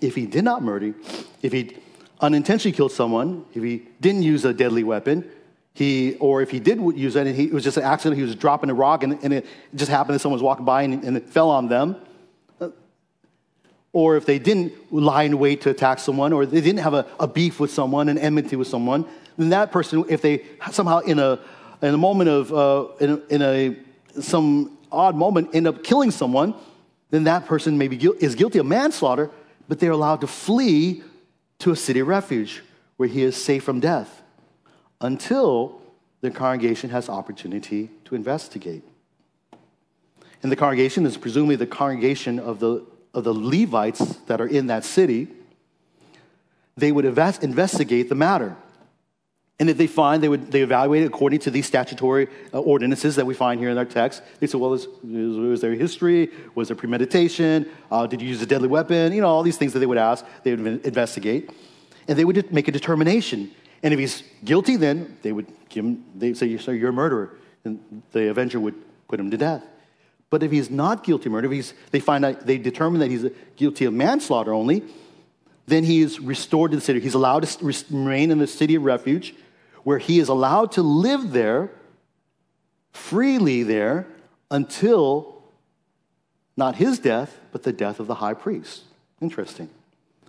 if 0.00 0.14
he 0.14 0.26
did 0.26 0.44
not 0.44 0.62
murder, 0.62 0.94
if 1.42 1.52
he 1.52 1.76
unintentionally 2.20 2.76
killed 2.76 2.92
someone, 2.92 3.44
if 3.54 3.62
he 3.62 3.82
didn't 4.00 4.22
use 4.22 4.44
a 4.44 4.52
deadly 4.52 4.84
weapon, 4.84 5.28
he, 5.74 6.16
or 6.16 6.42
if 6.42 6.50
he 6.50 6.58
did 6.58 6.80
use 6.96 7.14
it, 7.14 7.34
he, 7.34 7.44
it 7.44 7.52
was 7.52 7.62
just 7.62 7.76
an 7.76 7.84
accident, 7.84 8.16
he 8.16 8.22
was 8.22 8.34
dropping 8.34 8.68
a 8.70 8.74
rock 8.74 9.04
and, 9.04 9.18
and 9.22 9.32
it 9.32 9.46
just 9.74 9.90
happened 9.90 10.14
that 10.16 10.18
someone 10.18 10.36
was 10.36 10.42
walking 10.42 10.64
by 10.64 10.82
and, 10.82 11.04
and 11.04 11.16
it 11.16 11.28
fell 11.28 11.50
on 11.50 11.68
them. 11.68 11.96
Or 13.92 14.16
if 14.16 14.26
they 14.26 14.38
didn't 14.38 14.92
lie 14.92 15.22
in 15.22 15.38
wait 15.38 15.62
to 15.62 15.70
attack 15.70 15.98
someone, 15.98 16.32
or 16.32 16.44
they 16.44 16.60
didn't 16.60 16.80
have 16.80 16.94
a, 16.94 17.06
a 17.18 17.26
beef 17.26 17.58
with 17.58 17.72
someone, 17.72 18.08
an 18.08 18.18
enmity 18.18 18.54
with 18.54 18.68
someone, 18.68 19.06
then 19.38 19.48
that 19.50 19.72
person, 19.72 20.04
if 20.08 20.20
they 20.20 20.44
somehow 20.70 20.98
in 20.98 21.18
a 21.18 21.40
in 21.82 21.94
a 21.94 21.98
moment 21.98 22.28
of, 22.28 22.52
uh, 22.52 22.86
in, 23.00 23.10
a, 23.10 23.34
in 23.34 23.42
a, 23.42 23.76
some 24.20 24.78
odd 24.90 25.14
moment, 25.14 25.54
end 25.54 25.66
up 25.66 25.84
killing 25.84 26.10
someone, 26.10 26.54
then 27.10 27.24
that 27.24 27.46
person 27.46 27.78
may 27.78 27.88
be, 27.88 27.96
is 28.20 28.34
guilty 28.34 28.58
of 28.58 28.66
manslaughter, 28.66 29.30
but 29.68 29.78
they're 29.78 29.92
allowed 29.92 30.20
to 30.20 30.26
flee 30.26 31.02
to 31.58 31.72
a 31.72 31.76
city 31.76 32.02
refuge 32.02 32.62
where 32.96 33.08
he 33.08 33.22
is 33.22 33.36
safe 33.36 33.64
from 33.64 33.80
death 33.80 34.22
until 35.00 35.80
the 36.20 36.30
congregation 36.30 36.90
has 36.90 37.08
opportunity 37.08 37.90
to 38.04 38.14
investigate. 38.14 38.82
And 40.42 40.52
the 40.52 40.56
congregation 40.56 41.06
is 41.06 41.16
presumably 41.16 41.56
the 41.56 41.66
congregation 41.66 42.38
of 42.38 42.60
the, 42.60 42.84
of 43.14 43.24
the 43.24 43.34
Levites 43.34 44.16
that 44.26 44.40
are 44.40 44.46
in 44.46 44.68
that 44.68 44.84
city. 44.84 45.28
They 46.76 46.92
would 46.92 47.04
invest, 47.04 47.42
investigate 47.42 48.08
the 48.08 48.14
matter. 48.14 48.56
And 49.60 49.68
if 49.68 49.76
they 49.76 49.88
find, 49.88 50.22
they 50.22 50.28
would 50.28 50.52
they 50.52 50.62
evaluate 50.62 51.02
it 51.02 51.06
according 51.06 51.40
to 51.40 51.50
these 51.50 51.66
statutory 51.66 52.28
uh, 52.54 52.60
ordinances 52.60 53.16
that 53.16 53.26
we 53.26 53.34
find 53.34 53.58
here 53.58 53.70
in 53.70 53.78
our 53.78 53.84
text. 53.84 54.22
They 54.38 54.46
say, 54.46 54.56
well, 54.56 54.70
was, 54.70 54.86
was 55.02 55.60
there 55.60 55.72
history? 55.72 56.30
Was 56.54 56.68
there 56.68 56.76
premeditation? 56.76 57.68
Uh, 57.90 58.06
did 58.06 58.22
you 58.22 58.28
use 58.28 58.40
a 58.40 58.46
deadly 58.46 58.68
weapon? 58.68 59.12
You 59.12 59.20
know, 59.20 59.28
all 59.28 59.42
these 59.42 59.58
things 59.58 59.72
that 59.72 59.80
they 59.80 59.86
would 59.86 59.98
ask, 59.98 60.24
they 60.44 60.54
would 60.54 60.86
investigate. 60.86 61.50
And 62.06 62.16
they 62.16 62.24
would 62.24 62.52
make 62.52 62.68
a 62.68 62.72
determination. 62.72 63.50
And 63.82 63.92
if 63.92 63.98
he's 63.98 64.22
guilty, 64.44 64.76
then 64.76 65.18
they 65.22 65.32
would 65.32 65.46
give 65.68 65.84
him, 65.84 66.04
they 66.14 66.34
say, 66.34 66.56
sir, 66.56 66.72
you're 66.72 66.90
a 66.90 66.92
murderer. 66.92 67.36
And 67.64 68.02
the 68.12 68.30
avenger 68.30 68.60
would 68.60 68.76
put 69.08 69.18
him 69.18 69.30
to 69.32 69.36
death. 69.36 69.64
But 70.30 70.42
if 70.42 70.52
he's 70.52 70.70
not 70.70 71.02
guilty 71.02 71.26
of 71.26 71.32
murder, 71.32 71.46
if 71.46 71.52
he's, 71.52 71.74
they 71.90 72.00
find 72.00 72.24
out, 72.24 72.46
they 72.46 72.58
determine 72.58 73.00
that 73.00 73.10
he's 73.10 73.26
guilty 73.56 73.86
of 73.86 73.92
manslaughter 73.92 74.52
only, 74.52 74.84
then 75.66 75.84
he 75.84 76.00
is 76.00 76.20
restored 76.20 76.70
to 76.70 76.76
the 76.76 76.80
city. 76.80 77.00
He's 77.00 77.14
allowed 77.14 77.42
to 77.42 77.74
remain 77.90 78.30
in 78.30 78.38
the 78.38 78.46
city 78.46 78.76
of 78.76 78.84
refuge 78.84 79.34
where 79.88 79.96
he 79.96 80.18
is 80.18 80.28
allowed 80.28 80.70
to 80.70 80.82
live 80.82 81.30
there 81.30 81.70
freely 82.92 83.62
there 83.62 84.06
until 84.50 85.42
not 86.58 86.76
his 86.76 86.98
death, 86.98 87.40
but 87.52 87.62
the 87.62 87.72
death 87.72 87.98
of 87.98 88.06
the 88.06 88.16
high 88.16 88.34
priest. 88.34 88.82
Interesting. 89.22 89.70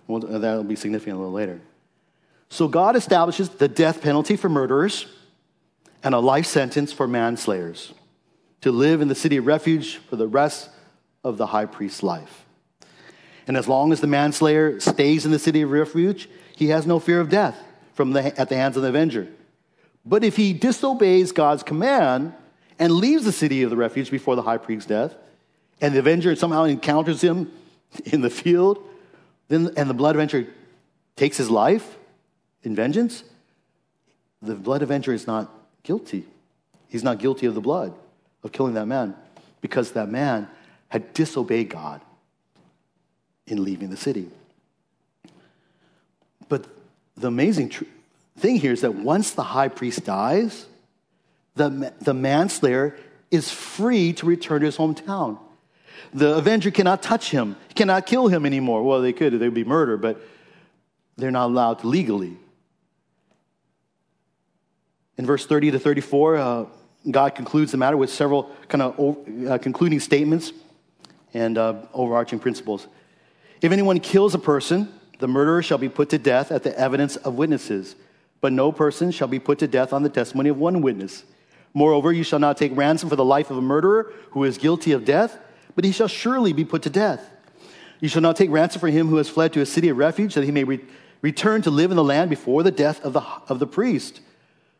Well, 0.06 0.20
that'll 0.20 0.64
be 0.64 0.76
significant 0.76 1.16
a 1.16 1.18
little 1.18 1.34
later. 1.34 1.60
So 2.48 2.68
God 2.68 2.96
establishes 2.96 3.50
the 3.50 3.68
death 3.68 4.00
penalty 4.00 4.34
for 4.34 4.48
murderers 4.48 5.04
and 6.02 6.14
a 6.14 6.20
life 6.20 6.46
sentence 6.46 6.90
for 6.90 7.06
manslayers 7.06 7.92
to 8.62 8.72
live 8.72 9.02
in 9.02 9.08
the 9.08 9.14
city 9.14 9.36
of 9.36 9.46
refuge 9.46 9.96
for 10.08 10.16
the 10.16 10.26
rest 10.26 10.70
of 11.22 11.36
the 11.36 11.48
high 11.48 11.66
priest's 11.66 12.02
life. 12.02 12.46
And 13.46 13.58
as 13.58 13.68
long 13.68 13.92
as 13.92 14.00
the 14.00 14.06
manslayer 14.06 14.80
stays 14.80 15.26
in 15.26 15.32
the 15.32 15.38
city 15.38 15.60
of 15.60 15.70
refuge, 15.70 16.30
he 16.56 16.68
has 16.68 16.86
no 16.86 16.98
fear 16.98 17.20
of 17.20 17.28
death 17.28 17.62
from 17.92 18.12
the, 18.12 18.40
at 18.40 18.48
the 18.48 18.56
hands 18.56 18.78
of 18.78 18.82
the 18.82 18.88
avenger. 18.88 19.28
But 20.04 20.24
if 20.24 20.36
he 20.36 20.52
disobeys 20.52 21.32
God's 21.32 21.62
command 21.62 22.34
and 22.78 22.92
leaves 22.92 23.24
the 23.24 23.32
city 23.32 23.62
of 23.62 23.70
the 23.70 23.76
refuge 23.76 24.10
before 24.10 24.36
the 24.36 24.42
high 24.42 24.58
priest's 24.58 24.86
death, 24.86 25.14
and 25.80 25.94
the 25.94 25.98
avenger 25.98 26.34
somehow 26.36 26.64
encounters 26.64 27.20
him 27.20 27.50
in 28.04 28.20
the 28.20 28.30
field, 28.30 28.82
then, 29.48 29.70
and 29.76 29.90
the 29.90 29.94
blood 29.94 30.14
avenger 30.14 30.46
takes 31.16 31.36
his 31.36 31.50
life 31.50 31.98
in 32.62 32.74
vengeance, 32.74 33.24
the 34.42 34.54
blood 34.54 34.82
avenger 34.82 35.12
is 35.12 35.26
not 35.26 35.50
guilty. 35.82 36.24
He's 36.88 37.04
not 37.04 37.18
guilty 37.18 37.46
of 37.46 37.54
the 37.54 37.60
blood, 37.60 37.94
of 38.42 38.52
killing 38.52 38.74
that 38.74 38.86
man. 38.86 39.14
because 39.60 39.92
that 39.92 40.08
man 40.08 40.48
had 40.88 41.12
disobeyed 41.12 41.68
God 41.68 42.00
in 43.46 43.62
leaving 43.62 43.90
the 43.90 43.96
city. 43.96 44.28
But 46.48 46.66
the 47.16 47.28
amazing 47.28 47.68
tr- 47.68 47.84
thing 48.40 48.56
here 48.56 48.72
is 48.72 48.80
that 48.80 48.94
once 48.94 49.32
the 49.32 49.42
high 49.42 49.68
priest 49.68 50.04
dies, 50.04 50.66
the, 51.54 51.92
the 52.00 52.14
manslayer 52.14 52.96
is 53.30 53.50
free 53.50 54.12
to 54.14 54.26
return 54.26 54.60
to 54.60 54.66
his 54.66 54.76
hometown. 54.76 55.38
The 56.12 56.36
avenger 56.36 56.70
cannot 56.70 57.02
touch 57.02 57.30
him, 57.30 57.56
cannot 57.74 58.06
kill 58.06 58.28
him 58.28 58.44
anymore. 58.46 58.82
Well, 58.82 59.00
they 59.00 59.12
could, 59.12 59.32
they 59.34 59.46
would 59.46 59.54
be 59.54 59.64
murder, 59.64 59.96
but 59.96 60.20
they're 61.16 61.30
not 61.30 61.46
allowed 61.46 61.84
legally. 61.84 62.36
In 65.18 65.26
verse 65.26 65.46
30 65.46 65.72
to 65.72 65.78
34, 65.78 66.36
uh, 66.36 66.64
God 67.10 67.34
concludes 67.34 67.72
the 67.72 67.78
matter 67.78 67.96
with 67.96 68.10
several 68.10 68.50
kind 68.68 68.82
of 68.82 69.48
uh, 69.48 69.58
concluding 69.58 70.00
statements 70.00 70.52
and 71.34 71.58
uh, 71.58 71.74
overarching 71.92 72.38
principles. 72.38 72.86
If 73.60 73.72
anyone 73.72 74.00
kills 74.00 74.34
a 74.34 74.38
person, 74.38 74.92
the 75.18 75.28
murderer 75.28 75.62
shall 75.62 75.78
be 75.78 75.88
put 75.88 76.08
to 76.10 76.18
death 76.18 76.50
at 76.50 76.62
the 76.62 76.76
evidence 76.78 77.16
of 77.16 77.34
witnesses, 77.34 77.94
but 78.40 78.52
no 78.52 78.72
person 78.72 79.10
shall 79.10 79.28
be 79.28 79.38
put 79.38 79.58
to 79.58 79.68
death 79.68 79.92
on 79.92 80.02
the 80.02 80.08
testimony 80.08 80.48
of 80.48 80.58
one 80.58 80.82
witness. 80.82 81.24
Moreover, 81.74 82.12
you 82.12 82.24
shall 82.24 82.38
not 82.38 82.56
take 82.56 82.76
ransom 82.76 83.08
for 83.08 83.16
the 83.16 83.24
life 83.24 83.50
of 83.50 83.56
a 83.56 83.62
murderer 83.62 84.12
who 84.30 84.44
is 84.44 84.58
guilty 84.58 84.92
of 84.92 85.04
death, 85.04 85.38
but 85.74 85.84
he 85.84 85.92
shall 85.92 86.08
surely 86.08 86.52
be 86.52 86.64
put 86.64 86.82
to 86.82 86.90
death. 86.90 87.30
You 88.00 88.08
shall 88.08 88.22
not 88.22 88.36
take 88.36 88.50
ransom 88.50 88.80
for 88.80 88.88
him 88.88 89.08
who 89.08 89.16
has 89.16 89.28
fled 89.28 89.52
to 89.52 89.60
a 89.60 89.66
city 89.66 89.88
of 89.88 89.98
refuge, 89.98 90.34
that 90.34 90.44
he 90.44 90.50
may 90.50 90.64
re- 90.64 90.80
return 91.22 91.62
to 91.62 91.70
live 91.70 91.90
in 91.90 91.96
the 91.96 92.04
land 92.04 92.30
before 92.30 92.62
the 92.62 92.70
death 92.70 93.04
of 93.04 93.12
the, 93.12 93.22
of 93.48 93.58
the 93.58 93.66
priest. 93.66 94.20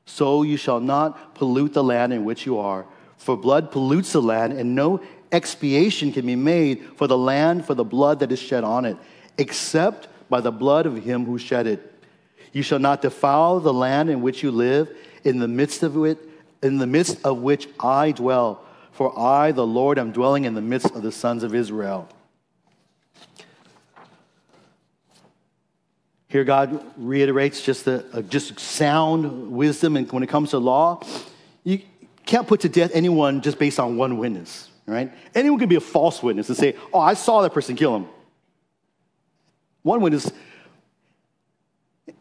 So 0.06 0.42
you 0.42 0.56
shall 0.56 0.80
not 0.80 1.34
pollute 1.34 1.74
the 1.74 1.84
land 1.84 2.12
in 2.12 2.24
which 2.24 2.46
you 2.46 2.58
are, 2.58 2.86
for 3.18 3.36
blood 3.36 3.70
pollutes 3.70 4.12
the 4.12 4.22
land, 4.22 4.54
and 4.54 4.74
no 4.74 5.00
expiation 5.30 6.12
can 6.12 6.26
be 6.26 6.34
made 6.34 6.84
for 6.96 7.06
the 7.06 7.18
land 7.18 7.64
for 7.64 7.74
the 7.74 7.84
blood 7.84 8.20
that 8.20 8.32
is 8.32 8.40
shed 8.40 8.64
on 8.64 8.84
it, 8.84 8.96
except 9.38 10.08
by 10.28 10.40
the 10.40 10.50
blood 10.50 10.86
of 10.86 11.04
him 11.04 11.24
who 11.24 11.38
shed 11.38 11.66
it. 11.66 11.89
You 12.52 12.62
shall 12.62 12.78
not 12.78 13.02
defile 13.02 13.60
the 13.60 13.72
land 13.72 14.10
in 14.10 14.22
which 14.22 14.42
you 14.42 14.50
live, 14.50 14.90
in 15.24 15.38
the 15.38 15.48
midst 15.48 15.82
of 15.82 15.96
it, 16.04 16.18
in 16.62 16.78
the 16.78 16.86
midst 16.86 17.24
of 17.24 17.38
which 17.38 17.68
I 17.78 18.12
dwell. 18.12 18.64
For 18.92 19.18
I, 19.18 19.52
the 19.52 19.66
Lord, 19.66 19.98
am 19.98 20.12
dwelling 20.12 20.44
in 20.44 20.54
the 20.54 20.60
midst 20.60 20.90
of 20.90 21.02
the 21.02 21.12
sons 21.12 21.42
of 21.42 21.54
Israel. 21.54 22.08
Here, 26.28 26.44
God 26.44 26.84
reiterates 26.96 27.60
just 27.60 27.88
uh, 27.88 28.22
just 28.28 28.58
sound 28.60 29.50
wisdom, 29.50 29.96
and 29.96 30.10
when 30.12 30.22
it 30.22 30.28
comes 30.28 30.50
to 30.50 30.58
law, 30.58 31.02
you 31.64 31.82
can't 32.24 32.46
put 32.46 32.60
to 32.60 32.68
death 32.68 32.92
anyone 32.94 33.40
just 33.40 33.58
based 33.58 33.80
on 33.80 33.96
one 33.96 34.16
witness, 34.16 34.68
right? 34.86 35.12
Anyone 35.34 35.58
can 35.58 35.68
be 35.68 35.74
a 35.74 35.80
false 35.80 36.22
witness 36.22 36.48
and 36.48 36.56
say, 36.56 36.76
"Oh, 36.92 37.00
I 37.00 37.14
saw 37.14 37.42
that 37.42 37.52
person 37.52 37.74
kill 37.74 37.96
him." 37.96 38.06
One 39.82 40.00
witness, 40.02 40.30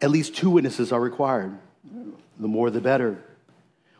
at 0.00 0.10
least 0.10 0.34
two 0.34 0.50
witnesses 0.50 0.92
are 0.92 1.00
required. 1.00 1.56
The 2.38 2.48
more, 2.48 2.70
the 2.70 2.80
better. 2.80 3.22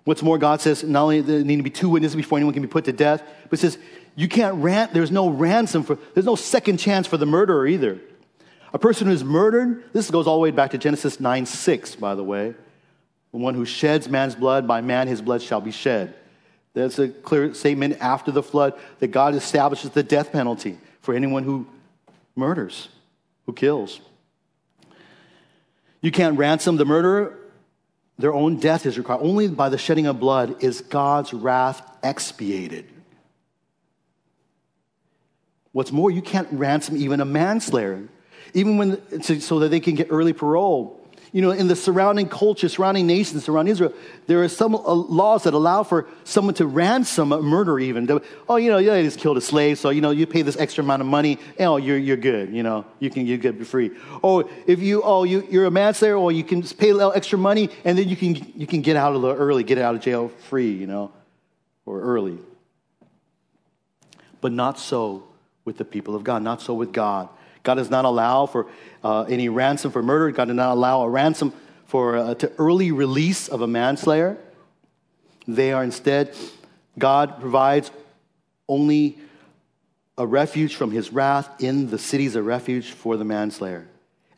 What's 0.05 0.23
more, 0.23 0.39
God 0.39 0.61
says 0.61 0.83
not 0.83 1.03
only 1.03 1.21
there 1.21 1.45
need 1.45 1.57
to 1.57 1.63
be 1.63 1.71
two 1.71 1.89
witnesses 1.89 2.17
before 2.17 2.39
anyone 2.39 2.55
can 2.55 2.63
be 2.63 2.69
put 2.69 2.87
to 2.87 2.93
death, 2.93 3.23
but 3.51 3.59
says 3.59 3.79
you 4.17 4.29
can't 4.29 4.57
rant. 4.57 4.93
There's 4.95 5.11
no 5.11 5.29
ransom 5.29 5.83
for. 5.83 5.99
There's 6.15 6.27
no 6.27 6.37
second 6.37 6.79
chance 6.79 7.07
for 7.07 7.17
the 7.17 7.27
murderer 7.27 7.67
either. 7.67 8.01
A 8.73 8.79
person 8.79 9.07
who 9.07 9.13
is 9.13 9.25
murdered. 9.25 9.85
This 9.93 10.11
goes 10.11 10.27
all 10.27 10.37
the 10.37 10.43
way 10.43 10.51
back 10.51 10.71
to 10.71 10.79
Genesis 10.79 11.21
9 11.21 11.47
6, 11.47 11.97
by 11.97 12.15
the 12.15 12.25
way. 12.25 12.55
The 13.33 13.39
one 13.39 13.55
who 13.55 13.65
sheds 13.65 14.09
man's 14.09 14.35
blood, 14.35 14.67
by 14.67 14.81
man 14.81 15.07
his 15.07 15.23
blood 15.23 15.43
shall 15.43 15.61
be 15.61 15.71
shed. 15.71 16.15
That's 16.73 16.99
a 16.99 17.09
clear 17.09 17.53
statement 17.55 17.99
after 18.01 18.31
the 18.31 18.43
flood 18.43 18.75
that 19.01 19.09
God 19.09 19.35
establishes 19.35 19.91
the 19.91 20.03
death 20.03 20.33
penalty 20.33 20.79
for 21.01 21.15
anyone 21.15 21.45
who 21.45 21.67
murders 22.37 22.89
who 23.47 23.53
kills. 23.53 24.01
You 26.01 26.11
can't 26.11 26.39
ransom 26.39 26.77
the 26.77 26.85
murderer. 26.85 27.37
Their 28.19 28.35
own 28.35 28.57
death 28.57 28.87
is 28.87 28.99
required. 28.99 29.21
Only 29.23 29.49
by 29.49 29.69
the 29.69 29.79
shedding 29.79 30.07
of 30.07 30.21
blood 30.21 30.63
is 30.63 30.81
God's 30.83 31.33
wrath 31.33 31.83
expiated. 32.03 32.87
What's 35.73 35.93
more, 35.93 36.11
you 36.11 36.21
can't 36.21 36.49
ransom 36.51 36.97
even 36.97 37.21
a 37.21 37.25
manslayer, 37.25 38.09
even 38.55 38.77
when 38.77 39.23
so 39.23 39.61
that 39.61 39.69
they 39.71 39.81
can 39.81 39.95
get 39.95 40.09
early 40.11 40.33
parole 40.33 41.00
you 41.33 41.43
know, 41.43 41.51
in 41.51 41.69
the 41.69 41.77
surrounding 41.77 42.29
culture, 42.29 42.69
surrounding 42.69 43.07
nations 43.07 43.49
around 43.49 43.69
Israel, 43.69 43.93
there 44.27 44.43
are 44.43 44.49
some 44.49 44.75
uh, 44.75 44.81
laws 44.81 45.45
that 45.45 45.55
allow 45.55 45.83
for 45.83 46.07
someone 46.25 46.55
to 46.55 46.67
ransom 46.67 47.33
a 47.33 47.41
murderer 47.41 47.79
even. 47.81 48.09
Oh, 48.49 48.57
you 48.57 48.71
know, 48.71 48.79
yeah, 48.79 48.93
they 48.93 49.03
just 49.05 49.19
killed 49.19 49.37
a 49.37 49.41
slave, 49.41 49.79
so, 49.79 49.91
you 49.91 50.01
know, 50.01 50.11
you 50.11 50.27
pay 50.27 50.43
this 50.43 50.57
extra 50.57 50.83
amount 50.83 51.03
of 51.03 51.09
money, 51.09 51.39
and, 51.59 51.69
oh, 51.69 51.77
you're, 51.77 51.99
you're 51.99 52.17
good, 52.17 52.53
you 52.53 52.63
know, 52.63 52.85
you 52.99 53.11
can, 53.11 53.27
you 53.27 53.37
get 53.37 53.59
be 53.59 53.65
free. 53.65 53.91
Oh, 54.25 54.49
if 54.67 54.81
you, 54.81 55.03
oh, 55.03 55.25
you, 55.25 55.47
you're 55.51 55.67
a 55.67 55.71
manslayer, 55.71 56.17
or 56.17 56.33
you 56.33 56.45
can 56.45 56.63
pay 56.63 56.91
a 56.91 56.95
little 56.95 57.13
extra 57.13 57.39
money, 57.39 57.71
and 57.85 57.97
then 57.97 58.09
you 58.09 58.17
can, 58.17 58.35
you 58.57 58.67
can 58.67 58.83
get 58.83 58.97
out 58.97 59.15
of 59.15 59.23
the 59.23 59.35
early, 59.35 59.63
get 59.63 59.79
out 59.79 59.95
of 59.95 60.01
jail 60.01 60.29
free, 60.49 60.73
you 60.73 60.87
know, 60.87 61.13
or 61.87 62.01
early. 62.01 62.39
But 64.41 64.53
not 64.53 64.79
so 64.79 65.25
with 65.65 65.77
the 65.77 65.85
people 65.85 66.15
of 66.15 66.25
God, 66.25 66.43
not 66.43 66.63
so 66.63 66.75
with 66.75 66.93
God. 66.93 67.29
God 67.63 67.75
does 67.75 67.91
not 67.91 68.07
allow 68.07 68.47
for 68.47 68.67
uh, 69.03 69.23
any 69.23 69.49
ransom 69.49 69.91
for 69.91 70.03
murder. 70.03 70.31
God 70.31 70.47
does 70.47 70.57
not 70.57 70.73
allow 70.73 71.03
a 71.03 71.09
ransom 71.09 71.53
for 71.87 72.17
uh, 72.17 72.35
to 72.35 72.53
early 72.59 72.93
release 72.93 73.49
of 73.49 73.63
a 73.63 73.67
manslayer. 73.67 74.37
They 75.49 75.73
are 75.73 75.83
instead, 75.83 76.37
God 76.99 77.41
provides 77.41 77.91
only 78.69 79.19
a 80.17 80.27
refuge 80.27 80.77
from 80.77 80.91
his 80.91 81.13
wrath 81.13 81.63
in 81.63 81.91
the 81.91 81.99
cities 81.99 82.37
of 82.37 82.45
refuge 82.45 82.91
for 82.91 83.17
the 83.17 83.25
manslayer. 83.25 83.87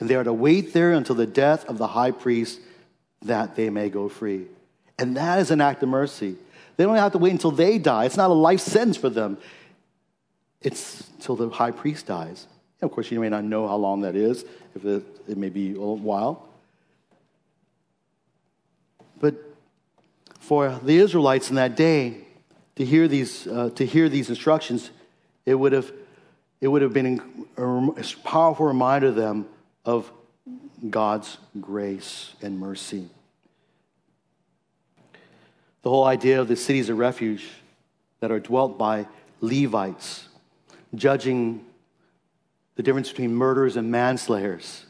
And 0.00 0.08
they 0.08 0.14
are 0.14 0.24
to 0.24 0.32
wait 0.32 0.72
there 0.72 0.92
until 0.92 1.16
the 1.16 1.26
death 1.26 1.64
of 1.66 1.78
the 1.78 1.88
high 1.88 2.12
priest 2.12 2.60
that 3.22 3.56
they 3.56 3.68
may 3.70 3.88
go 3.88 4.08
free. 4.08 4.46
And 4.98 5.16
that 5.16 5.40
is 5.40 5.50
an 5.50 5.60
act 5.60 5.82
of 5.82 5.88
mercy. 5.88 6.36
They 6.76 6.84
don't 6.84 6.96
have 6.96 7.12
to 7.12 7.18
wait 7.18 7.32
until 7.32 7.50
they 7.50 7.78
die. 7.78 8.06
It's 8.06 8.16
not 8.16 8.30
a 8.30 8.34
life 8.34 8.60
sentence 8.60 8.96
for 8.96 9.10
them. 9.10 9.38
It's 10.60 11.08
until 11.16 11.36
the 11.36 11.50
high 11.50 11.70
priest 11.70 12.06
dies. 12.06 12.46
Of 12.82 12.90
course, 12.90 13.12
you 13.12 13.20
may 13.20 13.28
not 13.28 13.44
know 13.44 13.68
how 13.68 13.76
long 13.76 14.00
that 14.00 14.16
is, 14.16 14.44
if 14.74 14.84
it, 14.84 15.04
it 15.28 15.36
may 15.36 15.48
be 15.48 15.72
a 15.72 15.78
while. 15.78 16.48
But 19.20 19.36
for 20.40 20.80
the 20.82 20.96
Israelites 20.96 21.48
in 21.48 21.56
that 21.56 21.76
day, 21.76 22.16
to 22.74 22.84
hear 22.84 23.06
these, 23.06 23.46
uh, 23.46 23.70
to 23.76 23.86
hear 23.86 24.08
these 24.08 24.28
instructions, 24.28 24.90
it 25.46 25.54
would 25.54 25.72
have, 25.72 25.92
it 26.60 26.66
would 26.66 26.82
have 26.82 26.92
been 26.92 27.22
a 27.56 28.04
powerful 28.24 28.66
reminder 28.66 29.08
to 29.08 29.12
them 29.12 29.46
of 29.84 30.10
God's 30.90 31.38
grace 31.60 32.34
and 32.42 32.58
mercy. 32.58 33.08
The 35.82 35.90
whole 35.90 36.04
idea 36.04 36.40
of 36.40 36.48
the 36.48 36.56
cities 36.56 36.88
of 36.88 36.98
refuge 36.98 37.48
that 38.18 38.32
are 38.32 38.40
dwelt 38.40 38.76
by 38.76 39.06
Levites, 39.40 40.26
judging 40.94 41.64
the 42.74 42.82
difference 42.82 43.10
between 43.10 43.34
murderers 43.34 43.76
and 43.76 43.90
manslayers 43.90 44.86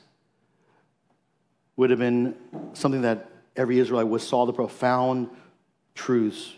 would 1.77 1.91
have 1.91 1.99
been 1.99 2.37
something 2.75 3.03
that 3.03 3.29
every 3.57 3.79
Israelite 3.79 4.07
would 4.07 4.21
saw 4.21 4.47
the 4.47 4.53
profound 4.53 5.29
truths. 5.95 6.55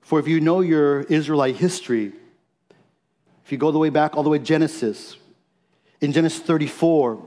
For 0.00 0.18
if 0.18 0.28
you 0.28 0.40
know 0.40 0.60
your 0.60 1.00
Israelite 1.02 1.56
history, 1.56 2.12
if 3.44 3.52
you 3.52 3.58
go 3.58 3.70
the 3.70 3.78
way 3.78 3.90
back 3.90 4.16
all 4.16 4.22
the 4.22 4.30
way 4.30 4.38
to 4.38 4.44
Genesis, 4.44 5.16
in 6.00 6.12
Genesis 6.12 6.40
34, 6.40 7.22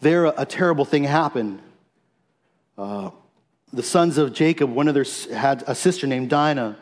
there 0.00 0.26
a, 0.26 0.46
terrible 0.46 0.84
thing 0.84 1.04
happened. 1.04 1.60
Uh, 2.76 3.10
the 3.72 3.82
sons 3.82 4.18
of 4.18 4.32
Jacob, 4.32 4.70
one 4.70 4.88
of 4.88 4.94
their 4.94 5.04
had 5.34 5.62
a 5.66 5.74
sister 5.74 6.06
named 6.06 6.30
Dinah, 6.30 6.76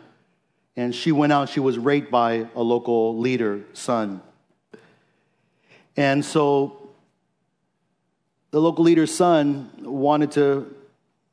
and 0.76 0.94
she 0.94 1.12
went 1.12 1.32
out. 1.32 1.48
She 1.48 1.60
was 1.60 1.78
raped 1.78 2.10
by 2.10 2.48
a 2.54 2.62
local 2.62 3.18
leader, 3.18 3.64
son. 3.72 4.22
And 5.99 6.24
so 6.24 6.90
the 8.53 8.61
local 8.61 8.84
leader's 8.84 9.12
son 9.12 9.68
wanted 9.82 10.30
to 10.32 10.72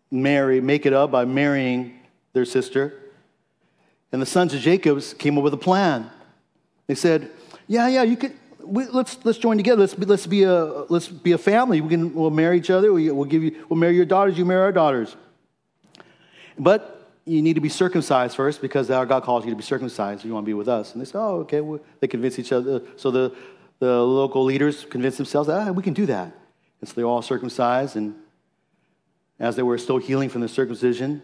marry, 0.09 0.59
make 0.59 0.87
it 0.87 0.93
up 0.93 1.11
by 1.11 1.23
marrying 1.23 1.99
their 2.33 2.45
sister. 2.45 2.99
And 4.11 4.19
the 4.19 4.25
sons 4.25 4.55
of 4.55 4.61
Jacob's 4.61 5.13
came 5.13 5.37
up 5.37 5.43
with 5.43 5.53
a 5.53 5.57
plan. 5.57 6.09
They 6.87 6.95
said, 6.95 7.29
"Yeah, 7.67 7.87
yeah, 7.87 8.01
you 8.01 8.17
could. 8.17 8.33
We, 8.59 8.85
let's 8.85 9.23
let's 9.23 9.37
join 9.37 9.57
together. 9.57 9.81
Let's 9.81 9.93
be, 9.93 10.05
let's 10.07 10.25
be 10.25 10.41
a 10.41 10.63
let's 10.89 11.09
be 11.09 11.33
a 11.33 11.37
family. 11.37 11.79
We 11.79 11.89
can 11.89 12.15
we'll 12.15 12.31
marry 12.31 12.57
each 12.57 12.71
other. 12.71 12.91
We, 12.91 13.11
will 13.11 13.25
give 13.25 13.43
you 13.43 13.67
we'll 13.69 13.77
marry 13.77 13.95
your 13.95 14.05
daughters. 14.05 14.35
You 14.35 14.45
marry 14.45 14.63
our 14.63 14.71
daughters. 14.71 15.15
But 16.57 17.11
you 17.23 17.43
need 17.43 17.53
to 17.53 17.61
be 17.61 17.69
circumcised 17.69 18.35
first 18.35 18.61
because 18.61 18.89
our 18.89 19.05
God 19.05 19.21
calls 19.21 19.45
you 19.45 19.51
to 19.51 19.55
be 19.55 19.63
circumcised. 19.63 20.21
If 20.21 20.25
you 20.25 20.33
want 20.33 20.45
to 20.45 20.49
be 20.49 20.55
with 20.55 20.69
us." 20.69 20.93
And 20.93 21.01
they 21.01 21.05
said, 21.05 21.19
"Oh, 21.19 21.41
okay." 21.41 21.61
Well, 21.61 21.81
they 21.99 22.07
convince 22.07 22.39
each 22.39 22.51
other. 22.51 22.81
So 22.95 23.11
the 23.11 23.31
the 23.79 24.01
local 24.01 24.43
leaders 24.43 24.85
convinced 24.85 25.17
themselves 25.17 25.47
that 25.47 25.67
ah, 25.67 25.71
we 25.71 25.83
can 25.83 25.93
do 25.93 26.05
that. 26.05 26.31
And 26.79 26.89
so 26.89 26.95
they 26.95 27.03
all 27.03 27.21
circumcised. 27.21 27.95
And 27.95 28.15
as 29.39 29.55
they 29.55 29.63
were 29.63 29.77
still 29.77 29.97
healing 29.97 30.29
from 30.29 30.41
the 30.41 30.47
circumcision, 30.47 31.21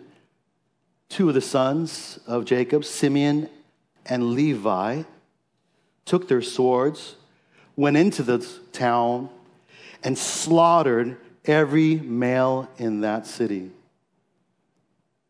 two 1.09 1.27
of 1.29 1.35
the 1.35 1.41
sons 1.41 2.19
of 2.27 2.45
Jacob, 2.45 2.85
Simeon 2.85 3.49
and 4.05 4.31
Levi 4.31 5.03
took 6.05 6.27
their 6.27 6.41
swords, 6.41 7.15
went 7.75 7.97
into 7.97 8.23
the 8.23 8.45
town, 8.71 9.29
and 10.03 10.17
slaughtered 10.17 11.17
every 11.45 11.95
male 11.95 12.69
in 12.77 13.01
that 13.01 13.27
city, 13.27 13.69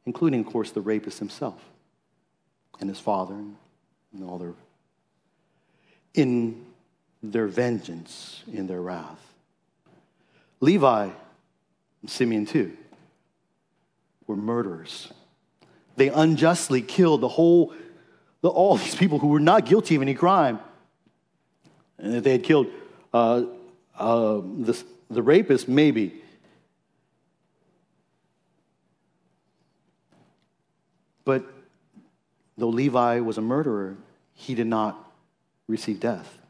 including, 0.05 0.39
of 0.39 0.45
course, 0.45 0.71
the 0.71 0.81
rapist 0.81 1.19
himself 1.19 1.61
and 2.79 2.89
his 2.89 2.99
father 2.99 3.35
and 3.35 4.23
all 4.25 4.37
their. 4.37 4.53
In 6.13 6.65
their 7.23 7.47
vengeance, 7.47 8.43
in 8.51 8.67
their 8.67 8.81
wrath. 8.81 9.19
Levi 10.59 11.09
and 12.01 12.09
Simeon, 12.09 12.45
too, 12.45 12.75
were 14.27 14.35
murderers. 14.35 15.11
They 15.95 16.09
unjustly 16.09 16.81
killed 16.81 17.21
the 17.21 17.27
whole, 17.27 17.73
the, 18.41 18.49
all 18.49 18.77
these 18.77 18.95
people 18.95 19.19
who 19.19 19.27
were 19.27 19.39
not 19.39 19.65
guilty 19.65 19.95
of 19.95 20.01
any 20.01 20.13
crime. 20.13 20.59
And 21.97 22.15
if 22.15 22.23
they 22.23 22.31
had 22.31 22.43
killed 22.43 22.67
uh, 23.13 23.43
uh, 23.97 24.35
the, 24.35 24.83
the 25.09 25.21
rapist, 25.21 25.67
maybe. 25.67 26.21
But 31.23 31.45
though 32.57 32.69
Levi 32.69 33.19
was 33.19 33.37
a 33.37 33.41
murderer, 33.41 33.95
he 34.33 34.55
did 34.55 34.67
not 34.67 34.97
receive 35.67 35.99
death. 35.99 36.40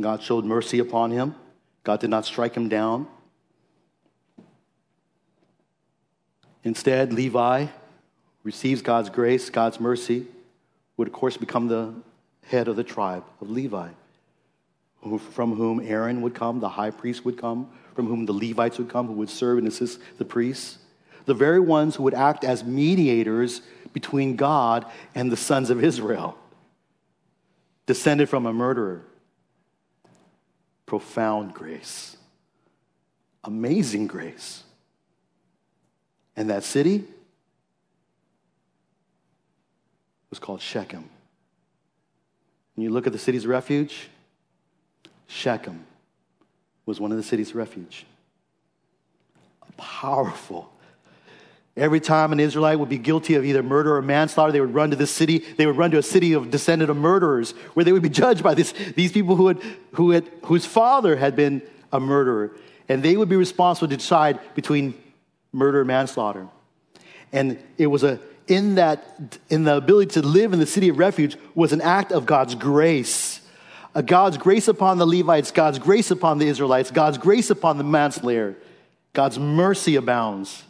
God 0.00 0.22
showed 0.22 0.44
mercy 0.44 0.78
upon 0.78 1.10
him. 1.10 1.34
God 1.84 2.00
did 2.00 2.10
not 2.10 2.24
strike 2.24 2.54
him 2.54 2.68
down. 2.68 3.06
Instead, 6.62 7.12
Levi 7.12 7.66
receives 8.42 8.82
God's 8.82 9.10
grace, 9.10 9.50
God's 9.50 9.80
mercy, 9.80 10.26
would 10.96 11.08
of 11.08 11.14
course 11.14 11.36
become 11.36 11.68
the 11.68 11.94
head 12.44 12.68
of 12.68 12.76
the 12.76 12.84
tribe 12.84 13.24
of 13.40 13.50
Levi, 13.50 13.88
from 15.32 15.54
whom 15.54 15.80
Aaron 15.80 16.20
would 16.22 16.34
come, 16.34 16.60
the 16.60 16.68
high 16.68 16.90
priest 16.90 17.24
would 17.24 17.38
come, 17.38 17.70
from 17.94 18.06
whom 18.06 18.26
the 18.26 18.32
Levites 18.32 18.78
would 18.78 18.88
come, 18.88 19.06
who 19.06 19.14
would 19.14 19.30
serve 19.30 19.58
and 19.58 19.68
assist 19.68 20.00
the 20.18 20.24
priests, 20.24 20.78
the 21.24 21.34
very 21.34 21.60
ones 21.60 21.96
who 21.96 22.02
would 22.02 22.14
act 22.14 22.44
as 22.44 22.64
mediators 22.64 23.62
between 23.92 24.36
God 24.36 24.84
and 25.14 25.32
the 25.32 25.36
sons 25.36 25.70
of 25.70 25.82
Israel, 25.82 26.36
descended 27.86 28.28
from 28.28 28.46
a 28.46 28.52
murderer. 28.52 29.02
Profound 30.90 31.54
grace, 31.54 32.16
amazing 33.44 34.08
grace. 34.08 34.64
And 36.34 36.50
that 36.50 36.64
city 36.64 37.04
was 40.30 40.40
called 40.40 40.60
Shechem. 40.60 41.08
When 42.74 42.82
you 42.82 42.90
look 42.90 43.06
at 43.06 43.12
the 43.12 43.20
city's 43.20 43.46
refuge, 43.46 44.08
Shechem 45.28 45.84
was 46.86 46.98
one 46.98 47.12
of 47.12 47.16
the 47.16 47.22
city's 47.22 47.54
refuge. 47.54 48.04
A 49.62 49.72
powerful. 49.80 50.72
Every 51.76 52.00
time 52.00 52.32
an 52.32 52.40
Israelite 52.40 52.78
would 52.78 52.88
be 52.88 52.98
guilty 52.98 53.34
of 53.34 53.44
either 53.44 53.62
murder 53.62 53.96
or 53.96 54.02
manslaughter, 54.02 54.52
they 54.52 54.60
would 54.60 54.74
run 54.74 54.90
to 54.90 54.96
this 54.96 55.10
city. 55.10 55.38
They 55.38 55.66
would 55.66 55.76
run 55.76 55.90
to 55.92 55.98
a 55.98 56.02
city 56.02 56.32
of 56.32 56.50
descendant 56.50 56.90
of 56.90 56.96
murderers, 56.96 57.52
where 57.74 57.84
they 57.84 57.92
would 57.92 58.02
be 58.02 58.08
judged 58.22 58.42
by 58.42 58.54
this, 58.54 58.72
these 58.96 59.12
people 59.12 59.36
who 59.36 59.48
had, 59.48 59.58
who 59.92 60.10
had, 60.10 60.28
whose 60.44 60.66
father 60.66 61.16
had 61.16 61.36
been 61.36 61.62
a 61.92 62.00
murderer. 62.00 62.52
And 62.88 63.02
they 63.02 63.16
would 63.16 63.28
be 63.28 63.36
responsible 63.36 63.88
to 63.88 63.96
decide 63.96 64.40
between 64.54 64.94
murder, 65.52 65.80
and 65.80 65.88
manslaughter. 65.88 66.48
And 67.32 67.58
it 67.78 67.86
was 67.86 68.02
a, 68.02 68.18
in 68.48 68.74
that, 68.74 69.38
in 69.48 69.64
the 69.64 69.76
ability 69.76 70.12
to 70.12 70.22
live 70.22 70.52
in 70.52 70.58
the 70.58 70.66
city 70.66 70.88
of 70.88 70.98
refuge 70.98 71.36
was 71.54 71.72
an 71.72 71.80
act 71.80 72.12
of 72.12 72.26
God's 72.26 72.54
grace. 72.54 73.40
A 73.94 74.02
God's 74.02 74.38
grace 74.38 74.68
upon 74.68 74.98
the 74.98 75.06
Levites, 75.06 75.50
God's 75.50 75.78
grace 75.78 76.10
upon 76.10 76.38
the 76.38 76.46
Israelites, 76.46 76.90
God's 76.90 77.18
grace 77.18 77.50
upon 77.50 77.78
the 77.78 77.84
manslayer. 77.84 78.56
God's 79.12 79.38
mercy 79.38 79.96
abounds. 79.96 80.62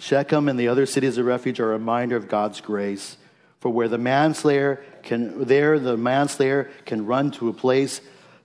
Shechem 0.00 0.48
and 0.48 0.58
the 0.58 0.68
other 0.68 0.86
cities 0.86 1.18
of 1.18 1.26
refuge 1.26 1.60
are 1.60 1.70
a 1.70 1.78
reminder 1.78 2.16
of 2.16 2.28
God's 2.28 2.60
grace. 2.60 3.16
For 3.60 3.70
where 3.70 3.88
the 3.88 3.98
manslayer 3.98 4.82
can, 5.02 5.44
there 5.44 5.78
the 5.78 5.96
manslayer 5.96 6.70
can 6.86 7.04
run 7.04 7.30
to 7.32 7.50
a 7.50 7.52
place 7.52 8.00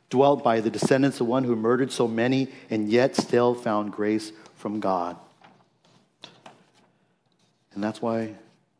dwelt 0.09 0.43
by 0.43 0.59
the 0.59 0.69
descendants 0.69 1.21
of 1.21 1.27
one 1.27 1.45
who 1.45 1.55
murdered 1.55 1.91
so 1.91 2.07
many 2.07 2.49
and 2.69 2.89
yet 2.89 3.15
still 3.15 3.55
found 3.55 3.93
grace 3.93 4.31
from 4.55 4.79
God. 4.79 5.17
And 7.73 7.83
that's 7.83 8.01
why, 8.01 8.35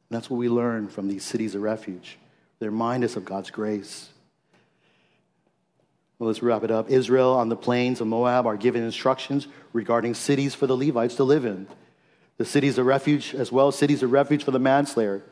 that's 0.09 0.29
what 0.29 0.37
we 0.37 0.49
learn 0.49 0.87
from 0.87 1.07
these 1.07 1.23
cities 1.23 1.55
of 1.55 1.61
refuge. 1.61 2.17
They 2.59 2.67
remind 2.67 3.03
us 3.03 3.15
of 3.15 3.25
God's 3.25 3.51
grace. 3.51 4.09
Well, 6.19 6.27
let's 6.27 6.41
wrap 6.41 6.63
it 6.63 6.71
up. 6.71 6.89
Israel 6.89 7.33
on 7.35 7.49
the 7.49 7.57
plains 7.57 7.99
of 7.99 8.07
Moab 8.07 8.45
are 8.45 8.55
given 8.55 8.83
instructions 8.83 9.47
regarding 9.73 10.13
cities 10.13 10.55
for 10.55 10.67
the 10.67 10.77
Levites 10.77 11.15
to 11.15 11.23
live 11.23 11.45
in. 11.45 11.67
The 12.37 12.45
city 12.45 12.67
is 12.67 12.77
a 12.77 12.83
refuge, 12.83 13.33
as 13.33 13.51
well 13.51 13.69
as 13.69 13.75
cities 13.77 14.03
of 14.03 14.11
refuge 14.11 14.43
for 14.43 14.51
the 14.51 14.59
manslayer. 14.59 15.23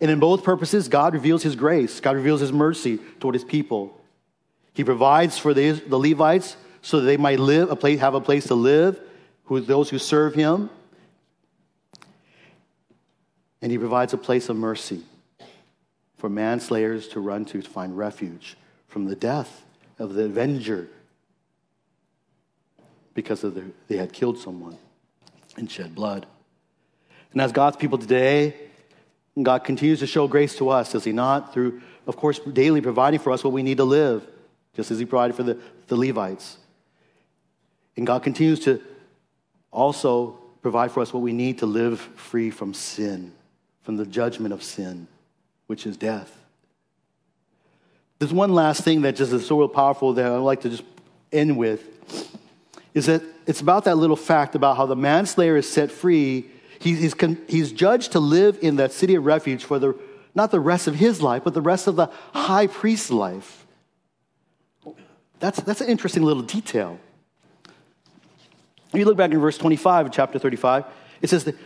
And 0.00 0.10
in 0.10 0.20
both 0.20 0.44
purposes, 0.44 0.88
God 0.88 1.14
reveals 1.14 1.42
his 1.42 1.56
grace, 1.56 2.00
God 2.00 2.16
reveals 2.16 2.40
his 2.40 2.52
mercy 2.52 2.98
toward 3.20 3.34
his 3.34 3.44
people. 3.44 4.00
He 4.74 4.84
provides 4.84 5.38
for 5.38 5.54
the, 5.54 5.70
the 5.70 5.98
Levites 5.98 6.56
so 6.82 7.00
that 7.00 7.06
they 7.06 7.16
might 7.16 7.38
live, 7.38 7.70
a 7.70 7.76
place, 7.76 8.00
have 8.00 8.14
a 8.14 8.20
place 8.20 8.48
to 8.48 8.54
live, 8.54 9.00
who, 9.44 9.60
those 9.60 9.88
who 9.88 9.98
serve 9.98 10.34
him. 10.34 10.68
And 13.62 13.72
he 13.72 13.78
provides 13.78 14.12
a 14.12 14.18
place 14.18 14.48
of 14.48 14.56
mercy 14.56 15.02
for 16.18 16.28
manslayers 16.28 17.08
to 17.08 17.20
run 17.20 17.44
to 17.46 17.62
to 17.62 17.70
find 17.70 17.96
refuge 17.96 18.56
from 18.88 19.06
the 19.06 19.16
death 19.16 19.64
of 19.98 20.14
the 20.14 20.24
avenger 20.24 20.88
because 23.14 23.44
of 23.44 23.54
the, 23.54 23.64
they 23.88 23.96
had 23.96 24.12
killed 24.12 24.38
someone 24.38 24.76
and 25.56 25.70
shed 25.70 25.94
blood. 25.94 26.26
And 27.34 27.42
as 27.42 27.52
God's 27.52 27.76
people 27.76 27.98
today, 27.98 28.54
God 29.40 29.64
continues 29.64 29.98
to 29.98 30.06
show 30.06 30.28
grace 30.28 30.56
to 30.56 30.68
us, 30.68 30.92
does 30.92 31.02
He 31.02 31.12
not? 31.12 31.52
Through, 31.52 31.82
of 32.06 32.16
course, 32.16 32.38
daily 32.38 32.80
providing 32.80 33.18
for 33.18 33.32
us 33.32 33.42
what 33.42 33.52
we 33.52 33.64
need 33.64 33.78
to 33.78 33.84
live, 33.84 34.26
just 34.74 34.92
as 34.92 35.00
He 35.00 35.04
provided 35.04 35.34
for 35.34 35.42
the, 35.42 35.58
the 35.88 35.96
Levites. 35.96 36.56
And 37.96 38.06
God 38.06 38.22
continues 38.22 38.60
to 38.60 38.80
also 39.72 40.38
provide 40.62 40.92
for 40.92 41.00
us 41.00 41.12
what 41.12 41.24
we 41.24 41.32
need 41.32 41.58
to 41.58 41.66
live 41.66 42.00
free 42.00 42.50
from 42.50 42.72
sin, 42.72 43.32
from 43.82 43.96
the 43.96 44.06
judgment 44.06 44.54
of 44.54 44.62
sin, 44.62 45.08
which 45.66 45.86
is 45.86 45.96
death. 45.96 46.38
There's 48.20 48.32
one 48.32 48.54
last 48.54 48.82
thing 48.84 49.02
that 49.02 49.16
just 49.16 49.32
is 49.32 49.46
so 49.46 49.58
real 49.58 49.68
powerful 49.68 50.12
that 50.14 50.24
I'd 50.24 50.36
like 50.36 50.60
to 50.60 50.70
just 50.70 50.84
end 51.32 51.58
with 51.58 51.90
is 52.94 53.06
that 53.06 53.22
it's 53.44 53.60
about 53.60 53.84
that 53.84 53.96
little 53.96 54.16
fact 54.16 54.54
about 54.54 54.76
how 54.76 54.86
the 54.86 54.94
manslayer 54.94 55.56
is 55.56 55.68
set 55.68 55.90
free 55.90 56.48
he's, 56.84 57.14
he's 57.48 57.72
judged 57.72 58.12
to 58.12 58.20
live 58.20 58.58
in 58.60 58.76
that 58.76 58.92
city 58.92 59.14
of 59.14 59.24
refuge 59.24 59.64
for 59.64 59.78
the, 59.78 59.98
not 60.34 60.50
the 60.50 60.60
rest 60.60 60.86
of 60.86 60.96
his 60.96 61.22
life, 61.22 61.42
but 61.44 61.54
the 61.54 61.62
rest 61.62 61.86
of 61.86 61.96
the 61.96 62.08
high 62.32 62.66
priest's 62.66 63.10
life. 63.10 63.66
That's, 65.40 65.60
that's 65.62 65.80
an 65.80 65.88
interesting 65.88 66.22
little 66.22 66.42
detail. 66.42 66.98
If 68.92 68.98
you 68.98 69.04
look 69.04 69.16
back 69.16 69.32
in 69.32 69.40
verse 69.40 69.58
25 69.58 70.06
of 70.06 70.12
chapter 70.12 70.38
35, 70.38 70.84
it 71.20 71.30
says 71.30 71.44
that, 71.44 71.56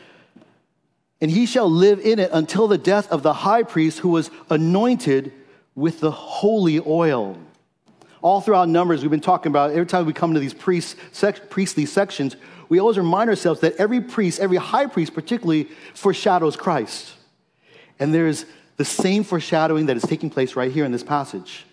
and 1.21 1.31
he 1.31 1.47
shall 1.47 1.69
live 1.69 2.01
in 2.01 2.19
it 2.19 2.31
until 2.33 2.69
the 2.69 2.79
death 2.79 3.11
of 3.11 3.23
the 3.23 3.33
high 3.33 3.65
priest 3.65 3.99
who 3.99 4.09
was 4.09 4.31
anointed 4.49 5.33
with 5.75 6.01
the 6.01 6.11
holy 6.11 6.81
oil. 6.81 7.37
All 8.23 8.41
throughout 8.41 8.69
Numbers, 8.69 9.03
we've 9.03 9.11
been 9.11 9.21
talking 9.21 9.51
about 9.51 9.71
every 9.71 9.87
time 9.87 10.07
we 10.07 10.13
come 10.13 10.35
to 10.35 10.41
these 10.41 10.55
priest, 10.55 10.97
sec, 11.13 11.51
priestly 11.51 11.87
sections, 11.87 12.37
we 12.69 12.79
always 12.79 12.99
remind 12.99 13.31
ourselves 13.31 13.61
that 13.61 13.77
every 13.77 14.01
priest, 14.01 14.41
every 14.41 14.57
high 14.57 14.87
priest 14.87 15.15
particularly, 15.15 15.69
foreshadows 15.95 16.57
Christ. 16.57 17.15
And 17.99 18.15
there's 18.15 18.45
the 18.77 18.85
same 18.85 19.25
foreshadowing 19.25 19.87
that 19.87 19.97
is 19.97 20.03
taking 20.03 20.31
place 20.31 20.55
right 20.57 20.71
here 20.71 20.85
in 20.85 20.93
this 20.93 21.03
passage. 21.03 21.67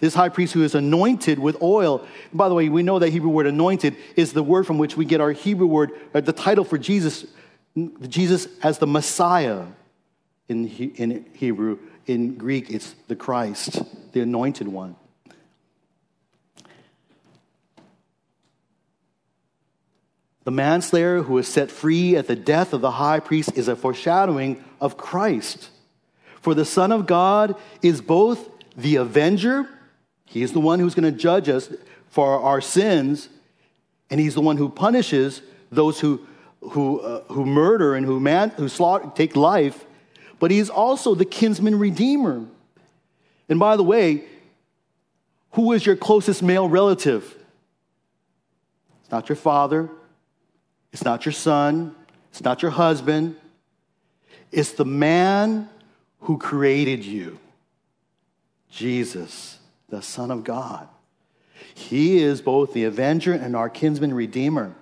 This 0.00 0.14
high 0.14 0.28
priest 0.28 0.52
who 0.52 0.62
is 0.62 0.74
anointed 0.74 1.38
with 1.38 1.62
oil. 1.62 2.06
By 2.32 2.48
the 2.48 2.54
way, 2.54 2.68
we 2.68 2.82
know 2.82 2.98
that 2.98 3.10
Hebrew 3.10 3.30
word 3.30 3.46
anointed 3.46 3.96
is 4.16 4.32
the 4.32 4.42
word 4.42 4.66
from 4.66 4.78
which 4.78 4.96
we 4.96 5.04
get 5.04 5.20
our 5.20 5.32
Hebrew 5.32 5.66
word, 5.66 5.92
the 6.12 6.32
title 6.32 6.64
for 6.64 6.76
Jesus, 6.76 7.24
Jesus 8.08 8.48
as 8.62 8.78
the 8.78 8.86
Messiah 8.86 9.66
in, 10.48 10.68
in 10.68 11.26
Hebrew. 11.34 11.78
In 12.06 12.34
Greek, 12.34 12.70
it's 12.70 12.96
the 13.06 13.14
Christ, 13.14 13.80
the 14.12 14.20
anointed 14.22 14.66
one. 14.66 14.96
The 20.44 20.50
manslayer 20.50 21.22
who 21.22 21.38
is 21.38 21.46
set 21.48 21.70
free 21.70 22.16
at 22.16 22.26
the 22.26 22.36
death 22.36 22.72
of 22.72 22.80
the 22.80 22.92
high 22.92 23.20
priest 23.20 23.56
is 23.56 23.68
a 23.68 23.76
foreshadowing 23.76 24.62
of 24.80 24.96
Christ. 24.96 25.70
For 26.40 26.54
the 26.54 26.64
Son 26.64 26.90
of 26.90 27.06
God 27.06 27.54
is 27.82 28.00
both 28.00 28.48
the 28.76 28.96
avenger, 28.96 29.68
he 30.24 30.42
is 30.42 30.52
the 30.52 30.60
one 30.60 30.80
who's 30.80 30.94
going 30.94 31.12
to 31.12 31.18
judge 31.18 31.48
us 31.48 31.70
for 32.08 32.40
our 32.40 32.60
sins, 32.60 33.28
and 34.10 34.18
he's 34.18 34.34
the 34.34 34.40
one 34.40 34.56
who 34.56 34.68
punishes 34.68 35.42
those 35.70 36.00
who 36.00 36.26
who, 36.70 37.00
uh, 37.00 37.24
who 37.32 37.44
murder 37.44 37.94
and 37.94 38.06
who, 38.06 38.20
man, 38.20 38.50
who 38.50 38.68
slaughter, 38.68 39.10
take 39.14 39.36
life, 39.36 39.84
but 40.38 40.50
he's 40.50 40.70
also 40.70 41.14
the 41.14 41.24
kinsman 41.24 41.78
redeemer. 41.78 42.44
And 43.48 43.58
by 43.58 43.76
the 43.76 43.82
way, 43.82 44.24
who 45.52 45.72
is 45.72 45.84
your 45.84 45.96
closest 45.96 46.42
male 46.42 46.68
relative? 46.68 47.36
It's 49.02 49.10
not 49.10 49.28
your 49.28 49.36
father, 49.36 49.90
it's 50.92 51.04
not 51.04 51.24
your 51.24 51.32
son, 51.32 51.94
it's 52.30 52.42
not 52.42 52.62
your 52.62 52.70
husband, 52.70 53.36
it's 54.50 54.72
the 54.72 54.84
man 54.84 55.68
who 56.20 56.38
created 56.38 57.04
you 57.04 57.38
Jesus, 58.70 59.58
the 59.90 60.00
Son 60.00 60.30
of 60.30 60.44
God. 60.44 60.88
He 61.74 62.18
is 62.18 62.40
both 62.40 62.72
the 62.72 62.84
avenger 62.84 63.32
and 63.32 63.54
our 63.54 63.68
kinsman 63.68 64.14
redeemer. 64.14 64.74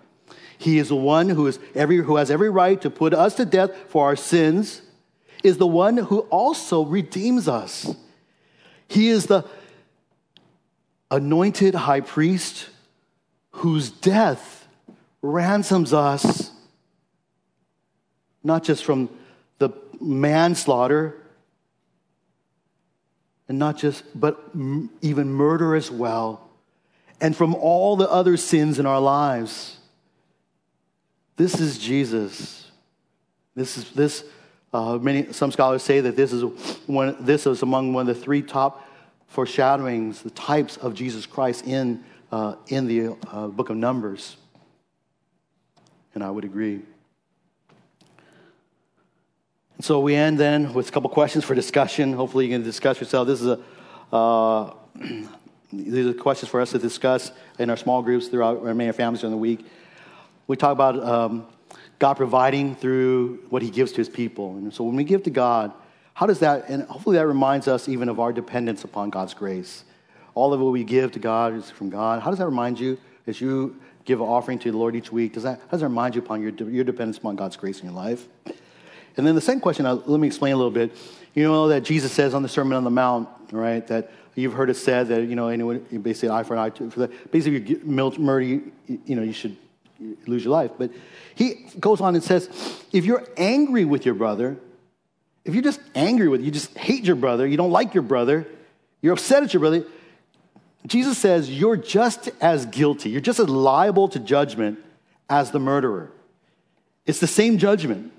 He 0.58 0.78
is 0.78 0.88
the 0.88 0.96
one 0.96 1.28
who, 1.28 1.46
is 1.46 1.58
every, 1.74 1.96
who 1.96 2.16
has 2.16 2.30
every 2.30 2.50
right 2.50 2.80
to 2.82 2.90
put 2.90 3.12
us 3.12 3.34
to 3.36 3.44
death 3.44 3.72
for 3.88 4.04
our 4.06 4.16
sins, 4.16 4.82
is 5.42 5.56
the 5.56 5.66
one 5.66 5.96
who 5.96 6.20
also 6.20 6.84
redeems 6.84 7.48
us. 7.48 7.94
He 8.86 9.08
is 9.08 9.26
the 9.26 9.44
anointed 11.10 11.74
high 11.74 12.00
priest 12.00 12.68
whose 13.52 13.90
death 13.90 14.59
ransoms 15.22 15.92
us, 15.92 16.50
not 18.42 18.64
just 18.64 18.84
from 18.84 19.10
the 19.58 19.70
manslaughter, 20.00 21.16
and 23.48 23.58
not 23.58 23.76
just, 23.76 24.04
but 24.18 24.40
even 25.02 25.28
murder 25.28 25.74
as 25.74 25.90
well, 25.90 26.48
and 27.20 27.36
from 27.36 27.54
all 27.54 27.96
the 27.96 28.08
other 28.08 28.36
sins 28.36 28.78
in 28.78 28.86
our 28.86 29.00
lives. 29.00 29.76
This 31.36 31.60
is 31.60 31.78
Jesus. 31.78 32.70
This 33.54 33.76
is 33.76 33.90
this. 33.90 34.24
Uh, 34.72 34.98
many 34.98 35.32
some 35.32 35.50
scholars 35.50 35.82
say 35.82 36.00
that 36.00 36.14
this 36.14 36.32
is 36.32 36.44
one. 36.86 37.16
This 37.18 37.46
is 37.46 37.62
among 37.62 37.92
one 37.92 38.08
of 38.08 38.14
the 38.14 38.22
three 38.22 38.40
top 38.40 38.86
foreshadowings, 39.26 40.22
the 40.22 40.30
types 40.30 40.76
of 40.76 40.94
Jesus 40.94 41.26
Christ 41.26 41.66
in 41.66 42.04
uh, 42.30 42.54
in 42.68 42.86
the 42.86 43.16
uh, 43.30 43.48
book 43.48 43.70
of 43.70 43.76
Numbers. 43.76 44.36
And 46.14 46.24
I 46.24 46.30
would 46.30 46.44
agree. 46.44 46.80
And 49.76 49.84
so 49.84 50.00
we 50.00 50.14
end 50.14 50.38
then 50.38 50.74
with 50.74 50.88
a 50.88 50.92
couple 50.92 51.08
questions 51.10 51.44
for 51.44 51.54
discussion. 51.54 52.12
Hopefully, 52.12 52.46
you 52.46 52.52
can 52.52 52.62
discuss 52.62 53.00
yourself. 53.00 53.26
This 53.26 53.40
is 53.40 53.46
a 53.46 53.60
uh, 54.12 54.74
these 55.72 56.06
are 56.06 56.12
questions 56.12 56.50
for 56.50 56.60
us 56.60 56.72
to 56.72 56.78
discuss 56.78 57.30
in 57.58 57.70
our 57.70 57.76
small 57.76 58.02
groups 58.02 58.28
throughout 58.28 58.64
our 58.64 58.74
many 58.74 58.90
families 58.92 59.20
during 59.20 59.32
the 59.32 59.38
week. 59.38 59.64
We 60.46 60.56
talk 60.56 60.72
about 60.72 61.02
um, 61.02 61.46
God 61.98 62.14
providing 62.14 62.74
through 62.74 63.44
what 63.50 63.62
He 63.62 63.70
gives 63.70 63.92
to 63.92 63.98
His 63.98 64.08
people. 64.08 64.56
And 64.56 64.74
so 64.74 64.82
when 64.82 64.96
we 64.96 65.04
give 65.04 65.22
to 65.24 65.30
God, 65.30 65.72
how 66.14 66.26
does 66.26 66.40
that, 66.40 66.68
and 66.68 66.82
hopefully 66.84 67.16
that 67.16 67.26
reminds 67.26 67.68
us 67.68 67.88
even 67.88 68.08
of 68.08 68.18
our 68.18 68.32
dependence 68.32 68.82
upon 68.84 69.10
God's 69.10 69.32
grace. 69.32 69.84
All 70.34 70.52
of 70.52 70.60
what 70.60 70.72
we 70.72 70.84
give 70.84 71.12
to 71.12 71.18
God 71.18 71.54
is 71.54 71.70
from 71.70 71.88
God. 71.88 72.20
How 72.20 72.30
does 72.30 72.38
that 72.40 72.46
remind 72.46 72.80
you 72.80 72.98
as 73.26 73.40
you 73.40 73.76
give 74.10 74.20
an 74.20 74.26
offering 74.26 74.58
to 74.58 74.72
the 74.72 74.76
Lord 74.76 74.96
each 74.96 75.12
week? 75.12 75.34
Does 75.34 75.44
that, 75.44 75.70
does 75.70 75.80
that 75.80 75.86
remind 75.86 76.16
you 76.16 76.20
upon 76.20 76.42
your, 76.42 76.50
your 76.68 76.84
dependence 76.84 77.18
upon 77.18 77.36
God's 77.36 77.56
grace 77.56 77.78
in 77.78 77.86
your 77.86 77.94
life? 77.94 78.26
And 79.16 79.24
then 79.26 79.36
the 79.36 79.40
second 79.40 79.60
question, 79.60 79.86
uh, 79.86 79.94
let 79.94 80.18
me 80.18 80.26
explain 80.26 80.52
a 80.52 80.56
little 80.56 80.70
bit. 80.72 80.96
You 81.34 81.44
know 81.44 81.68
that 81.68 81.84
Jesus 81.84 82.10
says 82.10 82.34
on 82.34 82.42
the 82.42 82.48
Sermon 82.48 82.76
on 82.76 82.82
the 82.82 82.90
Mount, 82.90 83.28
right, 83.52 83.86
that 83.86 84.10
you've 84.34 84.52
heard 84.52 84.68
it 84.68 84.74
said 84.74 85.08
that, 85.08 85.22
you 85.22 85.36
know, 85.36 85.46
anyone, 85.46 85.78
basically 86.02 86.30
eye 86.30 86.42
for 86.42 86.54
an 86.54 86.58
eye, 86.58 86.70
for 86.70 87.00
that. 87.00 87.30
Basically, 87.30 87.60
you 87.60 87.80
murder, 87.84 88.40
you, 88.40 88.72
you 88.86 89.14
know, 89.14 89.22
you 89.22 89.32
should 89.32 89.56
lose 90.26 90.44
your 90.44 90.52
life. 90.52 90.72
But 90.76 90.90
he 91.36 91.66
goes 91.78 92.00
on 92.00 92.16
and 92.16 92.24
says, 92.24 92.48
if 92.92 93.04
you're 93.04 93.26
angry 93.36 93.84
with 93.84 94.04
your 94.04 94.16
brother, 94.16 94.56
if 95.44 95.54
you're 95.54 95.62
just 95.62 95.80
angry 95.94 96.26
with, 96.26 96.40
you 96.42 96.50
just 96.50 96.76
hate 96.76 97.04
your 97.04 97.16
brother, 97.16 97.46
you 97.46 97.56
don't 97.56 97.70
like 97.70 97.94
your 97.94 98.02
brother, 98.02 98.44
you're 99.02 99.12
upset 99.12 99.44
at 99.44 99.54
your 99.54 99.60
brother, 99.60 99.84
Jesus 100.86 101.18
says 101.18 101.50
you're 101.50 101.76
just 101.76 102.30
as 102.40 102.66
guilty, 102.66 103.10
you're 103.10 103.20
just 103.20 103.38
as 103.38 103.48
liable 103.48 104.08
to 104.08 104.18
judgment 104.18 104.78
as 105.28 105.50
the 105.50 105.60
murderer. 105.60 106.10
It's 107.06 107.20
the 107.20 107.26
same 107.26 107.58
judgment. 107.58 108.12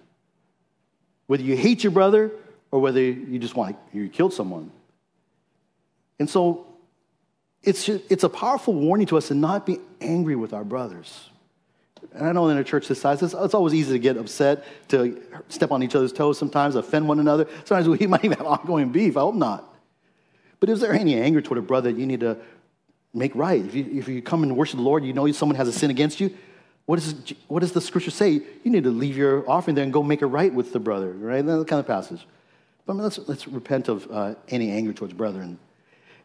Whether 1.28 1.44
you 1.44 1.56
hate 1.56 1.84
your 1.84 1.92
brother 1.92 2.32
or 2.72 2.80
whether 2.80 3.02
you 3.02 3.40
just 3.40 3.56
want 3.56 3.78
to, 3.92 3.98
you 3.98 4.10
killed 4.10 4.34
someone. 4.34 4.72
And 6.20 6.30
so 6.30 6.68
it's, 7.64 7.88
it's 7.90 8.24
a 8.24 8.30
powerful 8.30 8.74
warning 8.74 9.08
to 9.08 9.18
us 9.18 9.30
to 9.30 9.34
not 9.34 9.66
be 9.66 9.80
angry 10.00 10.36
with 10.36 10.54
our 10.54 10.64
brothers. 10.64 11.30
And 12.14 12.28
I 12.28 12.32
know 12.32 12.50
in 12.50 12.58
a 12.58 12.64
church 12.64 12.88
this 12.88 13.00
size, 13.00 13.22
it's, 13.22 13.34
it's, 13.34 13.54
always 13.54 13.74
easy 13.74 13.94
to 13.94 14.00
get 14.00 14.18
upset, 14.18 14.66
to 14.90 15.22
step 15.50 15.72
on 15.72 15.84
each 15.84 15.96
other's 15.96 16.12
toes 16.12 16.38
sometimes, 16.38 16.76
offend 16.76 17.08
one 17.08 17.20
another. 17.20 17.48
Sometimes 17.64 17.88
we 17.88 18.08
might 18.08 18.26
even 18.26 18.38
have 18.38 18.48
ongoing 18.48 18.92
beef. 18.92 19.16
I 19.18 19.22
hope 19.22 19.36
not. 19.36 19.71
But 20.62 20.70
is 20.70 20.80
there 20.80 20.94
any 20.94 21.16
anger 21.16 21.42
toward 21.42 21.58
a 21.58 21.62
brother 21.62 21.90
you 21.90 22.06
need 22.06 22.22
to 22.22 22.38
make 23.14 23.36
right? 23.36 23.66
If 23.66 23.76
you, 23.76 23.90
if 23.92 24.08
you 24.08 24.22
come 24.22 24.44
and 24.44 24.56
worship 24.56 24.78
the 24.78 24.84
Lord, 24.84 25.04
you 25.04 25.12
know 25.12 25.30
someone 25.34 25.58
has 25.58 25.68
a 25.68 25.74
sin 25.74 25.90
against 25.90 26.22
you, 26.22 26.34
what, 26.86 27.00
is, 27.00 27.16
what 27.48 27.60
does 27.60 27.74
the 27.74 27.82
scripture 27.82 28.12
say? 28.12 28.32
You 28.32 28.72
need 28.72 28.86
to 28.86 28.92
leave 28.92 29.18
your 29.18 29.50
offering 29.50 29.76
there 29.76 29.84
and 29.84 29.92
go 29.92 30.04
make 30.04 30.22
it 30.22 30.28
right 30.28 30.54
with 30.54 30.72
the 30.72 30.80
brother, 30.80 31.12
right? 31.12 31.46
That 31.46 31.68
kind 31.68 31.80
of 31.80 31.88
passage. 31.88 32.26
But 32.86 32.94
I 32.94 32.96
mean, 32.96 33.04
let's, 33.04 33.20
let's 33.28 33.48
repent 33.48 33.90
of 33.90 34.10
uh, 34.10 34.36
any 34.50 34.72
anger 34.72 34.94
towards 34.94 35.14
brethren. 35.14 35.60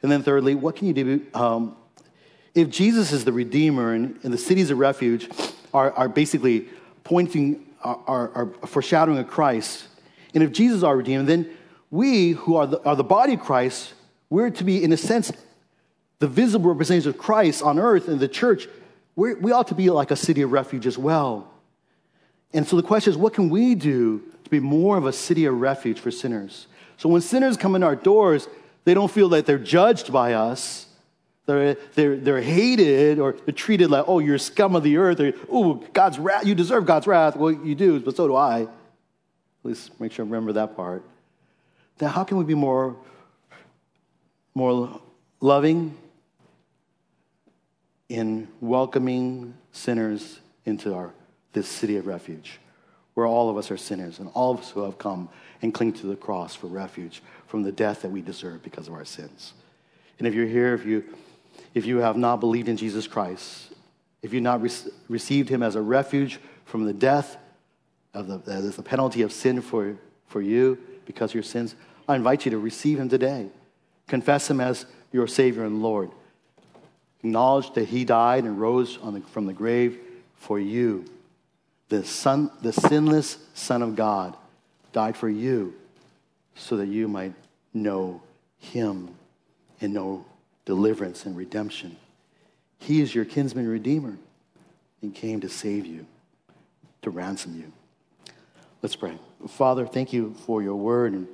And 0.02 0.12
then 0.12 0.22
thirdly, 0.22 0.54
what 0.54 0.76
can 0.76 0.86
you 0.86 0.92
do? 0.92 1.26
Um, 1.34 1.76
if 2.54 2.70
Jesus 2.70 3.12
is 3.12 3.24
the 3.24 3.32
Redeemer 3.32 3.92
and, 3.92 4.18
and 4.22 4.32
the 4.32 4.38
cities 4.38 4.70
of 4.70 4.78
refuge, 4.78 5.28
are, 5.74 5.92
are 5.92 6.08
basically 6.08 6.68
pointing, 7.04 7.66
are, 7.82 8.00
are, 8.06 8.30
are 8.34 8.66
foreshadowing 8.66 9.18
of 9.18 9.28
Christ. 9.28 9.86
And 10.34 10.42
if 10.42 10.52
Jesus 10.52 10.78
is 10.78 10.84
our 10.84 10.96
Redeemer, 10.96 11.24
then 11.24 11.50
we 11.90 12.30
who 12.32 12.56
are 12.56 12.66
the, 12.66 12.82
are 12.82 12.96
the 12.96 13.04
body 13.04 13.34
of 13.34 13.40
Christ, 13.40 13.94
we're 14.30 14.50
to 14.50 14.64
be, 14.64 14.82
in 14.82 14.92
a 14.92 14.96
sense, 14.96 15.32
the 16.18 16.26
visible 16.26 16.70
representatives 16.70 17.06
of 17.06 17.18
Christ 17.18 17.62
on 17.62 17.78
earth 17.78 18.08
in 18.08 18.18
the 18.18 18.28
church. 18.28 18.68
we 19.14 19.34
we 19.34 19.52
ought 19.52 19.68
to 19.68 19.74
be 19.74 19.90
like 19.90 20.10
a 20.10 20.16
city 20.16 20.42
of 20.42 20.52
refuge 20.52 20.86
as 20.86 20.98
well. 20.98 21.52
And 22.52 22.66
so 22.66 22.76
the 22.76 22.82
question 22.82 23.12
is, 23.12 23.16
what 23.16 23.34
can 23.34 23.50
we 23.50 23.74
do 23.74 24.22
to 24.44 24.50
be 24.50 24.60
more 24.60 24.96
of 24.96 25.06
a 25.06 25.12
city 25.12 25.44
of 25.44 25.60
refuge 25.60 25.98
for 25.98 26.10
sinners? 26.10 26.66
So 26.96 27.08
when 27.08 27.20
sinners 27.20 27.56
come 27.56 27.74
in 27.74 27.82
our 27.82 27.96
doors, 27.96 28.48
they 28.84 28.94
don't 28.94 29.10
feel 29.10 29.28
that 29.30 29.46
they're 29.46 29.58
judged 29.58 30.12
by 30.12 30.32
us 30.32 30.86
they're, 31.46 31.74
they're, 31.94 32.16
they're 32.16 32.42
hated 32.42 33.20
or 33.20 33.32
they're 33.32 33.54
treated 33.54 33.88
like, 33.88 34.04
oh, 34.08 34.18
you're 34.18 34.38
scum 34.38 34.74
of 34.74 34.82
the 34.82 34.96
earth. 34.96 35.20
Or, 35.20 35.32
oh, 35.50 35.74
God's 35.92 36.18
wrath. 36.18 36.44
You 36.44 36.54
deserve 36.54 36.86
God's 36.86 37.06
wrath. 37.06 37.36
Well, 37.36 37.52
you 37.52 37.74
do, 37.74 38.00
but 38.00 38.16
so 38.16 38.26
do 38.26 38.34
I. 38.34 38.62
At 38.62 38.68
least 39.62 39.98
make 40.00 40.12
sure 40.12 40.24
I 40.24 40.28
remember 40.28 40.52
that 40.54 40.76
part. 40.76 41.04
Now, 42.00 42.08
how 42.08 42.24
can 42.24 42.36
we 42.36 42.44
be 42.44 42.54
more, 42.54 42.96
more 44.56 45.02
loving 45.42 45.94
in 48.08 48.48
welcoming 48.62 49.52
sinners 49.70 50.40
into 50.64 50.94
our, 50.94 51.12
this 51.52 51.68
city 51.68 51.98
of 51.98 52.06
refuge, 52.06 52.58
where 53.12 53.26
all 53.26 53.50
of 53.50 53.58
us 53.58 53.70
are 53.70 53.76
sinners 53.76 54.18
and 54.18 54.30
all 54.32 54.54
of 54.54 54.60
us 54.60 54.70
who 54.70 54.80
have 54.80 54.96
come 54.96 55.28
and 55.60 55.74
cling 55.74 55.92
to 55.92 56.06
the 56.06 56.16
cross 56.16 56.54
for 56.54 56.68
refuge 56.68 57.22
from 57.46 57.64
the 57.64 57.70
death 57.70 58.00
that 58.00 58.08
we 58.08 58.22
deserve 58.22 58.62
because 58.62 58.88
of 58.88 58.94
our 58.94 59.04
sins? 59.04 59.52
And 60.18 60.26
if 60.26 60.32
you're 60.32 60.46
here, 60.46 60.72
if 60.72 60.86
you 60.86 61.04
if 61.74 61.84
you 61.84 61.98
have 61.98 62.16
not 62.16 62.40
believed 62.40 62.70
in 62.70 62.78
Jesus 62.78 63.06
Christ, 63.06 63.74
if 64.22 64.32
you've 64.32 64.42
not 64.42 64.62
re- 64.62 64.70
received 65.10 65.50
him 65.50 65.62
as 65.62 65.76
a 65.76 65.82
refuge 65.82 66.40
from 66.64 66.86
the 66.86 66.94
death 66.94 67.36
of 68.14 68.26
the, 68.26 68.38
the 68.38 68.82
penalty 68.82 69.20
of 69.20 69.32
sin 69.32 69.60
for, 69.60 69.98
for 70.28 70.40
you 70.40 70.78
because 71.04 71.32
of 71.32 71.34
your 71.34 71.42
sins, 71.42 71.74
I 72.08 72.16
invite 72.16 72.46
you 72.46 72.50
to 72.52 72.58
receive 72.58 72.98
him 72.98 73.10
today. 73.10 73.50
Confess 74.08 74.48
him 74.48 74.60
as 74.60 74.86
your 75.12 75.26
Savior 75.26 75.64
and 75.64 75.82
Lord. 75.82 76.10
Acknowledge 77.20 77.72
that 77.74 77.88
he 77.88 78.04
died 78.04 78.44
and 78.44 78.60
rose 78.60 78.98
the, 78.98 79.20
from 79.32 79.46
the 79.46 79.52
grave 79.52 79.98
for 80.36 80.58
you. 80.58 81.04
The, 81.88 82.04
son, 82.04 82.50
the 82.62 82.72
sinless 82.72 83.38
Son 83.54 83.82
of 83.82 83.96
God 83.96 84.36
died 84.92 85.16
for 85.16 85.28
you 85.28 85.74
so 86.54 86.76
that 86.76 86.86
you 86.86 87.08
might 87.08 87.32
know 87.74 88.22
him 88.58 89.10
and 89.80 89.92
know 89.92 90.24
deliverance 90.64 91.26
and 91.26 91.36
redemption. 91.36 91.96
He 92.78 93.00
is 93.00 93.14
your 93.14 93.24
kinsman 93.24 93.68
redeemer 93.68 94.16
and 95.02 95.14
came 95.14 95.40
to 95.40 95.48
save 95.48 95.86
you, 95.86 96.06
to 97.02 97.10
ransom 97.10 97.56
you. 97.56 97.72
Let's 98.82 98.96
pray. 98.96 99.18
Father, 99.48 99.86
thank 99.86 100.12
you 100.12 100.34
for 100.46 100.62
your 100.62 100.76
word 100.76 101.12
and 101.12 101.26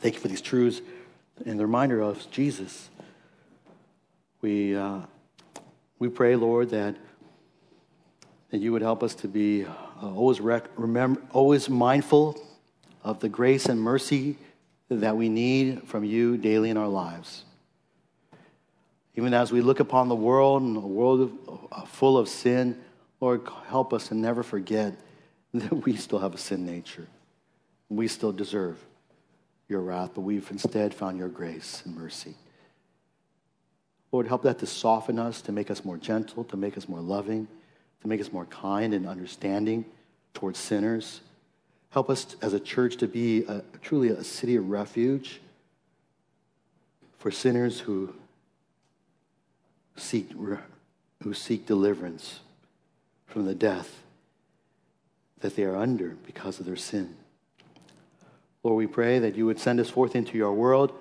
thank 0.00 0.14
you 0.14 0.20
for 0.20 0.28
these 0.28 0.40
truths 0.40 0.80
and 1.44 1.58
the 1.58 1.66
reminder 1.66 2.00
of 2.00 2.30
Jesus. 2.30 2.90
We, 4.40 4.76
uh, 4.76 5.00
we 5.98 6.08
pray, 6.08 6.36
Lord, 6.36 6.70
that, 6.70 6.96
that 8.50 8.58
you 8.58 8.72
would 8.72 8.82
help 8.82 9.02
us 9.02 9.14
to 9.16 9.28
be 9.28 9.64
uh, 9.64 9.72
always, 10.02 10.40
rec- 10.40 10.68
remember, 10.76 11.20
always 11.32 11.68
mindful 11.68 12.40
of 13.02 13.20
the 13.20 13.28
grace 13.28 13.66
and 13.66 13.80
mercy 13.80 14.36
that 14.90 15.16
we 15.16 15.28
need 15.28 15.82
from 15.88 16.04
you 16.04 16.36
daily 16.36 16.70
in 16.70 16.76
our 16.76 16.88
lives. 16.88 17.44
Even 19.16 19.34
as 19.34 19.52
we 19.52 19.60
look 19.60 19.80
upon 19.80 20.08
the 20.08 20.14
world 20.14 20.62
and 20.62 20.76
a 20.76 20.80
world 20.80 21.38
uh, 21.72 21.84
full 21.84 22.18
of 22.18 22.28
sin, 22.28 22.80
Lord, 23.20 23.48
help 23.66 23.92
us 23.92 24.08
to 24.08 24.14
never 24.14 24.42
forget 24.42 24.94
that 25.54 25.72
we 25.72 25.96
still 25.96 26.18
have 26.18 26.34
a 26.34 26.38
sin 26.38 26.66
nature. 26.66 27.06
We 27.88 28.08
still 28.08 28.32
deserve 28.32 28.78
your 29.68 29.80
wrath, 29.80 30.10
but 30.14 30.20
we've 30.22 30.50
instead 30.50 30.94
found 30.94 31.18
your 31.18 31.28
grace 31.28 31.82
and 31.84 31.96
mercy. 31.96 32.34
Lord, 34.12 34.28
help 34.28 34.42
that 34.42 34.58
to 34.60 34.66
soften 34.66 35.18
us, 35.18 35.42
to 35.42 35.52
make 35.52 35.70
us 35.70 35.84
more 35.84 35.96
gentle, 35.96 36.44
to 36.44 36.56
make 36.56 36.76
us 36.76 36.88
more 36.88 37.00
loving, 37.00 37.48
to 38.02 38.08
make 38.08 38.20
us 38.20 38.32
more 38.32 38.44
kind 38.44 38.94
and 38.94 39.08
understanding 39.08 39.84
towards 40.34 40.58
sinners. 40.58 41.20
Help 41.90 42.10
us 42.10 42.36
as 42.42 42.52
a 42.52 42.60
church 42.60 42.96
to 42.98 43.08
be 43.08 43.44
a, 43.44 43.62
truly 43.82 44.08
a 44.08 44.22
city 44.22 44.56
of 44.56 44.68
refuge 44.68 45.40
for 47.18 47.30
sinners 47.30 47.80
who 47.80 48.14
seek, 49.96 50.30
who 51.22 51.34
seek 51.34 51.66
deliverance 51.66 52.40
from 53.26 53.46
the 53.46 53.54
death 53.54 54.02
that 55.40 55.56
they 55.56 55.64
are 55.64 55.76
under 55.76 56.10
because 56.26 56.60
of 56.60 56.66
their 56.66 56.76
sin. 56.76 57.16
Lord, 58.64 58.78
we 58.78 58.86
pray 58.86 59.18
that 59.18 59.36
you 59.36 59.44
would 59.44 59.60
send 59.60 59.78
us 59.78 59.90
forth 59.90 60.16
into 60.16 60.38
your 60.38 60.52
world 60.54 60.92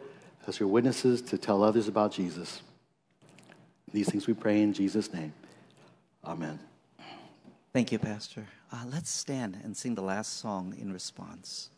as 0.45 0.59
your 0.59 0.67
witnesses 0.67 1.21
to 1.23 1.37
tell 1.37 1.63
others 1.63 1.87
about 1.87 2.11
Jesus. 2.11 2.61
These 3.93 4.09
things 4.09 4.27
we 4.27 4.33
pray 4.33 4.61
in 4.61 4.73
Jesus' 4.73 5.13
name. 5.13 5.33
Amen. 6.25 6.59
Thank 7.71 7.91
you, 7.91 7.99
Pastor. 7.99 8.45
Uh, 8.71 8.83
let's 8.91 9.09
stand 9.09 9.57
and 9.63 9.77
sing 9.77 9.95
the 9.95 10.01
last 10.01 10.39
song 10.39 10.75
in 10.77 10.91
response. 10.91 11.69